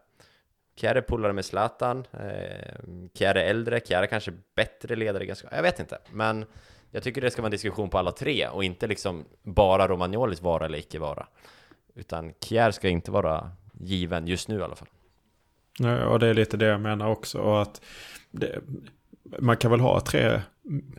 Kjär 0.79 0.95
är 0.95 1.01
polare 1.01 1.33
med 1.33 1.45
Zlatan, 1.45 2.07
eh, 2.13 2.75
Kjär 3.15 3.35
är 3.35 3.51
äldre, 3.51 3.81
Kjär 3.81 4.03
är 4.03 4.07
kanske 4.07 4.33
bättre 4.55 4.97
ledare, 4.97 5.27
ganska, 5.27 5.49
jag 5.51 5.63
vet 5.63 5.81
inte, 5.81 5.99
men 6.13 6.45
jag 6.91 7.03
tycker 7.03 7.21
det 7.21 7.31
ska 7.31 7.43
vara 7.43 7.47
en 7.47 7.51
diskussion 7.51 7.91
på 7.91 7.99
alla 7.99 8.13
tre 8.13 8.49
och 8.49 8.65
inte 8.65 8.87
liksom 8.87 9.25
bara 9.43 9.89
Romagnolis 9.89 10.43
vara 10.43 10.67
eller 10.67 10.79
icke 10.79 10.99
vara. 10.99 11.27
Utan 11.95 12.33
Kjär 12.41 12.71
ska 12.71 12.89
inte 12.89 13.11
vara 13.11 13.51
given 13.73 14.27
just 14.27 14.49
nu 14.49 14.59
i 14.59 14.63
alla 14.63 14.77
fall. 14.77 14.89
Nej, 15.79 16.03
och 16.03 16.19
det 16.19 16.27
är 16.27 16.35
lite 16.35 16.57
det 16.57 16.67
jag 16.67 16.81
menar 16.81 17.09
också. 17.09 17.39
Och 17.39 17.63
att 17.63 17.81
det, 18.31 18.59
man 19.23 19.57
kan 19.57 19.71
väl 19.71 19.81
ha 19.81 20.01
tre 20.01 20.41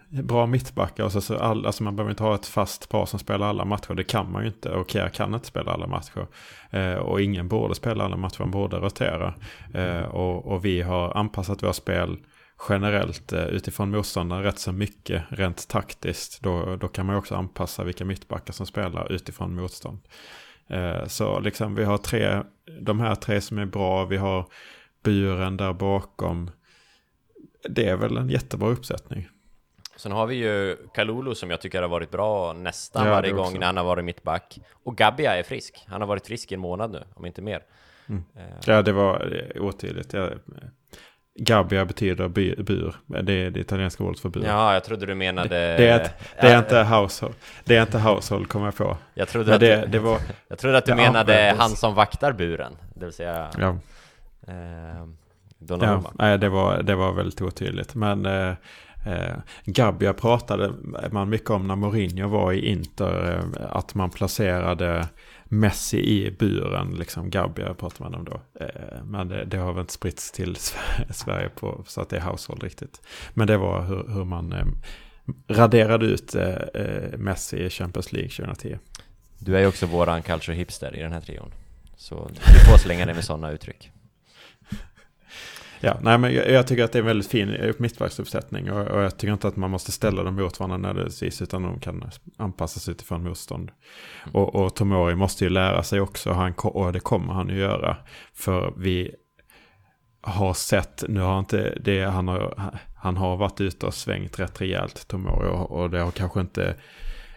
bra 0.09 0.45
mittbackar. 0.45 1.03
Och 1.03 1.11
så, 1.11 1.21
så 1.21 1.37
all, 1.37 1.65
alltså 1.65 1.83
man 1.83 1.95
behöver 1.95 2.11
inte 2.11 2.23
ha 2.23 2.35
ett 2.35 2.45
fast 2.45 2.89
par 2.89 3.05
som 3.05 3.19
spelar 3.19 3.47
alla 3.47 3.65
matcher. 3.65 3.93
Det 3.93 4.03
kan 4.03 4.31
man 4.31 4.41
ju 4.41 4.47
inte. 4.47 4.69
Och 4.69 4.91
Kea 4.91 5.09
kan 5.09 5.33
inte 5.33 5.47
spela 5.47 5.71
alla 5.71 5.87
matcher. 5.87 6.27
Eh, 6.69 6.93
och 6.93 7.21
ingen 7.21 7.47
borde 7.47 7.75
spela 7.75 8.03
alla 8.03 8.17
matcher. 8.17 8.39
Man 8.39 8.51
borde 8.51 8.77
rotera. 8.77 9.33
Eh, 9.73 10.01
och, 10.01 10.45
och 10.45 10.65
vi 10.65 10.81
har 10.81 11.17
anpassat 11.17 11.63
våra 11.63 11.73
spel 11.73 12.17
generellt 12.69 13.33
eh, 13.33 13.43
utifrån 13.43 13.91
motståndaren 13.91 14.43
rätt 14.43 14.59
så 14.59 14.71
mycket 14.71 15.23
rent 15.29 15.67
taktiskt. 15.67 16.41
Då, 16.41 16.75
då 16.75 16.87
kan 16.87 17.05
man 17.05 17.15
också 17.15 17.35
anpassa 17.35 17.83
vilka 17.83 18.05
mittbackar 18.05 18.53
som 18.53 18.65
spelar 18.65 19.11
utifrån 19.11 19.55
motstånd. 19.55 19.99
Eh, 20.67 21.05
så 21.05 21.39
liksom 21.39 21.75
vi 21.75 21.83
har 21.83 21.97
tre, 21.97 22.41
de 22.81 22.99
här 22.99 23.15
tre 23.15 23.41
som 23.41 23.57
är 23.57 23.65
bra, 23.65 24.05
vi 24.05 24.17
har 24.17 24.45
buren 25.03 25.57
där 25.57 25.73
bakom. 25.73 26.51
Det 27.69 27.89
är 27.89 27.95
väl 27.95 28.17
en 28.17 28.29
jättebra 28.29 28.69
uppsättning. 28.69 29.27
Sen 29.99 30.11
har 30.11 30.27
vi 30.27 30.35
ju 30.35 30.77
Kalulu 30.93 31.35
som 31.35 31.49
jag 31.49 31.61
tycker 31.61 31.81
har 31.81 31.89
varit 31.89 32.11
bra 32.11 32.53
nästan 32.53 33.05
ja, 33.05 33.11
varje 33.11 33.31
gång 33.31 33.59
när 33.59 33.65
han 33.65 33.77
har 33.77 33.83
varit 33.83 34.05
mittback. 34.05 34.59
Och 34.83 34.95
Gabia 34.95 35.37
är 35.37 35.43
frisk. 35.43 35.85
Han 35.87 36.01
har 36.01 36.07
varit 36.07 36.27
frisk 36.27 36.51
i 36.51 36.55
en 36.55 36.61
månad 36.61 36.91
nu, 36.91 37.03
om 37.13 37.25
inte 37.25 37.41
mer. 37.41 37.61
Mm. 38.09 38.23
Eh. 38.35 38.43
Ja, 38.65 38.81
det 38.81 38.91
var 38.91 39.33
otydligt. 39.55 40.13
Jag, 40.13 40.31
Gabbia 41.35 41.85
betyder 41.85 42.27
by, 42.27 42.55
bur. 42.55 42.95
Det 43.05 43.33
är 43.33 43.49
det 43.49 43.59
italienska 43.59 44.03
ordet 44.03 44.19
för 44.19 44.29
bur. 44.29 44.43
Ja, 44.45 44.73
jag 44.73 44.83
trodde 44.83 45.05
du 45.05 45.15
menade... 45.15 45.49
Det, 45.49 45.77
det, 45.77 45.89
är, 45.89 45.99
ett, 45.99 46.13
det 46.41 46.47
är 46.47 46.59
inte 46.59 46.83
household. 46.83 47.35
Det 47.63 47.75
är 47.75 47.81
inte 47.81 47.99
household, 47.99 48.49
kommer 48.49 48.65
jag 48.65 48.75
på. 48.75 48.97
Jag 49.13 49.27
trodde, 49.27 49.53
att, 49.53 49.59
det, 49.59 49.85
det 49.85 49.99
var, 49.99 50.19
jag 50.47 50.59
trodde 50.59 50.77
att 50.77 50.85
du 50.85 50.95
menade 50.95 51.55
han 51.57 51.69
som 51.69 51.95
vaktar 51.95 52.31
buren. 52.31 52.77
Det 52.95 53.05
vill 53.05 53.13
säga... 53.13 53.49
Ja. 53.57 53.77
Eh, 54.47 55.05
Ja, 55.67 56.03
nej, 56.13 56.37
det 56.37 56.49
var, 56.49 56.83
det 56.83 56.95
var 56.95 57.11
väldigt 57.11 57.41
otydligt. 57.41 57.95
Men 57.95 58.25
eh, 58.25 58.53
eh, 59.05 59.37
Gabbia 59.65 60.13
pratade 60.13 60.73
man 61.11 61.29
mycket 61.29 61.49
om 61.49 61.67
när 61.67 61.75
Mourinho 61.75 62.27
var 62.27 62.53
i 62.53 62.69
Inter. 62.69 63.33
Eh, 63.33 63.65
att 63.69 63.95
man 63.95 64.09
placerade 64.09 65.07
Messi 65.43 65.97
i 65.97 66.31
buren. 66.31 66.95
Liksom 66.99 67.29
Gabbia 67.29 67.73
pratade 67.73 68.09
man 68.09 68.19
om 68.19 68.25
då. 68.25 68.41
Eh, 68.65 69.03
men 69.03 69.27
det, 69.27 69.45
det, 69.45 69.57
har 69.57 69.73
väl 69.73 69.81
inte 69.81 69.93
spritts 69.93 70.31
till 70.31 70.55
Sverige 71.09 71.49
på, 71.49 71.83
så 71.87 72.01
att 72.01 72.09
det 72.09 72.17
är 72.17 72.21
household 72.21 72.63
riktigt. 72.63 73.01
Men 73.33 73.47
det 73.47 73.57
var 73.57 73.81
hur, 73.81 74.07
hur 74.07 74.25
man 74.25 74.53
eh, 74.53 74.65
raderade 75.47 76.05
ut 76.05 76.35
eh, 76.35 76.49
eh 76.49 77.17
Messi 77.17 77.57
i 77.57 77.69
Champions 77.69 78.13
League 78.13 78.29
2010. 78.29 78.77
Du 79.37 79.55
är 79.55 79.59
ju 79.59 79.67
också 79.67 79.85
våran 79.85 80.21
culture 80.21 80.57
hipster 80.57 80.95
i 80.95 81.01
den 81.01 81.13
här 81.13 81.21
trion. 81.21 81.51
Så 81.95 82.29
du 82.33 82.71
får 82.71 82.77
slänga 82.77 83.05
dig 83.05 83.15
med 83.15 83.23
sådana 83.23 83.51
uttryck. 83.51 83.91
Ja, 85.81 85.97
nej, 86.01 86.17
men 86.17 86.33
jag, 86.33 86.49
jag, 86.49 86.67
tycker 86.67 86.83
att 86.83 86.91
det 86.91 86.97
är 86.97 87.01
en 87.01 87.05
väldigt 87.05 87.31
fin 87.31 87.73
mittbacksuppsättning 87.77 88.71
och, 88.71 88.87
och 88.87 89.01
jag 89.01 89.17
tycker 89.17 89.33
inte 89.33 89.47
att 89.47 89.55
man 89.55 89.71
måste 89.71 89.91
ställa 89.91 90.23
dem 90.23 90.35
mot 90.35 90.59
varandra 90.59 90.77
nödvändigtvis 90.77 91.41
utan 91.41 91.63
de 91.63 91.79
kan 91.79 92.11
anpassas 92.37 92.89
utifrån 92.89 93.23
motstånd. 93.23 93.71
Mm. 94.23 94.35
Och, 94.35 94.55
och 94.55 94.75
Tomori 94.75 95.15
måste 95.15 95.43
ju 95.43 95.49
lära 95.49 95.83
sig 95.83 96.01
också 96.01 96.31
han, 96.31 96.53
och 96.57 96.93
det 96.93 96.99
kommer 96.99 97.33
han 97.33 97.49
ju 97.49 97.55
göra. 97.55 97.97
För 98.33 98.73
vi 98.77 99.15
har 100.21 100.53
sett, 100.53 101.03
nu 101.07 101.19
har 101.19 101.39
inte 101.39 101.77
det, 101.81 102.03
han 102.03 102.27
har, 102.27 102.71
han 102.95 103.17
har 103.17 103.37
varit 103.37 103.61
ute 103.61 103.85
och 103.85 103.93
svängt 103.93 104.39
rätt 104.39 104.61
rejält 104.61 105.07
Tomori 105.07 105.47
och, 105.49 105.71
och 105.71 105.89
det 105.89 105.99
har 105.99 106.11
kanske 106.11 106.41
inte 106.41 106.75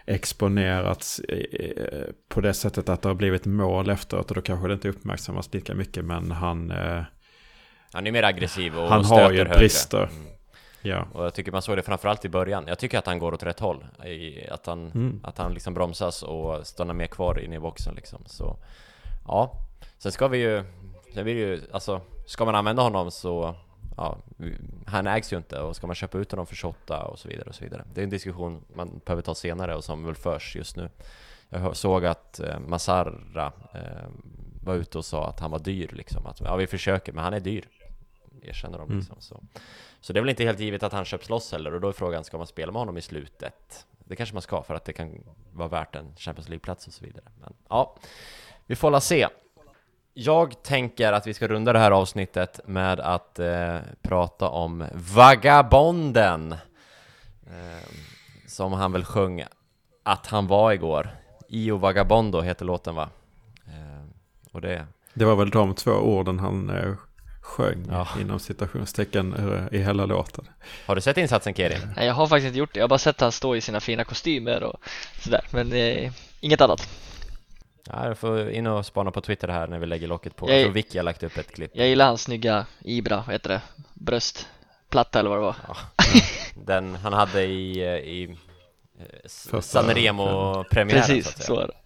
exponerats 0.05 1.19
eh, 1.19 2.05
på 2.29 2.41
det 2.41 2.53
sättet 2.53 2.89
att 2.89 3.01
det 3.01 3.09
har 3.09 3.15
blivit 3.15 3.45
mål 3.45 3.89
efteråt 3.89 4.29
och 4.29 4.35
då 4.35 4.41
kanske 4.41 4.67
det 4.67 4.73
inte 4.73 4.89
uppmärksammas 4.89 5.53
lika 5.53 5.75
mycket 5.75 6.05
men 6.05 6.31
han 6.31 6.71
eh, 6.71 7.03
han 7.93 8.07
är 8.07 8.11
mer 8.11 8.23
aggressiv 8.23 8.77
och 8.77 8.87
Han 8.89 9.05
har 9.05 9.31
ju 9.31 9.45
brister. 9.45 10.03
Mm. 10.03 10.33
Ja. 10.81 11.07
Och 11.13 11.25
jag 11.25 11.33
tycker 11.33 11.51
man 11.51 11.61
såg 11.61 11.77
det 11.77 11.83
framförallt 11.83 12.25
i 12.25 12.29
början. 12.29 12.63
Jag 12.67 12.79
tycker 12.79 12.97
att 12.97 13.05
han 13.05 13.19
går 13.19 13.33
åt 13.33 13.43
rätt 13.43 13.59
håll. 13.59 13.85
I, 14.05 14.47
att 14.49 14.65
han, 14.65 14.91
mm. 14.91 15.19
att 15.23 15.37
han 15.37 15.53
liksom 15.53 15.73
bromsas 15.73 16.23
och 16.23 16.67
stannar 16.67 16.93
mer 16.93 17.07
kvar 17.07 17.39
inne 17.39 17.55
i 17.55 17.59
boxen 17.59 17.95
liksom. 17.95 18.19
Så 18.25 18.57
ja. 19.27 19.51
Sen 19.97 20.11
ska 20.11 20.27
vi 20.27 20.37
ju... 20.37 20.63
Sen 21.13 21.25
det 21.25 21.31
ju, 21.31 21.61
alltså, 21.71 22.01
ska 22.25 22.45
man 22.45 22.55
använda 22.55 22.83
honom 22.83 23.11
så... 23.11 23.55
Ja, 23.97 24.17
han 24.85 25.07
ägs 25.07 25.33
ju 25.33 25.37
inte 25.37 25.59
och 25.59 25.75
ska 25.75 25.87
man 25.87 25.95
köpa 25.95 26.17
ut 26.17 26.31
honom 26.31 26.45
för 26.45 26.55
28 26.55 27.03
och 27.03 27.19
så 27.19 27.27
vidare 27.27 27.49
och 27.49 27.55
så 27.55 27.63
vidare. 27.63 27.83
Det 27.93 28.01
är 28.01 28.03
en 28.03 28.09
diskussion 28.09 28.61
man 28.75 29.01
behöver 29.05 29.21
ta 29.21 29.35
senare 29.35 29.75
och 29.75 29.83
som 29.83 30.05
väl 30.05 30.15
förs 30.15 30.55
just 30.55 30.75
nu. 30.75 30.89
Jag 31.49 31.75
såg 31.75 32.05
att 32.05 32.39
eh, 32.39 32.59
Masarra 32.59 33.51
eh, 33.73 34.07
var 34.63 34.75
ute 34.75 34.97
och 34.97 35.05
sa 35.05 35.27
att 35.27 35.39
han 35.39 35.51
var 35.51 35.59
dyr 35.59 35.89
liksom. 35.91 36.25
Att 36.25 36.41
ja, 36.41 36.55
vi 36.55 36.67
försöker, 36.67 37.13
men 37.13 37.23
han 37.23 37.33
är 37.33 37.39
dyr 37.39 37.67
erkänner 38.41 38.77
de 38.77 38.87
mm. 38.87 38.97
liksom. 38.97 39.15
Så. 39.19 39.43
så 40.01 40.13
det 40.13 40.19
är 40.19 40.21
väl 40.21 40.29
inte 40.29 40.43
helt 40.43 40.59
givet 40.59 40.83
att 40.83 40.93
han 40.93 41.05
köps 41.05 41.29
loss 41.29 41.51
heller 41.51 41.73
och 41.73 41.81
då 41.81 41.87
är 41.87 41.91
frågan, 41.91 42.23
ska 42.23 42.37
man 42.37 42.47
spela 42.47 42.71
med 42.71 42.79
honom 42.79 42.97
i 42.97 43.01
slutet? 43.01 43.87
Det 44.05 44.15
kanske 44.15 44.35
man 44.35 44.41
ska 44.41 44.63
för 44.63 44.75
att 44.75 44.85
det 44.85 44.93
kan 44.93 45.23
vara 45.53 45.67
värt 45.67 45.95
en 45.95 46.15
Champions 46.15 46.49
League-plats 46.49 46.87
och 46.87 46.93
så 46.93 47.05
vidare. 47.05 47.25
Men 47.41 47.53
ja, 47.69 47.95
vi 48.65 48.75
får 48.75 48.91
la 48.91 48.99
se. 48.99 49.27
Jag 50.13 50.63
tänker 50.63 51.13
att 51.13 51.27
vi 51.27 51.33
ska 51.33 51.47
runda 51.47 51.73
det 51.73 51.79
här 51.79 51.91
avsnittet 51.91 52.59
med 52.65 52.99
att 52.99 53.39
eh, 53.39 53.77
prata 54.01 54.49
om 54.49 54.85
Vagabonden. 54.93 56.51
Eh, 57.47 57.89
som 58.47 58.73
han 58.73 58.91
väl 58.91 59.05
sjöng 59.05 59.43
att 60.03 60.27
han 60.27 60.47
var 60.47 60.71
igår. 60.71 61.09
Io 61.49 61.77
Vagabondo 61.77 62.41
heter 62.41 62.65
låten 62.65 62.95
va? 62.95 63.09
Eh, 63.65 64.05
och 64.51 64.61
det... 64.61 64.87
Det 65.13 65.25
var 65.25 65.35
väl 65.35 65.49
de 65.49 65.75
två 65.75 65.91
orden 65.91 66.39
han 66.39 66.69
eh, 66.69 66.93
sjöng 67.43 67.85
ja. 67.89 68.07
inom 68.21 68.39
citationstecken 68.39 69.35
i 69.71 69.77
hela 69.77 70.05
låten. 70.05 70.45
Har 70.85 70.95
du 70.95 71.01
sett 71.01 71.17
insatsen 71.17 71.53
Kerim? 71.53 71.79
Nej, 71.95 72.07
jag 72.07 72.13
har 72.13 72.27
faktiskt 72.27 72.47
inte 72.47 72.59
gjort 72.59 72.73
det. 72.73 72.79
Jag 72.79 72.83
har 72.83 72.89
bara 72.89 72.99
sett 72.99 73.21
han 73.21 73.31
stå 73.31 73.55
i 73.55 73.61
sina 73.61 73.79
fina 73.79 74.03
kostymer 74.03 74.63
och 74.63 74.79
sådär, 75.19 75.41
men 75.51 75.73
eh, 75.73 76.11
inget 76.39 76.61
annat. 76.61 76.89
Ja, 77.89 78.09
du 78.09 78.15
får 78.15 78.49
in 78.49 78.67
och 78.67 78.85
spana 78.85 79.11
på 79.11 79.21
Twitter 79.21 79.47
här 79.47 79.67
när 79.67 79.79
vi 79.79 79.85
lägger 79.85 80.07
locket 80.07 80.35
på. 80.35 80.49
Jag, 80.49 80.57
jag 80.57 80.63
tror 80.63 80.73
Vicky 80.73 80.97
har 80.97 81.03
lagt 81.03 81.23
upp 81.23 81.37
ett 81.37 81.51
klipp. 81.51 81.71
Jag 81.73 81.87
gillar 81.87 82.05
hans 82.05 82.21
snygga 82.21 82.65
Ibra, 82.81 83.23
vad 83.25 83.35
heter 83.35 83.49
det? 83.49 83.61
Bröstplatta 83.93 85.19
eller 85.19 85.29
vad 85.29 85.39
det 85.39 85.43
var. 85.43 85.55
Ja, 85.67 85.75
den 86.65 86.95
han 86.95 87.13
hade 87.13 87.43
i, 87.43 87.79
eh, 87.79 87.95
i 87.95 88.37
eh, 88.99 89.05
Sanremo-premiären 89.61 91.01
Precis, 91.01 91.25
så, 91.25 91.29
att 91.29 91.35
säga. 91.37 91.45
så 91.45 91.59
är 91.59 91.67
det. 91.67 91.77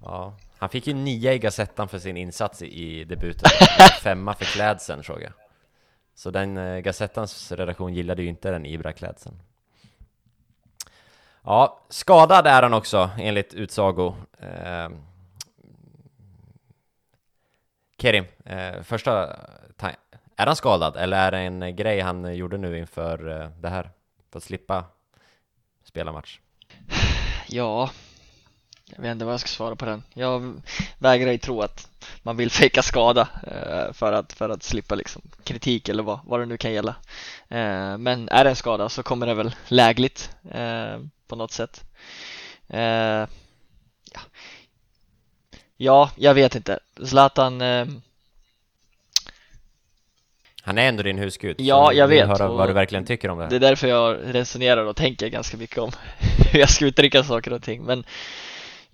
Ja, 0.00 0.36
han 0.62 0.68
fick 0.68 0.86
ju 0.86 0.94
nia 0.94 1.32
i 1.32 1.38
Gazettan 1.38 1.88
för 1.88 1.98
sin 1.98 2.16
insats 2.16 2.62
i 2.62 3.04
debuten, 3.04 3.50
femma 4.02 4.34
för 4.34 4.44
klädseln 4.44 5.04
såg 5.04 5.22
jag. 5.22 5.32
Så 6.14 6.30
den 6.30 6.56
eh, 6.56 6.78
Gazettans 6.78 7.52
redaktion 7.52 7.94
gillade 7.94 8.22
ju 8.22 8.28
inte 8.28 8.50
den 8.50 8.66
Ibra-klädseln. 8.66 9.42
Ja, 11.44 11.80
skadad 11.88 12.46
är 12.46 12.62
han 12.62 12.74
också 12.74 13.10
enligt 13.18 13.54
utsago. 13.54 14.14
Eh, 14.38 14.88
Kerim, 17.98 18.24
eh, 18.44 18.82
första 18.82 19.36
är 20.36 20.46
han 20.46 20.56
skadad 20.56 20.96
eller 20.96 21.16
är 21.16 21.30
det 21.30 21.38
en 21.38 21.76
grej 21.76 22.00
han 22.00 22.36
gjorde 22.36 22.58
nu 22.58 22.78
inför 22.78 23.40
eh, 23.40 23.48
det 23.60 23.68
här? 23.68 23.90
För 24.30 24.38
att 24.38 24.44
slippa 24.44 24.84
spela 25.84 26.12
match? 26.12 26.40
Ja, 27.48 27.90
jag 28.96 29.02
vet 29.02 29.12
inte 29.12 29.24
vad 29.24 29.32
jag 29.32 29.40
ska 29.40 29.48
svara 29.48 29.76
på 29.76 29.84
den. 29.84 30.02
Jag 30.14 30.62
vägrar 30.98 31.32
ju 31.32 31.38
tro 31.38 31.60
att 31.60 31.88
man 32.22 32.36
vill 32.36 32.50
fejka 32.50 32.82
skada 32.82 33.28
eh, 33.46 33.92
för 33.92 34.12
att, 34.12 34.32
för 34.32 34.48
att 34.48 34.62
slippa 34.62 34.94
liksom 34.94 35.22
kritik 35.44 35.88
eller 35.88 36.02
vad, 36.02 36.20
vad 36.24 36.40
det 36.40 36.46
nu 36.46 36.56
kan 36.56 36.72
gälla. 36.72 36.94
Eh, 37.48 37.98
men 37.98 38.28
är 38.28 38.44
det 38.44 38.50
en 38.50 38.56
skada 38.56 38.88
så 38.88 39.02
kommer 39.02 39.26
det 39.26 39.34
väl 39.34 39.54
lägligt 39.68 40.30
eh, 40.50 40.98
på 41.26 41.36
något 41.36 41.52
sätt. 41.52 41.84
Ja. 42.66 43.26
ja, 45.76 46.10
jag 46.16 46.34
vet 46.34 46.54
inte. 46.54 46.78
Zlatan 47.04 47.62
han 50.64 50.78
är 50.78 50.88
ändå 50.88 51.02
din 51.02 51.18
husgud. 51.18 51.56
Ja, 51.60 51.92
jag 51.92 52.08
vet. 52.08 52.28
höra 52.28 52.48
vad 52.48 52.68
du 52.68 52.72
verkligen 52.72 53.04
tycker 53.04 53.28
om 53.28 53.38
det. 53.38 53.46
Det 53.48 53.56
är 53.56 53.60
därför 53.60 53.88
jag 53.88 54.18
resonerar 54.22 54.84
och 54.84 54.96
tänker 54.96 55.28
ganska 55.28 55.56
mycket 55.56 55.78
om 55.78 55.90
hur 56.52 56.60
jag 56.60 56.70
ska 56.70 56.84
uttrycka 56.84 57.24
saker 57.24 57.52
och 57.52 57.62
ting. 57.62 57.82
Men 57.82 58.04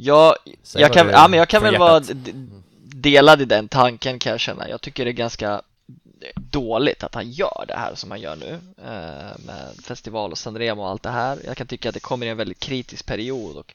Ja, 0.01 0.37
jag 0.75 0.93
kan, 0.93 1.09
ja, 1.09 1.29
men 1.29 1.39
jag 1.39 1.49
kan 1.49 1.63
väl 1.63 1.73
hjärtat. 1.73 2.11
vara 2.11 2.19
delad 2.85 3.41
i 3.41 3.45
den 3.45 3.69
tanken 3.69 4.19
kan 4.19 4.31
jag 4.31 4.41
känna. 4.41 4.69
Jag 4.69 4.81
tycker 4.81 5.05
det 5.05 5.11
är 5.11 5.13
ganska 5.13 5.63
dåligt 6.35 7.03
att 7.03 7.15
han 7.15 7.31
gör 7.31 7.65
det 7.69 7.77
här 7.77 7.95
som 7.95 8.11
han 8.11 8.21
gör 8.21 8.37
nu 8.37 8.61
eh, 8.79 9.39
med 9.47 9.75
festival 9.83 10.33
och 10.33 10.39
Sanremo 10.39 10.83
och 10.83 10.89
allt 10.89 11.03
det 11.03 11.11
här. 11.11 11.39
Jag 11.47 11.57
kan 11.57 11.67
tycka 11.67 11.89
att 11.89 11.95
det 11.95 12.01
kommer 12.01 12.27
i 12.27 12.29
en 12.29 12.37
väldigt 12.37 12.61
kritisk 12.61 13.07
period 13.07 13.57
och 13.57 13.75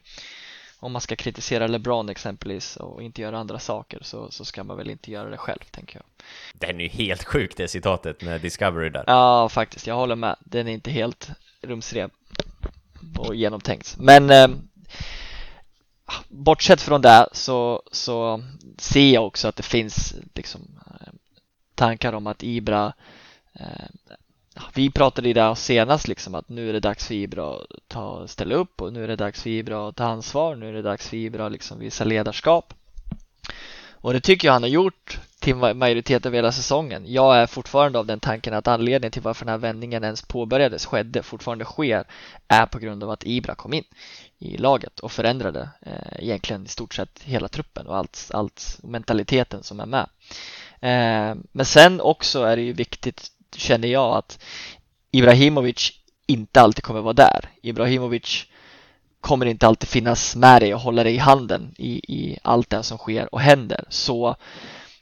om 0.80 0.92
man 0.92 1.02
ska 1.02 1.16
kritisera 1.16 1.68
LeBron 1.68 2.10
exempelvis 2.10 2.78
och 2.78 3.04
inte 3.04 3.22
göra 3.22 3.38
andra 3.38 3.60
saker 3.60 4.00
så, 4.02 4.32
så 4.32 4.46
ska 4.46 4.64
man 4.64 4.78
väl 4.78 4.90
inte 4.90 5.12
göra 5.12 5.30
det 5.30 5.38
själv 5.38 5.64
tänker 5.72 5.96
jag. 5.96 6.06
Den 6.54 6.80
är 6.80 6.84
ju 6.84 6.90
helt 6.90 7.24
sjuk 7.24 7.58
det 7.58 7.68
citatet 7.68 8.22
med 8.22 8.42
Discovery 8.42 8.90
där. 8.90 9.04
Ja, 9.08 9.50
faktiskt. 9.50 9.88
Jag 9.88 9.96
håller 9.96 10.16
med. 10.16 10.36
Den 10.40 10.68
är 10.68 10.72
inte 10.72 10.92
helt 10.92 11.30
rumsren 11.62 12.10
och 13.18 13.36
genomtänkt. 13.36 13.96
Men 14.00 14.30
eh, 14.30 14.48
bortsett 16.30 16.82
från 16.82 17.02
det 17.02 17.28
så, 17.32 17.84
så 17.92 18.44
ser 18.78 19.14
jag 19.14 19.28
också 19.28 19.48
att 19.48 19.56
det 19.56 19.64
finns 19.64 20.16
liksom, 20.34 20.62
eh, 20.90 21.14
tankar 21.76 22.14
om 22.14 22.28
att 22.28 22.44
Ibra 22.44 22.94
eh, 23.54 24.16
vi 24.74 24.92
pratade 24.92 25.30
i 25.30 25.34
det 25.34 25.56
senast 25.56 26.08
liksom 26.08 26.36
att 26.36 26.50
nu 26.50 26.70
är 26.70 26.74
det 26.74 26.80
dags 26.80 27.08
för 27.08 27.16
Ibra 27.16 27.56
att 27.56 27.66
ta, 27.88 28.28
ställa 28.28 28.56
upp 28.56 28.82
och 28.82 28.94
nu 28.94 29.04
är 29.04 29.08
det 29.08 29.16
dags 29.16 29.44
för 29.44 29.50
Ibra 29.50 29.88
att 29.88 29.96
ta 29.96 30.04
ansvar, 30.04 30.56
nu 30.56 30.70
är 30.70 30.74
det 30.74 30.82
dags 30.82 31.10
för 31.10 31.18
Ibra 31.18 31.46
att 31.46 31.52
liksom 31.52 31.80
visa 31.80 32.04
ledarskap. 32.04 32.74
Och 34.04 34.14
det 34.14 34.20
tycker 34.20 34.48
jag 34.48 34.54
han 34.54 34.64
har 34.64 34.70
gjort 34.70 35.20
till 35.40 35.56
majoritet 35.56 36.26
av 36.26 36.34
hela 36.34 36.52
säsongen. 36.52 37.04
Jag 37.06 37.38
är 37.38 37.48
fortfarande 37.48 38.00
av 38.00 38.06
den 38.06 38.20
tanken 38.20 38.54
att 38.54 38.68
anledningen 38.68 39.12
till 39.12 39.22
varför 39.22 39.46
den 39.46 39.52
här 39.52 39.58
vändningen 39.58 40.04
ens 40.04 40.22
påbörjades, 40.22 40.86
skedde, 40.86 41.24
fortfarande 41.24 41.66
sker, 41.66 42.08
är 42.48 42.66
på 42.66 42.80
grund 42.80 43.04
av 43.04 43.10
att 43.10 43.24
Ibra 43.26 43.56
kom 43.56 43.74
in 43.74 43.84
i 44.40 44.58
laget 44.58 45.00
och 45.00 45.12
förändrade 45.12 45.70
eh, 45.82 46.24
egentligen 46.24 46.66
i 46.66 46.68
stort 46.68 46.94
sett 46.94 47.24
hela 47.24 47.48
truppen 47.48 47.88
och 47.88 47.98
allt, 47.98 48.32
allt 48.34 48.80
mentaliteten 48.84 49.64
som 49.64 49.80
är 49.80 49.86
med. 49.86 50.10
Eh, 50.82 51.38
men 51.52 51.66
sen 51.66 52.02
också 52.02 52.44
är 52.44 52.56
det 52.56 52.64
ju 52.64 52.74
viktigt, 52.74 53.28
känner 53.56 53.88
jag, 53.88 54.18
att 54.18 54.44
Ibrahimovic 55.12 55.92
inte 56.28 56.62
alltid 56.62 56.84
kommer 56.84 57.02
vara 57.02 57.14
där. 57.14 57.50
Ibrahimovic 57.62 58.46
kommer 59.24 59.46
inte 59.46 59.68
alltid 59.68 59.90
finnas 59.90 60.36
med 60.36 60.62
dig 60.62 60.74
och 60.74 60.80
hålla 60.80 61.04
dig 61.04 61.16
i 61.16 61.18
handen 61.18 61.74
i, 61.78 61.92
i 61.92 62.40
allt 62.42 62.70
det 62.70 62.84
som 62.84 62.98
sker 62.98 63.34
och 63.34 63.42
händer. 63.42 63.84
Så 63.90 64.36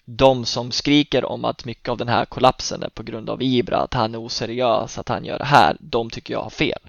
de 0.06 0.46
som 0.46 0.72
skriker 0.72 1.26
om 1.26 1.46
att 1.46 1.66
mycket 1.66 1.90
av 1.90 1.98
den 1.98 2.08
här 2.08 2.26
kollapsen 2.26 2.84
är 2.84 2.90
på 2.90 3.04
grund 3.04 3.30
av 3.30 3.42
Ibra, 3.42 3.78
att 3.78 3.94
han 3.94 4.14
är 4.14 4.20
oseriös, 4.20 4.98
att 4.98 5.10
han 5.10 5.26
gör 5.26 5.38
det 5.38 5.46
här, 5.46 5.78
de 5.80 6.10
tycker 6.10 6.34
jag 6.34 6.42
har 6.42 6.50
fel. 6.50 6.80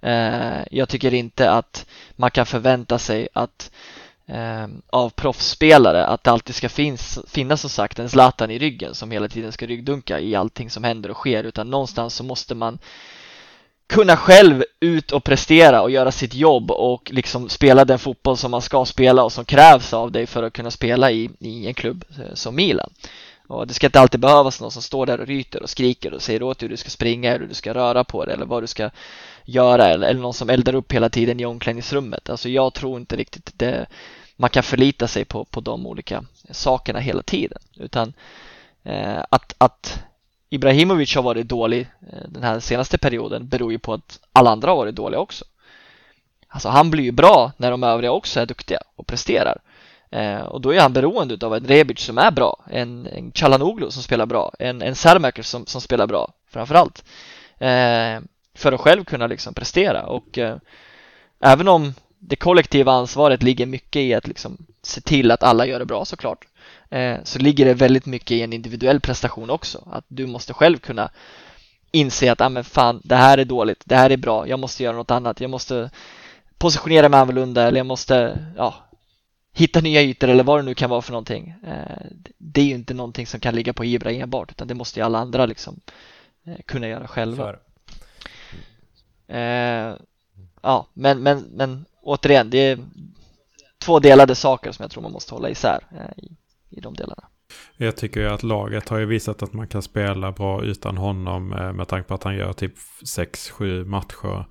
Eh, 0.00 0.62
jag 0.70 0.88
tycker 0.88 1.14
inte 1.14 1.50
att 1.50 1.86
man 2.16 2.30
kan 2.30 2.46
förvänta 2.46 2.98
sig 2.98 3.28
att 3.32 3.70
eh, 4.26 4.66
av 4.86 5.10
proffsspelare 5.10 6.06
att 6.06 6.24
det 6.24 6.30
alltid 6.30 6.54
ska 6.54 6.68
finnas, 6.68 7.18
finnas 7.28 7.60
som 7.60 7.70
sagt 7.70 7.98
en 7.98 8.08
Zlatan 8.10 8.50
i 8.50 8.58
ryggen 8.58 8.94
som 8.94 9.10
hela 9.10 9.28
tiden 9.28 9.52
ska 9.52 9.66
ryggdunka 9.66 10.20
i 10.20 10.34
allting 10.34 10.70
som 10.70 10.84
händer 10.84 11.10
och 11.10 11.16
sker 11.16 11.44
utan 11.44 11.70
någonstans 11.70 12.14
så 12.14 12.24
måste 12.24 12.54
man 12.54 12.78
kunna 13.86 14.16
själv 14.16 14.64
ut 14.80 15.12
och 15.12 15.24
prestera 15.24 15.82
och 15.82 15.90
göra 15.90 16.12
sitt 16.12 16.34
jobb 16.34 16.70
och 16.70 17.10
liksom 17.12 17.48
spela 17.48 17.84
den 17.84 17.98
fotboll 17.98 18.36
som 18.36 18.50
man 18.50 18.62
ska 18.62 18.84
spela 18.84 19.24
och 19.24 19.32
som 19.32 19.44
krävs 19.44 19.92
av 19.92 20.12
dig 20.12 20.26
för 20.26 20.42
att 20.42 20.52
kunna 20.52 20.70
spela 20.70 21.10
i, 21.10 21.30
i 21.38 21.66
en 21.66 21.74
klubb 21.74 22.04
eh, 22.18 22.34
som 22.34 22.56
Milan. 22.56 22.90
Och 23.48 23.66
det 23.66 23.74
ska 23.74 23.86
inte 23.86 24.00
alltid 24.00 24.20
behövas 24.20 24.60
någon 24.60 24.70
som 24.70 24.82
står 24.82 25.06
där 25.06 25.20
och 25.20 25.26
ryter 25.26 25.62
och 25.62 25.70
skriker 25.70 26.14
och 26.14 26.22
säger 26.22 26.42
åt 26.42 26.58
dig 26.58 26.66
hur 26.66 26.70
du 26.70 26.76
ska 26.76 26.90
springa, 26.90 27.32
hur 27.32 27.46
du 27.46 27.54
ska 27.54 27.74
röra 27.74 28.04
på 28.04 28.24
dig 28.24 28.34
eller 28.34 28.46
vad 28.46 28.62
du 28.62 28.66
ska 28.66 28.90
göra 29.44 29.88
eller, 29.88 30.08
eller 30.08 30.20
någon 30.20 30.34
som 30.34 30.50
eldar 30.50 30.74
upp 30.74 30.92
hela 30.92 31.08
tiden 31.08 31.40
i 31.40 31.46
omklädningsrummet. 31.46 32.30
Alltså 32.30 32.48
jag 32.48 32.74
tror 32.74 33.00
inte 33.00 33.16
riktigt 33.16 33.52
det, 33.56 33.86
man 34.36 34.50
kan 34.50 34.62
förlita 34.62 35.08
sig 35.08 35.24
på, 35.24 35.44
på 35.44 35.60
de 35.60 35.86
olika 35.86 36.24
sakerna 36.50 36.98
hela 36.98 37.22
tiden 37.22 37.58
utan 37.76 38.12
eh, 38.84 39.24
att, 39.30 39.54
att 39.58 39.98
Ibrahimovic 40.50 41.14
har 41.14 41.22
varit 41.22 41.48
dålig 41.48 41.80
eh, 42.12 42.28
den 42.28 42.42
här 42.42 42.60
senaste 42.60 42.98
perioden 42.98 43.48
beror 43.48 43.72
ju 43.72 43.78
på 43.78 43.92
att 43.92 44.20
alla 44.32 44.50
andra 44.50 44.70
har 44.70 44.76
varit 44.76 44.94
dåliga 44.94 45.20
också. 45.20 45.44
Alltså 46.48 46.68
han 46.68 46.90
blir 46.90 47.04
ju 47.04 47.12
bra 47.12 47.52
när 47.56 47.70
de 47.70 47.82
övriga 47.82 48.12
också 48.12 48.40
är 48.40 48.46
duktiga 48.46 48.78
och 48.96 49.06
presterar. 49.06 49.60
Eh, 50.10 50.40
och 50.40 50.60
då 50.60 50.74
är 50.74 50.80
han 50.80 50.92
beroende 50.92 51.46
av 51.46 51.54
en 51.54 51.64
Rebic 51.64 52.00
som 52.00 52.18
är 52.18 52.30
bra, 52.30 52.64
en, 52.70 53.06
en 53.06 53.32
Chalanoglu 53.32 53.90
som 53.90 54.02
spelar 54.02 54.26
bra, 54.26 54.52
en, 54.58 54.82
en 54.82 54.94
Sermaker 54.94 55.42
som, 55.42 55.66
som 55.66 55.80
spelar 55.80 56.06
bra 56.06 56.32
framförallt. 56.50 57.04
Eh, 57.58 58.20
för 58.54 58.72
att 58.72 58.80
själv 58.80 59.04
kunna 59.04 59.26
liksom 59.26 59.54
prestera 59.54 60.06
och 60.06 60.38
eh, 60.38 60.56
även 61.40 61.68
om 61.68 61.94
det 62.18 62.36
kollektiva 62.36 62.92
ansvaret 62.92 63.42
ligger 63.42 63.66
mycket 63.66 64.00
i 64.00 64.14
att 64.14 64.26
liksom 64.26 64.66
se 64.82 65.00
till 65.00 65.30
att 65.30 65.42
alla 65.42 65.66
gör 65.66 65.78
det 65.78 65.84
bra 65.84 66.04
såklart 66.04 66.46
så 67.22 67.38
ligger 67.38 67.64
det 67.64 67.74
väldigt 67.74 68.06
mycket 68.06 68.30
i 68.30 68.42
en 68.42 68.52
individuell 68.52 69.00
prestation 69.00 69.50
också. 69.50 69.88
Att 69.90 70.04
du 70.08 70.26
måste 70.26 70.52
själv 70.52 70.78
kunna 70.78 71.10
inse 71.90 72.32
att 72.32 72.40
ah, 72.40 72.48
men 72.48 72.64
fan, 72.64 73.00
det 73.04 73.16
här 73.16 73.38
är 73.38 73.44
dåligt, 73.44 73.82
det 73.84 73.96
här 73.96 74.10
är 74.10 74.16
bra, 74.16 74.48
jag 74.48 74.60
måste 74.60 74.82
göra 74.82 74.96
något 74.96 75.10
annat, 75.10 75.40
jag 75.40 75.50
måste 75.50 75.90
positionera 76.58 77.08
mig 77.08 77.20
annorlunda 77.20 77.62
eller 77.62 77.78
jag 77.78 77.86
måste 77.86 78.38
ja, 78.56 78.74
hitta 79.52 79.80
nya 79.80 80.02
ytor 80.02 80.28
eller 80.28 80.44
vad 80.44 80.58
det 80.58 80.62
nu 80.62 80.74
kan 80.74 80.90
vara 80.90 81.02
för 81.02 81.12
någonting. 81.12 81.54
Eh, 81.66 82.06
det 82.38 82.60
är 82.60 82.64
ju 82.64 82.74
inte 82.74 82.94
någonting 82.94 83.26
som 83.26 83.40
kan 83.40 83.54
ligga 83.54 83.72
på 83.72 83.84
Ibra 83.84 84.10
enbart 84.10 84.50
utan 84.50 84.68
det 84.68 84.74
måste 84.74 85.00
ju 85.00 85.06
alla 85.06 85.18
andra 85.18 85.46
liksom 85.46 85.80
eh, 86.46 86.56
kunna 86.64 86.88
göra 86.88 87.08
själva. 87.08 87.56
Eh, 89.28 89.94
ja, 90.62 90.86
men, 90.94 91.22
men, 91.22 91.40
men 91.40 91.84
återigen, 92.02 92.50
det 92.50 92.58
är 92.58 92.78
två 93.78 93.98
delade 93.98 94.34
saker 94.34 94.72
som 94.72 94.82
jag 94.82 94.90
tror 94.90 95.02
man 95.02 95.12
måste 95.12 95.34
hålla 95.34 95.50
isär 95.50 95.80
eh, 95.92 96.24
i, 96.76 96.80
de 96.80 96.94
delarna. 96.94 97.24
Jag 97.76 97.96
tycker 97.96 98.20
ju 98.20 98.26
att 98.26 98.42
laget 98.42 98.88
har 98.88 98.98
ju 98.98 99.06
visat 99.06 99.42
att 99.42 99.52
man 99.52 99.68
kan 99.68 99.82
spela 99.82 100.32
bra 100.32 100.62
utan 100.62 100.96
honom 100.96 101.52
eh, 101.52 101.72
med 101.72 101.88
tanke 101.88 102.08
på 102.08 102.14
att 102.14 102.24
han 102.24 102.36
gör 102.36 102.52
typ 102.52 102.74
6-7 103.16 103.84
matcher 103.84 104.44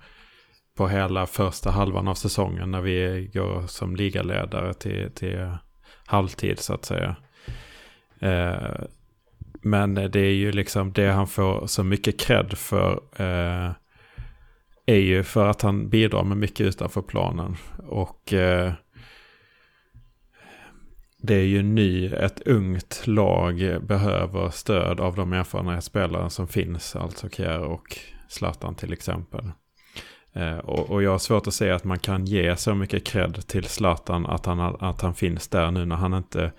på 0.78 0.88
hela 0.88 1.26
första 1.26 1.72
halvan 1.72 2.08
av 2.08 2.16
säsongen 2.16 2.72
när 2.72 2.82
vi 2.82 3.30
går 3.34 3.68
som 3.68 3.96
ligaledare 3.96 4.74
till, 4.74 5.12
till 5.12 5.50
halvtid 6.06 6.60
så 6.60 6.74
att 6.74 6.86
säga. 6.86 7.16
Eh, 8.20 8.86
men 9.62 9.94
det 9.94 10.20
är 10.20 10.34
ju 10.34 10.52
liksom 10.52 10.92
det 10.94 11.08
han 11.08 11.28
får 11.28 11.68
så 11.68 11.84
mycket 11.84 12.20
cred 12.20 12.58
för 12.58 13.02
eh, 13.16 13.72
är 14.86 15.00
ju 15.00 15.24
för 15.24 15.48
att 15.48 15.62
han 15.62 15.90
bidrar 15.90 16.24
med 16.24 16.38
mycket 16.38 16.68
utanför 16.68 17.02
planen. 17.02 17.56
Och 17.88 18.34
eh, 18.34 18.74
det 21.26 21.36
är 21.36 21.46
ju 21.46 21.64
ny, 21.64 22.06
ett 22.06 22.48
ungt 22.48 23.02
lag 23.08 23.78
behöver 23.82 24.50
stöd 24.50 25.00
av 25.00 25.16
de 25.16 25.34
erfarna 25.34 25.82
spelare 25.82 26.30
som 26.30 26.48
finns, 26.48 26.96
alltså 26.96 27.30
Kjär 27.30 27.60
och 27.60 27.98
Zlatan 28.28 28.76
till 28.76 28.94
exempel. 28.94 29.52
Eh, 30.34 30.58
och, 30.58 30.90
och, 30.90 31.04
jag 31.04 31.12
har 31.12 31.18
svårt 31.18 31.48
att 31.48 31.54
säga 31.54 31.76
att 31.76 31.84
man 31.84 32.00
kan 32.00 32.26
ge 32.26 32.56
så 32.56 32.76
mycket 32.76 33.04
cred 33.04 33.48
till 33.48 33.64
Zlatan 33.64 34.26
att 34.26 34.46
han, 34.46 34.60
att 34.60 35.02
han 35.02 35.14
finns 35.14 35.48
där 35.48 35.72
nu 35.72 35.86
när 35.86 35.96
han 35.96 36.14
inte 36.14 36.52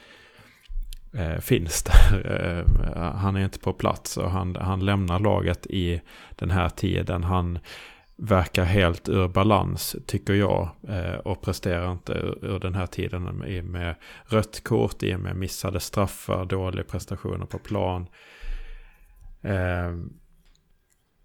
eh, 1.15 1.39
finns 1.39 1.83
där. 1.83 2.67
Eh, 2.97 3.13
han 3.15 3.37
är 3.37 3.45
inte 3.45 3.59
på 3.59 3.73
plats 3.73 4.17
och 4.17 4.31
han, 4.31 4.57
han 4.57 4.85
lämnar 4.85 5.19
laget 5.19 5.67
i 5.67 6.01
den 6.37 6.51
här 6.51 6.69
tiden. 6.69 7.25
Han 7.25 7.59
verkar 8.17 8.65
helt 8.65 9.09
ur 9.09 9.29
balans 9.29 9.97
tycker 10.07 10.35
jag. 10.35 10.71
Eh, 10.89 11.15
och 11.15 11.43
presterar 11.43 11.93
inte 11.93 12.13
ur, 12.43 12.59
den 12.59 12.75
här 12.75 12.87
tiden 12.87 13.45
i 13.45 13.63
med 13.63 13.95
rött 14.25 14.65
kort, 14.65 15.03
i 15.03 15.15
och 15.15 15.21
med 15.21 15.37
missade 15.37 15.81
straffar, 15.81 16.45
dåliga 16.45 16.85
prestationer 16.85 17.47
på 17.47 17.59
plan. 17.59 18.07
Eh, 19.43 19.95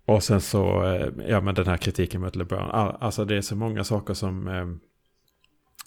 och 0.05 0.23
sen 0.23 0.41
så, 0.41 0.83
eh, 0.83 1.07
ja 1.27 1.41
men 1.41 1.55
den 1.55 1.67
här 1.67 1.77
kritiken 1.77 2.21
mot 2.21 2.35
LeBron. 2.35 2.69
Alltså 2.71 3.25
det 3.25 3.35
är 3.35 3.41
så 3.41 3.55
många 3.55 3.83
saker 3.83 4.13
som, 4.13 4.79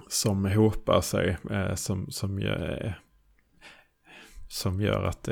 som 0.09 0.45
hopar 0.45 1.01
sig. 1.01 1.37
Som, 1.75 2.11
som, 2.11 2.39
gör, 2.39 2.99
som 4.49 4.81
gör 4.81 5.05
att 5.05 5.29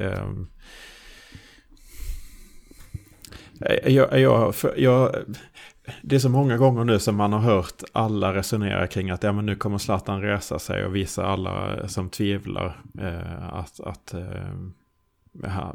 jag, 3.85 4.21
jag, 4.21 4.55
jag, 4.77 5.13
det 6.03 6.15
är 6.15 6.21
så 6.21 6.29
många 6.29 6.57
gånger 6.57 6.85
nu 6.85 6.99
som 6.99 7.17
man 7.17 7.33
har 7.33 7.41
hört 7.41 7.83
alla 7.93 8.35
resonera 8.35 8.87
kring 8.87 9.11
att 9.11 9.23
ja, 9.23 9.33
men 9.33 9.47
nu 9.47 9.57
kommer 9.57 9.79
Zlatan 9.79 10.23
resa 10.23 10.59
sig 10.59 10.85
och 10.85 10.97
visa 10.97 11.27
alla 11.27 11.89
som 11.89 12.09
tvivlar 12.09 12.81
eh, 12.99 13.55
att, 13.55 13.81
att 13.81 14.15
eh, 14.15 14.55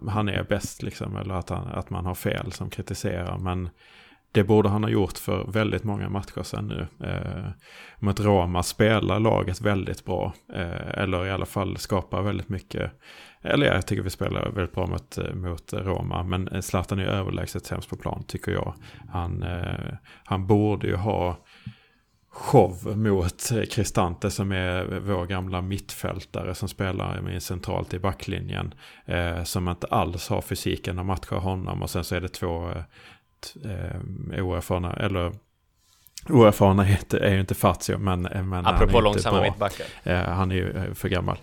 han 0.08 0.30
är 0.30 0.44
bäst 0.44 0.84
liksom. 0.84 1.16
Eller 1.16 1.36
att, 1.36 1.50
han, 1.50 1.68
att 1.68 1.90
man 1.90 2.06
har 2.06 2.16
fel 2.16 2.52
som 2.52 2.70
kritiserar. 2.70 3.38
Men 3.38 3.70
det 4.32 4.44
borde 4.44 4.70
han 4.70 4.84
ha 4.84 4.90
gjort 4.90 5.18
för 5.18 5.52
väldigt 5.52 5.84
många 5.84 6.10
matcher 6.10 6.44
sedan 6.44 6.68
nu. 6.68 7.08
Eh, 7.08 7.50
mot 8.00 8.20
Roma 8.20 8.64
spelar 8.64 9.20
laget 9.20 9.62
väldigt 9.62 10.06
bra. 10.06 10.34
Eh, 10.54 11.00
eller 11.04 11.26
i 11.26 11.32
alla 11.32 11.46
fall 11.46 11.78
skapar 11.78 12.22
väldigt 12.22 12.50
mycket. 12.50 12.92
Eller 13.42 13.66
jag 13.66 13.88
tycker 13.88 14.04
vi 14.04 14.10
spelar 14.10 14.52
väldigt 14.52 14.76
bra 14.76 14.88
mot, 14.88 15.18
eh, 15.18 15.34
mot 15.34 15.74
Roma. 15.74 16.24
Men 16.24 16.62
Zlatan 16.64 17.00
är 17.00 17.06
överlägset 17.06 17.66
sämst 17.66 17.90
på 17.90 17.96
plan 17.96 18.24
tycker 18.28 18.52
jag. 18.52 18.74
Han, 19.10 19.44
eh, 19.44 19.94
han 20.24 20.48
borde 20.48 20.88
ju 20.88 20.96
ha 20.96 21.38
show 22.38 22.98
mot 22.98 23.52
Cristante 23.72 24.32
som 24.32 24.52
är 24.52 25.00
vår 25.00 25.26
gamla 25.26 25.62
mittfältare 25.62 26.56
som 26.56 26.70
spelar 26.70 27.40
centralt 27.40 27.94
i 27.94 28.00
backlinjen. 28.00 28.74
Eh, 29.06 29.44
som 29.44 29.70
inte 29.70 29.88
alls 29.88 30.30
har 30.30 30.42
fysiken 30.42 31.00
att 31.00 31.06
matcha 31.06 31.38
honom 31.38 31.82
och 31.82 31.90
sen 31.90 32.04
så 32.04 32.16
är 32.16 32.22
det 32.22 32.28
två 32.28 32.70
eh, 32.70 32.84
eh, 33.66 34.44
oerfarna, 34.44 34.94
eller 34.94 35.32
oerfarna 36.30 36.88
är 37.12 37.34
ju 37.34 37.40
inte 37.40 37.56
Fazio 37.56 37.98
men, 37.98 38.22
men 38.22 38.66
Apropå 38.66 39.02
långsamma 39.02 39.42
mittbackar. 39.42 39.86
Eh, 40.04 40.22
han 40.22 40.52
är 40.52 40.56
ju 40.56 40.72
eh, 40.72 40.94
för 40.94 41.10
gammal. 41.10 41.38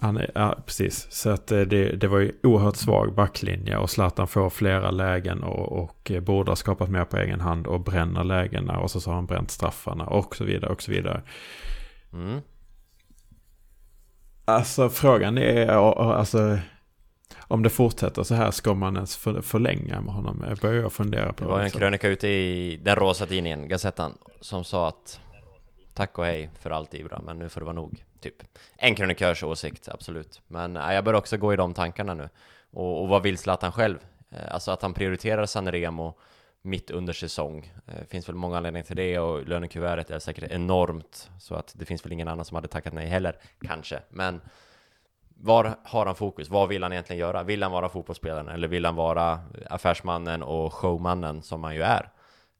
Han 0.00 0.16
är, 0.16 0.30
ja, 0.34 0.58
precis. 0.66 1.06
Så 1.10 1.30
att 1.30 1.52
eh, 1.52 1.60
det, 1.60 1.96
det 1.96 2.08
var 2.08 2.18
ju 2.18 2.32
oerhört 2.42 2.76
svag 2.76 3.14
backlinje 3.14 3.76
och 3.76 3.90
Zlatan 3.90 4.28
får 4.28 4.50
flera 4.50 4.90
lägen 4.90 5.42
och, 5.42 5.82
och 5.82 6.12
borde 6.22 6.50
ha 6.50 6.56
skapat 6.56 6.90
mer 6.90 7.04
på 7.04 7.16
egen 7.16 7.40
hand 7.40 7.66
och 7.66 7.80
bränner 7.80 8.24
lägena 8.24 8.78
och 8.78 8.90
så 8.90 9.10
har 9.10 9.14
han 9.14 9.26
bränt 9.26 9.50
straffarna 9.50 10.06
och 10.06 10.36
så 10.36 10.44
vidare 10.44 10.72
och 10.72 10.82
så 10.82 10.90
vidare. 10.90 11.22
Mm. 12.12 12.40
Alltså 14.44 14.88
frågan 14.88 15.38
är, 15.38 15.68
alltså 16.12 16.58
om 17.38 17.62
det 17.62 17.70
fortsätter 17.70 18.22
så 18.22 18.34
här, 18.34 18.50
ska 18.50 18.74
man 18.74 18.94
ens 18.96 19.16
för, 19.16 19.40
förlänga 19.40 20.00
med 20.00 20.14
honom? 20.14 20.44
Jag 20.48 20.58
börjar 20.58 20.88
fundera 20.88 21.32
på 21.32 21.44
det. 21.44 21.50
var 21.50 21.60
en 21.60 21.70
krönika 21.70 22.08
ute 22.08 22.28
i 22.28 22.76
den 22.76 22.96
rosa 22.96 23.26
tidningen, 23.26 23.68
Gazettan, 23.68 24.18
som 24.40 24.64
sa 24.64 24.88
att 24.88 25.20
tack 25.94 26.18
och 26.18 26.24
hej 26.24 26.50
för 26.60 26.70
allt 26.70 26.94
Ibra, 26.94 27.20
men 27.26 27.38
nu 27.38 27.48
får 27.48 27.60
det 27.60 27.64
vara 27.64 27.74
nog. 27.74 28.04
Typ. 28.20 28.34
En 28.76 28.94
krönikörs 28.94 29.42
åsikt, 29.42 29.88
absolut. 29.88 30.40
Men 30.46 30.76
äh, 30.76 30.94
jag 30.94 31.04
börjar 31.04 31.18
också 31.18 31.36
gå 31.36 31.52
i 31.52 31.56
de 31.56 31.74
tankarna 31.74 32.14
nu. 32.14 32.28
Och, 32.70 33.02
och 33.02 33.08
vad 33.08 33.22
vill 33.22 33.38
Zlatan 33.38 33.72
själv? 33.72 33.98
Eh, 34.30 34.54
alltså 34.54 34.70
att 34.70 34.82
han 34.82 34.94
prioriterar 34.94 35.46
Sanremo 35.46 36.18
mitt 36.62 36.90
under 36.90 37.12
säsong. 37.12 37.72
Eh, 37.86 38.06
finns 38.08 38.28
väl 38.28 38.36
många 38.36 38.56
anledningar 38.56 38.86
till 38.86 38.96
det 38.96 39.18
och 39.18 39.46
lönekuvertet 39.46 40.10
är 40.10 40.18
säkert 40.18 40.50
enormt. 40.50 41.30
Så 41.40 41.54
att 41.54 41.72
det 41.76 41.84
finns 41.84 42.04
väl 42.04 42.12
ingen 42.12 42.28
annan 42.28 42.44
som 42.44 42.54
hade 42.54 42.68
tackat 42.68 42.92
nej 42.92 43.06
heller, 43.06 43.36
kanske. 43.60 44.00
Men 44.10 44.40
var 45.40 45.76
har 45.84 46.06
han 46.06 46.14
fokus? 46.14 46.50
Vad 46.50 46.68
vill 46.68 46.82
han 46.82 46.92
egentligen 46.92 47.20
göra? 47.20 47.42
Vill 47.42 47.62
han 47.62 47.72
vara 47.72 47.88
fotbollsspelaren 47.88 48.48
eller 48.48 48.68
vill 48.68 48.84
han 48.84 48.94
vara 48.94 49.40
affärsmannen 49.70 50.42
och 50.42 50.74
showmannen 50.74 51.42
som 51.42 51.64
han 51.64 51.74
ju 51.74 51.82
är? 51.82 52.10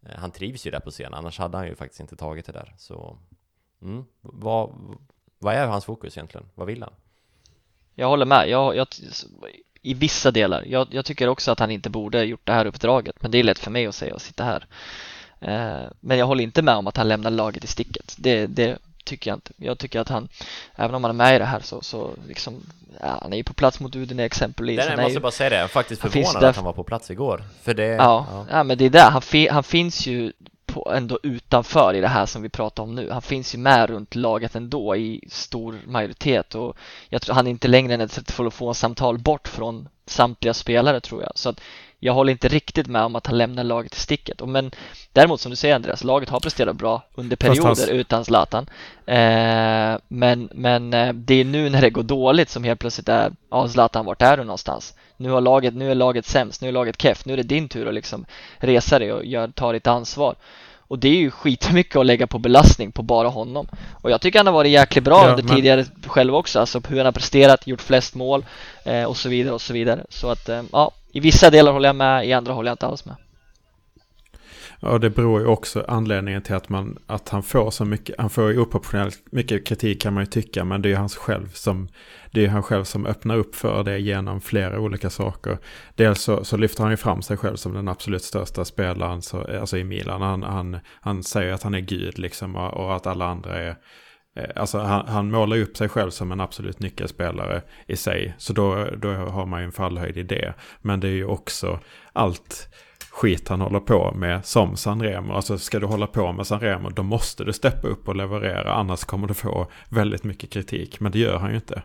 Eh, 0.06 0.18
han 0.18 0.30
trivs 0.30 0.66
ju 0.66 0.70
där 0.70 0.80
på 0.80 0.90
scenen, 0.90 1.14
annars 1.14 1.38
hade 1.38 1.56
han 1.56 1.66
ju 1.66 1.74
faktiskt 1.74 2.00
inte 2.00 2.16
tagit 2.16 2.46
det 2.46 2.52
där. 2.52 2.74
Så 2.78 3.18
mm, 3.82 4.04
vad, 4.20 4.70
vad 5.38 5.54
är 5.54 5.66
hans 5.66 5.84
fokus 5.84 6.16
egentligen? 6.16 6.46
Vad 6.54 6.66
vill 6.66 6.82
han? 6.82 6.92
Jag 7.94 8.08
håller 8.08 8.26
med. 8.26 8.48
Jag, 8.48 8.76
jag, 8.76 8.86
I 9.82 9.94
vissa 9.94 10.30
delar. 10.30 10.64
Jag, 10.66 10.88
jag, 10.90 11.04
tycker 11.04 11.28
också 11.28 11.50
att 11.50 11.60
han 11.60 11.70
inte 11.70 11.90
borde 11.90 12.24
gjort 12.24 12.46
det 12.46 12.52
här 12.52 12.66
uppdraget. 12.66 13.22
Men 13.22 13.30
det 13.30 13.38
är 13.38 13.42
lätt 13.42 13.58
för 13.58 13.70
mig 13.70 13.86
att 13.86 13.94
säga 13.94 14.14
och 14.14 14.22
sitta 14.22 14.44
här. 14.44 14.66
Eh, 15.40 15.90
men 16.00 16.18
jag 16.18 16.26
håller 16.26 16.44
inte 16.44 16.62
med 16.62 16.74
om 16.74 16.86
att 16.86 16.96
han 16.96 17.08
lämnar 17.08 17.30
laget 17.30 17.64
i 17.64 17.66
sticket. 17.66 18.16
Det, 18.18 18.46
det 18.46 18.78
tycker 19.08 19.30
jag 19.30 19.36
inte. 19.36 19.52
Jag 19.56 19.78
tycker 19.78 20.00
att 20.00 20.08
han, 20.08 20.28
även 20.74 20.94
om 20.94 21.04
han 21.04 21.10
är 21.10 21.24
med 21.24 21.36
i 21.36 21.38
det 21.38 21.44
här 21.44 21.60
så, 21.60 21.80
så 21.80 22.10
liksom, 22.28 22.62
ja, 23.00 23.18
han 23.22 23.32
är 23.32 23.36
ju 23.36 23.44
på 23.44 23.54
plats 23.54 23.80
mot 23.80 23.96
Udine 23.96 24.20
exempelvis. 24.20 24.78
Den, 24.78 24.90
jag 24.90 25.00
måste 25.00 25.14
ju, 25.14 25.20
bara 25.20 25.32
säga 25.32 25.50
det, 25.50 25.56
jag 25.56 25.64
är 25.64 25.68
faktiskt 25.68 26.00
förvånad 26.02 26.44
att 26.44 26.56
han 26.56 26.64
var 26.64 26.72
på 26.72 26.84
plats 26.84 27.10
igår. 27.10 27.44
För 27.62 27.74
det, 27.74 27.86
ja, 27.86 28.26
ja. 28.30 28.46
ja 28.50 28.62
men 28.62 28.78
det 28.78 28.84
är 28.84 28.90
det, 28.90 29.00
han, 29.00 29.22
han 29.50 29.62
finns 29.62 30.06
ju 30.06 30.32
på, 30.66 30.92
ändå 30.92 31.18
utanför 31.22 31.94
i 31.94 32.00
det 32.00 32.08
här 32.08 32.26
som 32.26 32.42
vi 32.42 32.48
pratar 32.48 32.82
om 32.82 32.94
nu. 32.94 33.10
Han 33.10 33.22
finns 33.22 33.54
ju 33.54 33.58
med 33.58 33.90
runt 33.90 34.14
laget 34.14 34.54
ändå 34.54 34.96
i 34.96 35.24
stor 35.30 35.78
majoritet 35.86 36.54
och 36.54 36.76
jag 37.08 37.22
tror 37.22 37.34
han 37.34 37.46
är 37.46 37.50
inte 37.50 37.68
längre 37.68 37.94
än 37.94 38.00
ett 38.00 38.26
telefonsamtal 38.26 39.18
bort 39.18 39.48
från 39.48 39.88
samtliga 40.06 40.54
spelare 40.54 41.00
tror 41.00 41.22
jag. 41.22 41.32
Så 41.34 41.48
att 41.48 41.60
jag 42.00 42.12
håller 42.12 42.32
inte 42.32 42.48
riktigt 42.48 42.86
med 42.86 43.02
om 43.02 43.16
att 43.16 43.26
han 43.26 43.38
lämnar 43.38 43.64
laget 43.64 43.94
i 43.94 43.98
sticket. 43.98 44.46
Men 44.46 44.70
däremot 45.12 45.40
som 45.40 45.50
du 45.50 45.56
säger 45.56 45.74
Andreas, 45.74 46.04
laget 46.04 46.28
har 46.28 46.40
presterat 46.40 46.76
bra 46.76 47.02
under 47.14 47.36
perioder 47.36 47.90
utan 47.90 48.24
Zlatan. 48.24 48.66
Eh, 49.06 49.98
men, 50.08 50.48
men 50.52 50.94
eh, 50.94 51.12
det 51.12 51.34
är 51.34 51.44
nu 51.44 51.70
när 51.70 51.80
det 51.80 51.90
går 51.90 52.02
dåligt 52.02 52.50
som 52.50 52.64
helt 52.64 52.80
plötsligt 52.80 53.08
är, 53.08 53.32
ja 53.50 53.68
Zlatan 53.68 54.04
vart 54.04 54.22
är 54.22 54.36
du 54.36 54.44
någonstans? 54.44 54.94
Nu, 55.16 55.30
har 55.30 55.40
laget, 55.40 55.74
nu 55.74 55.90
är 55.90 55.94
laget 55.94 56.26
sämst, 56.26 56.62
nu 56.62 56.68
är 56.68 56.72
laget 56.72 57.02
keff, 57.02 57.24
nu 57.24 57.32
är 57.32 57.36
det 57.36 57.42
din 57.42 57.68
tur 57.68 57.88
att 57.88 57.94
liksom 57.94 58.24
resa 58.58 58.98
dig 58.98 59.12
och 59.12 59.24
gör, 59.24 59.48
ta 59.48 59.72
ditt 59.72 59.86
ansvar. 59.86 60.34
Och 60.88 60.98
det 60.98 61.08
är 61.08 61.16
ju 61.16 61.30
skitmycket 61.30 61.96
att 61.96 62.06
lägga 62.06 62.26
på 62.26 62.38
belastning 62.38 62.92
på 62.92 63.02
bara 63.02 63.28
honom. 63.28 63.68
Och 64.02 64.10
jag 64.10 64.20
tycker 64.20 64.38
han 64.38 64.46
har 64.46 64.54
varit 64.54 64.72
jäkligt 64.72 65.04
bra 65.04 65.24
ja, 65.24 65.30
under 65.30 65.42
men... 65.42 65.56
tidigare 65.56 65.84
själv 66.06 66.34
också, 66.34 66.60
alltså 66.60 66.80
hur 66.88 66.96
han 66.96 67.06
har 67.06 67.12
presterat, 67.12 67.66
gjort 67.66 67.80
flest 67.80 68.14
mål 68.14 68.44
eh, 68.84 69.04
och 69.04 69.16
så 69.16 69.28
vidare 69.28 69.54
och 69.54 69.60
så 69.60 69.72
vidare. 69.72 70.04
Så 70.08 70.30
att 70.30 70.48
eh, 70.48 70.62
ja, 70.72 70.90
i 71.12 71.20
vissa 71.20 71.50
delar 71.50 71.72
håller 71.72 71.88
jag 71.88 71.96
med, 71.96 72.26
i 72.26 72.32
andra 72.32 72.52
håller 72.52 72.68
jag 72.70 72.74
inte 72.74 72.86
alls 72.86 73.04
med. 73.04 73.16
Ja, 74.80 74.98
det 74.98 75.10
beror 75.10 75.40
ju 75.40 75.46
också 75.46 75.84
anledningen 75.88 76.42
till 76.42 76.54
att, 76.54 76.68
man, 76.68 76.98
att 77.06 77.28
han 77.28 77.42
får 77.42 77.70
så 77.70 77.84
mycket, 77.84 78.14
han 78.18 78.30
får 78.30 78.52
ju 78.52 78.58
oproportionellt 78.58 79.22
mycket 79.32 79.66
kritik 79.66 80.02
kan 80.02 80.14
man 80.14 80.22
ju 80.22 80.26
tycka, 80.26 80.64
men 80.64 80.82
det 80.82 80.88
är 80.88 80.90
ju 80.90 80.96
han 80.96 81.08
själv 81.08 81.48
som, 81.52 81.88
det 82.30 82.44
är 82.44 82.48
han 82.48 82.62
själv 82.62 82.84
som 82.84 83.06
öppnar 83.06 83.36
upp 83.36 83.54
för 83.54 83.84
det 83.84 83.98
genom 83.98 84.40
flera 84.40 84.80
olika 84.80 85.10
saker. 85.10 85.58
Dels 85.94 86.22
så, 86.22 86.44
så 86.44 86.56
lyfter 86.56 86.82
han 86.82 86.90
ju 86.90 86.96
fram 86.96 87.22
sig 87.22 87.36
själv 87.36 87.56
som 87.56 87.74
den 87.74 87.88
absolut 87.88 88.22
största 88.22 88.64
spelaren 88.64 89.22
så, 89.22 89.58
alltså 89.60 89.78
i 89.78 89.84
Milan. 89.84 90.22
Han, 90.22 90.42
han, 90.42 90.78
han 91.00 91.22
säger 91.22 91.52
att 91.52 91.62
han 91.62 91.74
är 91.74 91.80
gud 91.80 92.18
liksom 92.18 92.56
och, 92.56 92.74
och 92.74 92.96
att 92.96 93.06
alla 93.06 93.26
andra 93.26 93.58
är 93.58 93.76
Eh, 94.38 94.44
alltså 94.56 94.78
han, 94.78 95.08
han 95.08 95.30
målar 95.30 95.58
upp 95.58 95.76
sig 95.76 95.88
själv 95.88 96.10
som 96.10 96.32
en 96.32 96.40
absolut 96.40 96.80
nyckelspelare 96.80 97.62
i 97.86 97.96
sig. 97.96 98.34
Så 98.38 98.52
då, 98.52 98.86
då 98.96 99.12
har 99.12 99.46
man 99.46 99.60
ju 99.60 99.64
en 99.66 99.72
fallhöjd 99.72 100.16
i 100.16 100.22
det. 100.22 100.54
Men 100.80 101.00
det 101.00 101.08
är 101.08 101.12
ju 101.12 101.24
också 101.24 101.78
allt 102.12 102.68
skit 103.10 103.48
han 103.48 103.60
håller 103.60 103.80
på 103.80 104.12
med 104.14 104.44
som 104.44 104.76
Sanremo. 104.76 105.32
Alltså 105.32 105.58
ska 105.58 105.78
du 105.78 105.86
hålla 105.86 106.06
på 106.06 106.32
med 106.32 106.46
Sanremo 106.46 106.90
då 106.90 107.02
måste 107.02 107.44
du 107.44 107.52
steppa 107.52 107.88
upp 107.88 108.08
och 108.08 108.16
leverera. 108.16 108.72
Annars 108.72 109.04
kommer 109.04 109.28
du 109.28 109.34
få 109.34 109.66
väldigt 109.88 110.24
mycket 110.24 110.50
kritik. 110.50 111.00
Men 111.00 111.12
det 111.12 111.18
gör 111.18 111.38
han 111.38 111.50
ju 111.50 111.56
inte. 111.56 111.82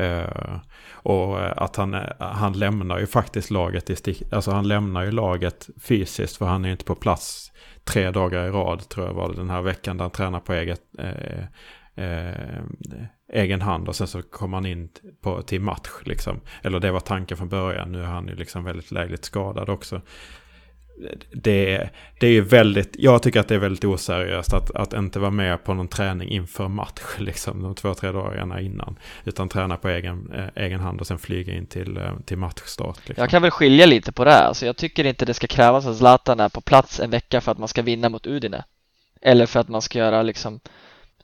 Uh, 0.00 0.58
och 0.92 1.62
att 1.62 1.76
han, 1.76 1.96
han 2.18 2.52
lämnar 2.52 2.98
ju 2.98 3.06
faktiskt 3.06 3.50
laget 3.50 3.90
i 3.90 3.96
stick. 3.96 4.22
Alltså 4.32 4.50
han 4.50 4.68
lämnar 4.68 5.04
ju 5.04 5.10
laget 5.10 5.68
fysiskt 5.80 6.36
för 6.36 6.46
han 6.46 6.64
är 6.64 6.70
inte 6.70 6.84
på 6.84 6.94
plats 6.94 7.52
tre 7.84 8.10
dagar 8.10 8.46
i 8.46 8.50
rad 8.50 8.88
tror 8.88 9.06
jag 9.06 9.14
var 9.14 9.28
det 9.28 9.36
den 9.36 9.50
här 9.50 9.62
veckan 9.62 9.96
där 9.96 10.04
han 10.04 10.10
tränar 10.10 10.40
på 10.40 10.52
eget, 10.52 10.80
uh, 11.00 11.44
uh, 12.04 13.04
egen 13.32 13.60
hand 13.60 13.88
och 13.88 13.96
sen 13.96 14.06
så 14.06 14.22
kommer 14.22 14.56
han 14.56 14.66
in 14.66 14.88
på, 15.22 15.42
till 15.42 15.60
match 15.60 15.90
liksom. 16.04 16.40
Eller 16.62 16.80
det 16.80 16.92
var 16.92 17.00
tanken 17.00 17.36
från 17.36 17.48
början, 17.48 17.92
nu 17.92 18.00
är 18.00 18.06
han 18.06 18.28
ju 18.28 18.34
liksom 18.34 18.64
väldigt 18.64 18.90
lägligt 18.90 19.24
skadad 19.24 19.68
också 19.68 20.00
det, 21.32 21.90
det 22.20 22.26
är 22.26 22.30
ju 22.30 22.40
väldigt, 22.40 22.94
jag 22.98 23.22
tycker 23.22 23.40
att 23.40 23.48
det 23.48 23.54
är 23.54 23.58
väldigt 23.58 23.84
oseriöst 23.84 24.52
att, 24.52 24.70
att 24.70 24.92
inte 24.92 25.18
vara 25.18 25.30
med 25.30 25.64
på 25.64 25.74
någon 25.74 25.88
träning 25.88 26.28
inför 26.28 26.68
match, 26.68 27.00
liksom 27.18 27.62
de 27.62 27.74
två, 27.74 27.94
tre 27.94 28.12
dagarna 28.12 28.60
innan. 28.60 28.98
Utan 29.24 29.48
träna 29.48 29.76
på 29.76 29.88
egen, 29.88 30.32
eh, 30.34 30.64
egen 30.64 30.80
hand 30.80 31.00
och 31.00 31.06
sen 31.06 31.18
flyga 31.18 31.54
in 31.54 31.66
till, 31.66 31.96
eh, 31.96 32.18
till 32.24 32.38
matchstart. 32.38 33.08
Liksom. 33.08 33.22
Jag 33.22 33.30
kan 33.30 33.42
väl 33.42 33.50
skilja 33.50 33.86
lite 33.86 34.12
på 34.12 34.24
det 34.24 34.30
här, 34.30 34.44
alltså 34.44 34.66
jag 34.66 34.76
tycker 34.76 35.04
inte 35.04 35.24
det 35.24 35.34
ska 35.34 35.46
krävas 35.46 35.86
att 35.86 35.96
Zlatan 35.96 36.40
är 36.40 36.48
på 36.48 36.60
plats 36.60 37.00
en 37.00 37.10
vecka 37.10 37.40
för 37.40 37.52
att 37.52 37.58
man 37.58 37.68
ska 37.68 37.82
vinna 37.82 38.08
mot 38.08 38.26
Udine. 38.26 38.64
Eller 39.20 39.46
för 39.46 39.60
att 39.60 39.68
man 39.68 39.82
ska 39.82 39.98
göra 39.98 40.22
liksom 40.22 40.60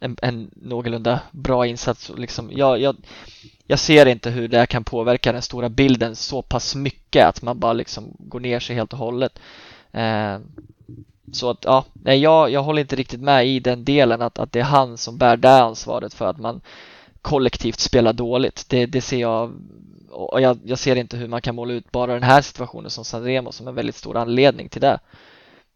en, 0.00 0.16
en 0.22 0.50
någorlunda 0.54 1.20
bra 1.30 1.66
insats. 1.66 2.12
Liksom, 2.16 2.50
jag, 2.52 2.80
jag, 2.80 2.96
jag 3.66 3.78
ser 3.78 4.06
inte 4.06 4.30
hur 4.30 4.48
det 4.48 4.66
kan 4.66 4.84
påverka 4.84 5.32
den 5.32 5.42
stora 5.42 5.68
bilden 5.68 6.16
så 6.16 6.42
pass 6.42 6.74
mycket 6.74 7.26
att 7.26 7.42
man 7.42 7.58
bara 7.58 7.72
liksom 7.72 8.16
går 8.18 8.40
ner 8.40 8.60
sig 8.60 8.76
helt 8.76 8.92
och 8.92 8.98
hållet. 8.98 9.38
Eh, 9.92 10.38
så 11.32 11.50
att 11.50 11.64
ja, 11.64 11.84
nej, 11.92 12.18
jag, 12.18 12.50
jag 12.50 12.62
håller 12.62 12.80
inte 12.80 12.96
riktigt 12.96 13.20
med 13.20 13.46
i 13.46 13.60
den 13.60 13.84
delen 13.84 14.22
att, 14.22 14.38
att 14.38 14.52
det 14.52 14.60
är 14.60 14.64
han 14.64 14.98
som 14.98 15.18
bär 15.18 15.36
det 15.36 15.62
ansvaret 15.62 16.14
för 16.14 16.26
att 16.26 16.38
man 16.38 16.60
kollektivt 17.22 17.80
spelar 17.80 18.12
dåligt. 18.12 18.64
Det, 18.68 18.86
det 18.86 19.00
ser 19.00 19.20
jag 19.20 19.52
och 20.10 20.40
jag, 20.40 20.58
jag, 20.64 20.78
ser 20.78 20.96
inte 20.96 21.16
hur 21.16 21.28
man 21.28 21.42
kan 21.42 21.54
måla 21.54 21.72
ut 21.72 21.92
bara 21.92 22.14
den 22.14 22.22
här 22.22 22.42
situationen 22.42 22.90
som 22.90 23.04
Sanremo 23.04 23.52
som 23.52 23.68
en 23.68 23.74
väldigt 23.74 23.96
stor 23.96 24.16
anledning 24.16 24.68
till 24.68 24.80
det. 24.80 24.98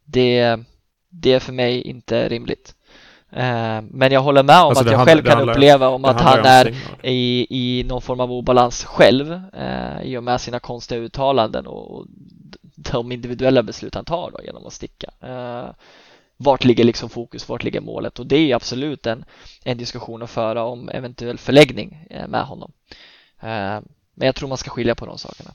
Det, 0.04 0.58
det 1.08 1.32
är 1.32 1.40
för 1.40 1.52
mig 1.52 1.82
inte 1.82 2.28
rimligt. 2.28 2.74
Eh, 3.32 3.80
men 3.90 4.12
jag 4.12 4.20
håller 4.20 4.42
med 4.42 4.58
om 4.58 4.68
alltså 4.68 4.84
att 4.84 4.90
jag 4.90 5.06
själv 5.06 5.22
kan 5.22 5.48
uppleva 5.48 5.88
om 5.88 6.04
att 6.04 6.20
han 6.20 6.44
är 6.44 6.74
i, 7.02 7.46
i 7.50 7.84
någon 7.84 8.02
form 8.02 8.20
av 8.20 8.32
obalans 8.32 8.84
själv 8.84 9.40
eh, 9.52 10.02
i 10.02 10.16
och 10.16 10.24
med 10.24 10.40
sina 10.40 10.58
konstiga 10.58 11.00
uttalanden 11.00 11.66
och 11.66 12.06
de 12.76 13.12
individuella 13.12 13.62
beslut 13.62 13.94
han 13.94 14.04
tar 14.04 14.30
då, 14.30 14.44
genom 14.44 14.66
att 14.66 14.72
sticka. 14.72 15.10
Eh, 15.20 15.70
vart 16.36 16.64
ligger 16.64 16.84
liksom 16.84 17.08
fokus, 17.08 17.48
vart 17.48 17.64
ligger 17.64 17.80
målet? 17.80 18.18
Och 18.18 18.26
det 18.26 18.36
är 18.36 18.56
absolut 18.56 19.06
en, 19.06 19.24
en 19.64 19.78
diskussion 19.78 20.22
att 20.22 20.30
föra 20.30 20.64
om 20.64 20.88
eventuell 20.88 21.38
förläggning 21.38 22.06
med 22.28 22.44
honom. 22.44 22.72
Men 24.14 24.26
jag 24.26 24.34
tror 24.34 24.48
man 24.48 24.58
ska 24.58 24.70
skilja 24.70 24.94
på 24.94 25.06
de 25.06 25.18
sakerna. 25.18 25.50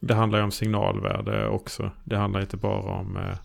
Det 0.00 0.14
handlar 0.14 0.38
ju 0.38 0.44
om 0.44 0.50
signalvärde 0.50 1.48
också. 1.48 1.90
Det 2.04 2.16
handlar 2.16 2.40
inte 2.40 2.56
bara 2.56 2.92
om 2.92 3.16
Eh, 3.16 3.36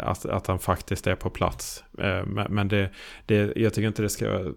att, 0.00 0.26
att 0.26 0.46
han 0.46 0.58
faktiskt 0.58 1.06
är 1.06 1.14
på 1.14 1.30
plats. 1.30 1.84
Eh, 1.98 2.24
men 2.26 2.68
det, 2.68 2.90
det, 3.26 3.52
jag 3.56 3.74
tycker 3.74 3.88
inte 3.88 4.02
det 4.02 4.08
ska, 4.08 4.52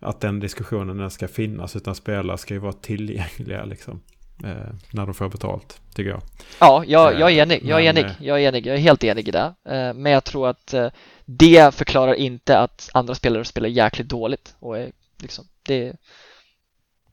att 0.00 0.20
den 0.20 0.40
diskussionen 0.40 1.10
ska 1.10 1.28
finnas. 1.28 1.76
Utan 1.76 1.94
spelare 1.94 2.38
ska 2.38 2.54
ju 2.54 2.60
vara 2.60 2.72
tillgängliga 2.72 3.64
liksom. 3.64 4.02
Eh, 4.44 4.74
när 4.92 5.06
de 5.06 5.14
får 5.14 5.28
betalt, 5.28 5.80
tycker 5.94 6.10
jag. 6.10 6.22
Ja, 6.60 6.84
jag, 6.86 7.20
jag 7.20 7.32
är 7.32 7.42
enig. 7.42 7.60
Jag 7.64 7.84
är, 7.84 7.94
men, 7.94 8.04
enig. 8.04 8.16
jag 8.20 8.42
är 8.42 8.48
enig. 8.48 8.66
Jag 8.66 8.74
är 8.74 8.80
helt 8.80 9.04
enig 9.04 9.28
i 9.28 9.30
det. 9.30 9.54
Men 9.94 10.12
jag 10.12 10.24
tror 10.24 10.48
att 10.48 10.74
det 11.24 11.74
förklarar 11.74 12.14
inte 12.14 12.58
att 12.58 12.90
andra 12.94 13.14
spelare 13.14 13.44
spelar 13.44 13.68
jäkligt 13.68 14.08
dåligt. 14.08 14.54
Och 14.58 14.76
liksom, 15.22 15.44
det, 15.62 15.96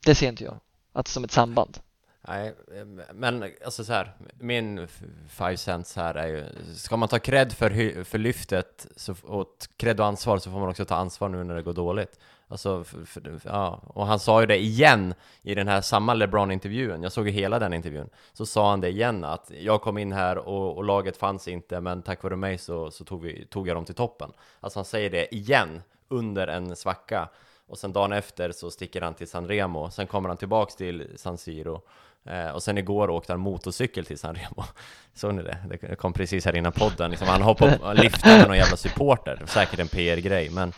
det 0.05 0.15
ser 0.15 0.30
inte 0.30 0.43
jag. 0.43 0.59
Att 0.93 1.07
som 1.07 1.23
ett 1.23 1.32
samband. 1.32 1.80
Nej, 2.28 2.53
eh, 2.76 2.86
men 3.13 3.43
alltså 3.65 3.84
så 3.84 3.93
här, 3.93 4.13
min 4.39 4.88
five 5.30 5.57
cents 5.57 5.95
här 5.95 6.15
är 6.15 6.28
ju, 6.28 6.45
ska 6.76 6.97
man 6.97 7.09
ta 7.09 7.19
cred 7.19 7.53
för, 7.53 8.03
för 8.03 8.17
lyftet 8.17 8.88
så, 8.95 9.15
och 9.23 9.47
cred 9.78 9.99
och 9.99 10.05
ansvar 10.05 10.38
så 10.38 10.51
får 10.51 10.59
man 10.59 10.69
också 10.69 10.86
ta 10.86 10.95
ansvar 10.95 11.30
nu 11.30 11.43
när 11.43 11.55
det 11.55 11.61
går 11.61 11.73
dåligt. 11.73 12.19
Alltså, 12.47 12.84
för, 12.84 13.05
för, 13.05 13.39
ja, 13.43 13.82
och 13.88 14.05
han 14.05 14.19
sa 14.19 14.41
ju 14.41 14.47
det 14.47 14.57
igen 14.57 15.13
i 15.41 15.55
den 15.55 15.67
här 15.67 15.82
samma 15.82 16.13
LeBron-intervjun, 16.13 17.03
jag 17.03 17.11
såg 17.11 17.28
ju 17.28 17.34
hela 17.34 17.59
den 17.59 17.73
intervjun, 17.73 18.09
så 18.34 18.45
sa 18.45 18.69
han 18.69 18.82
det 18.82 18.89
igen 18.89 19.23
att 19.23 19.51
jag 19.59 19.82
kom 19.82 19.97
in 19.97 20.11
här 20.11 20.38
och, 20.38 20.78
och 20.78 20.84
laget 20.84 21.17
fanns 21.17 21.47
inte, 21.47 21.82
men 21.82 22.01
tack 22.01 22.23
vare 22.23 22.36
mig 22.36 22.57
så, 22.57 22.91
så 22.91 23.05
tog, 23.05 23.21
vi, 23.21 23.45
tog 23.45 23.67
jag 23.67 23.78
dem 23.78 23.86
till 23.86 23.95
toppen. 23.95 24.32
Alltså 24.59 24.80
han 24.80 24.86
säger 24.86 25.09
det 25.09 25.36
igen 25.36 25.82
under 26.07 26.47
en 26.47 26.76
svacka, 26.76 27.30
och 27.67 27.78
sen 27.78 27.93
dagen 27.93 28.11
efter 28.11 28.51
så 28.51 28.71
sticker 28.71 29.01
han 29.01 29.13
till 29.13 29.28
San 29.28 29.47
Remo, 29.47 29.89
sen 29.89 30.07
kommer 30.07 30.30
han 30.30 30.38
tillbaks 30.38 30.76
till 30.76 31.07
San 31.15 31.38
Siro. 31.38 31.82
Eh, 32.30 32.49
och 32.49 32.63
sen 32.63 32.78
igår 32.78 33.09
åkte 33.09 33.34
han 33.34 33.39
motorcykel 33.39 34.05
till 34.05 34.19
San 34.19 34.36
Remo. 34.36 34.63
Såg 35.13 35.34
ni 35.34 35.43
det? 35.43 35.57
Det 35.69 35.95
kom 35.95 36.13
precis 36.13 36.45
här 36.45 36.55
innan 36.55 36.71
podden. 36.71 37.11
Liksom, 37.11 37.28
han 37.28 37.41
hoppade 37.41 37.78
och 37.78 37.95
lyfte 37.95 38.38
med 38.38 38.47
någon 38.47 38.57
jävla 38.57 38.78
supporter. 38.78 39.41
Säkert 39.45 39.80
en 39.80 39.88
PR-grej, 39.88 40.49
men... 40.49 40.73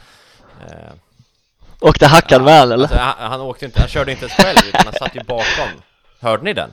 Eh, 0.67 0.93
åkte 1.79 2.07
hackad 2.07 2.41
ja, 2.41 2.49
eller? 2.49 2.77
Alltså, 2.77 2.97
han, 2.97 3.31
han, 3.31 3.41
åkte 3.41 3.65
inte, 3.65 3.79
han 3.79 3.89
körde 3.89 4.11
inte 4.11 4.25
ens 4.25 4.33
själv, 4.33 4.57
utan 4.67 4.81
han 4.85 4.93
satt 4.93 5.15
ju 5.15 5.23
bakom. 5.23 5.81
Hörde 6.19 6.43
ni 6.43 6.53
den? 6.53 6.71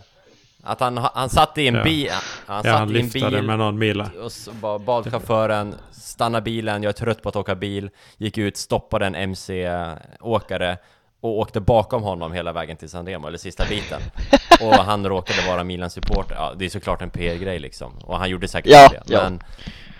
Att 0.62 0.80
han, 0.80 0.96
han 1.14 1.28
satt 1.28 1.58
i 1.58 1.68
en 1.68 1.82
bil, 1.82 2.10
han 2.46 2.56
ja, 2.56 2.62
satt 2.62 2.78
han 2.78 2.96
i 2.96 3.00
en 3.00 3.08
bil 3.08 3.42
med 3.42 3.58
någon 3.58 3.78
mila. 3.78 4.10
och 4.22 4.32
så 4.32 4.78
bad 4.78 5.10
chauffören 5.10 5.74
stanna 5.90 6.40
bilen, 6.40 6.82
jag 6.82 6.88
är 6.88 6.92
trött 6.92 7.22
på 7.22 7.28
att 7.28 7.36
åka 7.36 7.54
bil, 7.54 7.90
gick 8.16 8.38
ut, 8.38 8.56
stoppade 8.56 9.06
en 9.06 9.14
MC-åkare 9.14 10.78
och 11.24 11.38
åkte 11.38 11.60
bakom 11.60 12.02
honom 12.02 12.32
hela 12.32 12.52
vägen 12.52 12.76
till 12.76 12.88
San 12.88 13.06
Remo, 13.06 13.26
eller 13.26 13.38
sista 13.38 13.64
biten 13.68 14.00
Och 14.60 14.74
han 14.74 15.08
råkade 15.08 15.48
vara 15.48 15.64
Milans 15.64 15.92
supporter, 15.92 16.34
ja 16.34 16.54
det 16.56 16.64
är 16.64 16.68
såklart 16.68 17.02
en 17.02 17.10
PR-grej 17.10 17.58
liksom 17.58 17.98
Och 17.98 18.18
han 18.18 18.30
gjorde 18.30 18.48
säkert 18.48 18.72
ja, 18.72 18.90
det, 19.06 19.22
men 19.22 19.42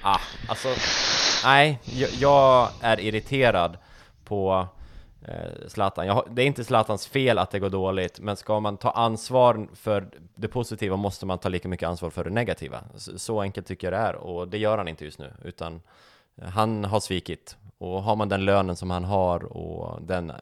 ah, 0.03 0.19
alltså 0.49 0.69
Nej, 1.45 1.79
jag, 1.85 2.11
jag 2.11 2.69
är 2.81 3.01
irriterad 3.01 3.77
på 4.25 4.69
eh, 5.29 5.69
Zlatan. 5.69 6.07
Jag, 6.07 6.25
det 6.31 6.43
är 6.43 6.47
inte 6.47 6.65
Zlatans 6.65 7.07
fel 7.07 7.39
att 7.39 7.51
det 7.51 7.59
går 7.59 7.71
dåligt, 7.71 8.21
men 8.21 8.37
ska 8.37 8.61
man 8.61 8.77
ta 8.77 8.91
ansvar 8.91 9.69
för 9.75 10.09
det 10.35 10.49
positiva 10.49 10.97
måste 10.97 11.27
man 11.27 11.39
ta 11.39 11.49
lika 11.49 11.69
mycket 11.69 11.89
ansvar 11.89 12.11
för 12.11 12.25
det 12.25 12.31
negativa. 12.31 12.81
Så, 12.97 13.19
så 13.19 13.41
enkelt 13.41 13.67
tycker 13.67 13.93
jag 13.93 14.01
det 14.01 14.07
är, 14.09 14.15
och 14.15 14.49
det 14.49 14.59
gör 14.59 14.79
han 14.79 14.89
inte 14.89 15.05
just 15.05 15.19
nu, 15.19 15.33
utan 15.45 15.81
han 16.43 16.85
har 16.85 17.01
svikit. 17.01 17.57
Och 17.79 18.03
har 18.03 18.17
man 18.17 18.29
den 18.29 18.45
lönen 18.45 18.77
som 18.77 18.91
han 18.91 19.05
har 19.05 19.57
och 19.57 20.03
den 20.03 20.33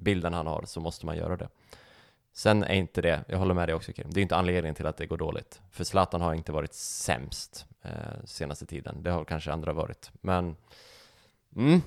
bilden 0.00 0.34
han 0.34 0.46
har 0.46 0.62
så 0.66 0.80
måste 0.80 1.06
man 1.06 1.16
göra 1.16 1.36
det. 1.36 1.48
Sen 2.32 2.64
är 2.64 2.74
inte 2.74 3.02
det, 3.02 3.24
jag 3.28 3.38
håller 3.38 3.54
med 3.54 3.68
dig 3.68 3.74
också 3.74 3.92
Kim, 3.92 4.10
det 4.10 4.20
är 4.20 4.22
inte 4.22 4.36
anledningen 4.36 4.74
till 4.74 4.86
att 4.86 4.96
det 4.96 5.06
går 5.06 5.16
dåligt. 5.16 5.60
För 5.70 5.84
Zlatan 5.84 6.20
har 6.20 6.34
inte 6.34 6.52
varit 6.52 6.74
sämst 6.74 7.66
eh, 7.82 8.24
senaste 8.24 8.66
tiden, 8.66 9.02
det 9.02 9.10
har 9.10 9.24
kanske 9.24 9.52
andra 9.52 9.72
varit. 9.72 10.10
Men 10.20 10.56
mm, 11.56 11.82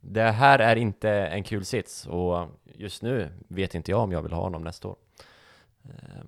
det 0.00 0.30
här 0.30 0.58
är 0.58 0.76
inte 0.76 1.10
en 1.10 1.44
kul 1.44 1.64
sits 1.64 2.06
och 2.06 2.48
just 2.64 3.02
nu 3.02 3.28
vet 3.48 3.74
inte 3.74 3.90
jag 3.90 4.00
om 4.00 4.12
jag 4.12 4.22
vill 4.22 4.32
ha 4.32 4.42
honom 4.42 4.62
nästa 4.62 4.88
år. 4.88 4.96
Eh, 5.84 6.24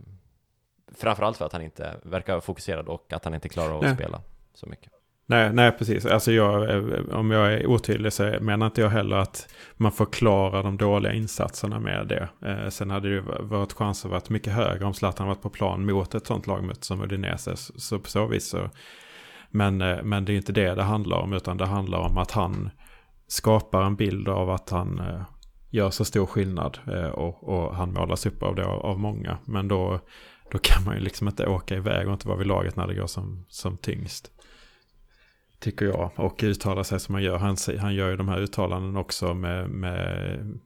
framförallt 0.95 1.37
för 1.37 1.47
att 1.47 1.53
han 1.53 1.63
inte 1.63 1.97
verkar 2.03 2.41
fokuserad 2.41 2.89
och 2.89 3.13
att 3.13 3.25
han 3.25 3.35
inte 3.35 3.49
klarar 3.49 3.77
att 3.77 3.83
Nej. 3.83 3.95
spela 3.95 4.23
så 4.55 4.67
mycket. 4.67 4.93
Nej, 5.27 5.53
nej, 5.53 5.73
precis. 5.73 6.07
Alltså 6.07 6.33
jag, 6.33 6.71
eh, 6.71 7.01
om 7.11 7.31
jag 7.31 7.53
är 7.53 7.67
otydlig 7.67 8.13
så 8.13 8.37
menar 8.41 8.67
inte 8.67 8.81
jag 8.81 8.89
heller 8.89 9.17
att 9.17 9.55
man 9.77 9.93
förklarar 9.93 10.63
de 10.63 10.77
dåliga 10.77 11.13
insatserna 11.13 11.81
med 11.81 12.07
det. 12.09 12.29
Eh, 12.49 12.69
sen 12.69 12.91
hade 12.91 13.09
det 13.09 13.15
ju 13.15 13.23
varit 13.41 13.73
chanser 13.73 14.09
varit 14.09 14.31
mycket 14.31 14.53
högre 14.53 14.85
om 14.85 14.95
Zlatan 14.95 15.27
varit 15.27 15.43
på 15.43 15.51
plan 15.51 15.87
mot 15.87 16.15
ett 16.15 16.27
sånt 16.27 16.47
lagmöte 16.47 16.87
som 16.87 17.03
Udinese. 17.03 17.57
Så 17.57 17.99
på 17.99 18.09
så 18.09 18.27
vis 18.27 18.49
så. 18.49 18.71
Men, 19.51 19.81
eh, 19.81 20.03
men 20.03 20.25
det 20.25 20.33
är 20.33 20.37
inte 20.37 20.53
det 20.53 20.75
det 20.75 20.83
handlar 20.83 21.17
om, 21.17 21.33
utan 21.33 21.57
det 21.57 21.67
handlar 21.67 21.99
om 21.99 22.19
att 22.19 22.31
han 22.31 22.71
skapar 23.27 23.83
en 23.83 23.97
bild 23.97 24.29
av 24.29 24.51
att 24.51 24.71
han 24.71 24.99
eh, 24.99 25.23
gör 25.71 25.91
så 25.91 26.05
stor 26.05 26.27
skillnad 26.27 26.79
eh, 26.87 27.09
och, 27.09 27.49
och 27.49 27.77
han 27.77 27.93
målas 27.93 28.27
upp 28.27 28.43
av 28.43 28.55
det 28.55 28.67
av, 28.67 28.81
av 28.81 28.99
många. 28.99 29.39
Men 29.45 29.69
då, 29.69 30.01
då 30.51 30.59
kan 30.59 30.85
man 30.85 30.95
ju 30.95 31.01
liksom 31.01 31.29
inte 31.29 31.47
åka 31.47 31.77
iväg 31.77 32.07
och 32.07 32.13
inte 32.13 32.29
vara 32.29 32.39
vid 32.39 32.47
laget 32.47 32.77
när 32.77 32.87
det 32.87 32.95
går 32.95 33.07
som, 33.07 33.45
som 33.49 33.77
tyngst. 33.77 34.31
Tycker 35.65 35.87
jag. 35.87 36.11
Och 36.17 36.43
uttalar 36.43 36.83
sig 36.83 37.01
som 37.01 37.15
han 37.15 37.25
gör. 37.25 37.39
Han, 37.39 37.57
han 37.79 37.95
gör 37.95 38.11
ju 38.11 38.17
de 38.17 38.29
här 38.29 38.41
uttalanden 38.41 38.97
också 38.97 39.35
med, 39.35 39.71
med 39.71 40.59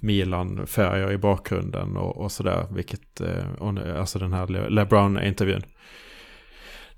Milan-färger 0.00 1.12
i 1.12 1.18
bakgrunden 1.18 1.96
och, 1.96 2.16
och 2.16 2.32
sådär. 2.32 2.66
Vilket, 2.70 3.20
eh, 3.20 3.98
alltså 3.98 4.18
den 4.18 4.32
här 4.32 4.70
LeBron-intervjun. 4.70 5.62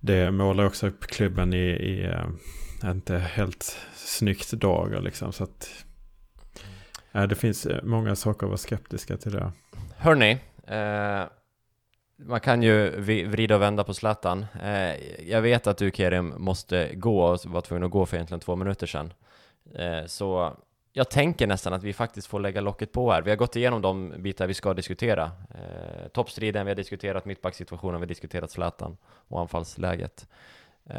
Det 0.00 0.30
målar 0.30 0.64
också 0.64 0.86
upp 0.86 1.06
klubben 1.06 1.54
i, 1.54 1.66
i 1.66 2.04
eh, 2.04 2.90
inte 2.90 3.18
helt 3.18 3.78
snyggt 3.94 4.50
dagar 4.50 5.00
liksom. 5.00 5.32
Så 5.32 5.44
att 5.44 5.84
äh, 7.12 7.22
det 7.22 7.34
finns 7.34 7.66
många 7.82 8.16
saker 8.16 8.46
att 8.46 8.50
vara 8.50 8.58
skeptiska 8.58 9.16
till 9.16 9.32
det. 9.32 9.52
Hörni, 9.96 10.30
eh, 10.66 11.22
man 12.26 12.40
kan 12.40 12.62
ju 12.62 13.00
vrida 13.26 13.54
och 13.54 13.62
vända 13.62 13.84
på 13.84 13.94
Zlatan. 13.94 14.46
Eh, 14.62 14.94
jag 15.30 15.42
vet 15.42 15.66
att 15.66 15.78
du 15.78 15.90
Kerim 15.90 16.34
måste 16.38 16.94
gå 16.94 17.24
och 17.24 17.38
var 17.44 17.60
tvungen 17.60 17.84
att 17.84 17.90
gå 17.90 18.06
för 18.06 18.16
egentligen 18.16 18.40
två 18.40 18.56
minuter 18.56 18.86
sedan. 18.86 19.12
Eh, 19.74 20.06
så 20.06 20.56
jag 20.92 21.10
tänker 21.10 21.46
nästan 21.46 21.72
att 21.72 21.82
vi 21.82 21.92
faktiskt 21.92 22.26
får 22.26 22.40
lägga 22.40 22.60
locket 22.60 22.92
på 22.92 23.12
här. 23.12 23.22
Vi 23.22 23.30
har 23.30 23.36
gått 23.36 23.56
igenom 23.56 23.82
de 23.82 24.14
bitar 24.18 24.46
vi 24.46 24.54
ska 24.54 24.74
diskutera. 24.74 25.30
Eh, 25.54 26.08
toppstriden, 26.08 26.66
vi 26.66 26.70
har 26.70 26.76
diskuterat 26.76 27.24
mittbacksituationen, 27.24 28.00
vi 28.00 28.04
har 28.04 28.08
diskuterat 28.08 28.50
Zlatan 28.50 28.96
och 29.04 29.40
anfallsläget. 29.40 30.28
Eh, 30.86 30.98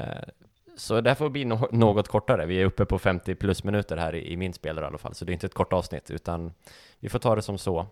så 0.78 1.02
det 1.02 1.10
här 1.10 1.16
får 1.16 1.30
bli 1.30 1.46
no 1.46 1.68
något 1.72 2.08
kortare. 2.08 2.46
Vi 2.46 2.62
är 2.62 2.66
uppe 2.66 2.86
på 2.86 3.00
50 3.00 3.36
plus 3.36 3.64
minuter 3.64 3.98
här 3.98 4.16
i, 4.16 4.32
i 4.32 4.38
min 4.38 4.54
spelare 4.54 4.86
i 4.86 4.88
alla 4.88 4.98
fall, 4.98 5.16
så 5.16 5.26
det 5.26 5.32
är 5.32 5.34
inte 5.34 5.46
ett 5.46 5.54
kort 5.54 5.74
avsnitt, 5.74 6.12
utan 6.12 6.54
vi 7.00 7.10
får 7.10 7.20
ta 7.20 7.36
det 7.36 7.42
som 7.42 7.58
så. 7.58 7.88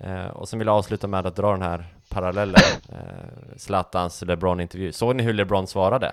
Eh, 0.00 0.26
och 0.26 0.48
sen 0.48 0.58
vill 0.58 0.66
jag 0.66 0.76
avsluta 0.76 1.06
med 1.06 1.26
att 1.26 1.36
dra 1.36 1.52
den 1.52 1.62
här 1.62 1.86
parallellen, 2.08 2.60
eh, 2.88 3.56
Zlatans 3.56 4.22
LeBron-intervju. 4.22 4.92
Såg 4.92 5.16
ni 5.16 5.22
hur 5.22 5.32
LeBron 5.32 5.66
svarade? 5.66 6.12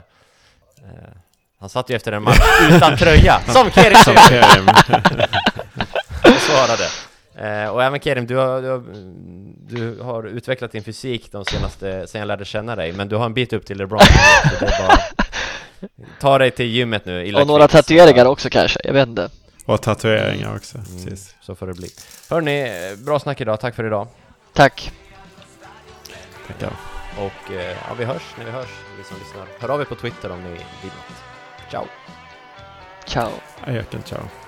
Eh, 0.78 1.10
han 1.60 1.70
satt 1.70 1.90
ju 1.90 1.96
efter 1.96 2.12
en 2.12 2.24
match 2.24 2.40
utan 2.72 2.98
tröja, 2.98 3.40
som 3.40 3.72
Kerim! 3.72 3.96
Som 3.96 4.16
Kerim. 4.16 4.68
och 6.24 6.42
svarade. 6.42 6.88
Eh, 7.36 7.70
och 7.70 7.84
även 7.84 8.00
Kerim, 8.00 8.28
du 8.28 8.36
har, 8.36 8.62
du, 8.62 8.70
har, 8.70 8.84
du 9.70 10.02
har 10.02 10.24
utvecklat 10.24 10.72
din 10.72 10.84
fysik 10.84 11.32
de 11.32 11.46
senaste, 11.46 12.08
sen 12.08 12.20
jag 12.20 12.28
lärde 12.28 12.46
känna 12.46 12.76
dig, 12.76 12.94
men 12.94 13.10
du 13.10 13.16
har 13.16 13.26
en 13.26 13.34
bit 13.34 13.54
upp 13.54 13.66
till 13.66 13.78
LeBron. 13.78 14.00
Så 14.00 14.06
det 14.66 14.72
är 14.72 14.88
bara, 14.88 14.98
ta 16.20 16.38
dig 16.38 16.52
till 16.52 16.66
gymmet 16.66 17.06
nu. 17.06 17.36
Och 17.36 17.48
några 17.48 17.68
tatueringar 17.68 18.26
också 18.26 18.50
kanske, 18.50 18.80
jag 18.84 18.94
vet 18.94 19.08
inte. 19.08 19.30
Och 19.72 19.82
tatueringar 19.82 20.56
också, 20.56 20.78
mm, 20.78 21.06
precis. 21.06 21.36
Så 21.42 21.56
får 21.56 21.68
det 21.68 21.74
bli. 21.74 21.90
Hörni, 22.30 22.96
bra 22.98 23.20
snack 23.20 23.42
idag. 23.42 23.60
Tack 23.60 23.76
för 23.76 23.84
idag. 23.86 24.08
Tack. 24.54 24.92
Tackar. 26.48 26.74
Och 27.18 27.52
eh, 27.52 27.78
ja, 27.88 27.94
vi 27.98 28.06
hörs 28.06 28.24
när 28.38 28.46
vi 28.46 28.52
hörs, 28.52 28.70
vi 28.98 29.04
som 29.04 29.18
lyssnar. 29.18 29.48
Hör 29.60 29.70
av 29.70 29.82
er 29.82 29.86
på 29.86 29.96
Twitter 29.96 30.32
om 30.32 30.44
ni 30.44 30.50
vill 30.50 30.58
något. 30.84 31.72
Ciao! 31.72 31.86
Ciao! 33.06 33.32
Ajöken, 33.66 34.04
ciao. 34.04 34.41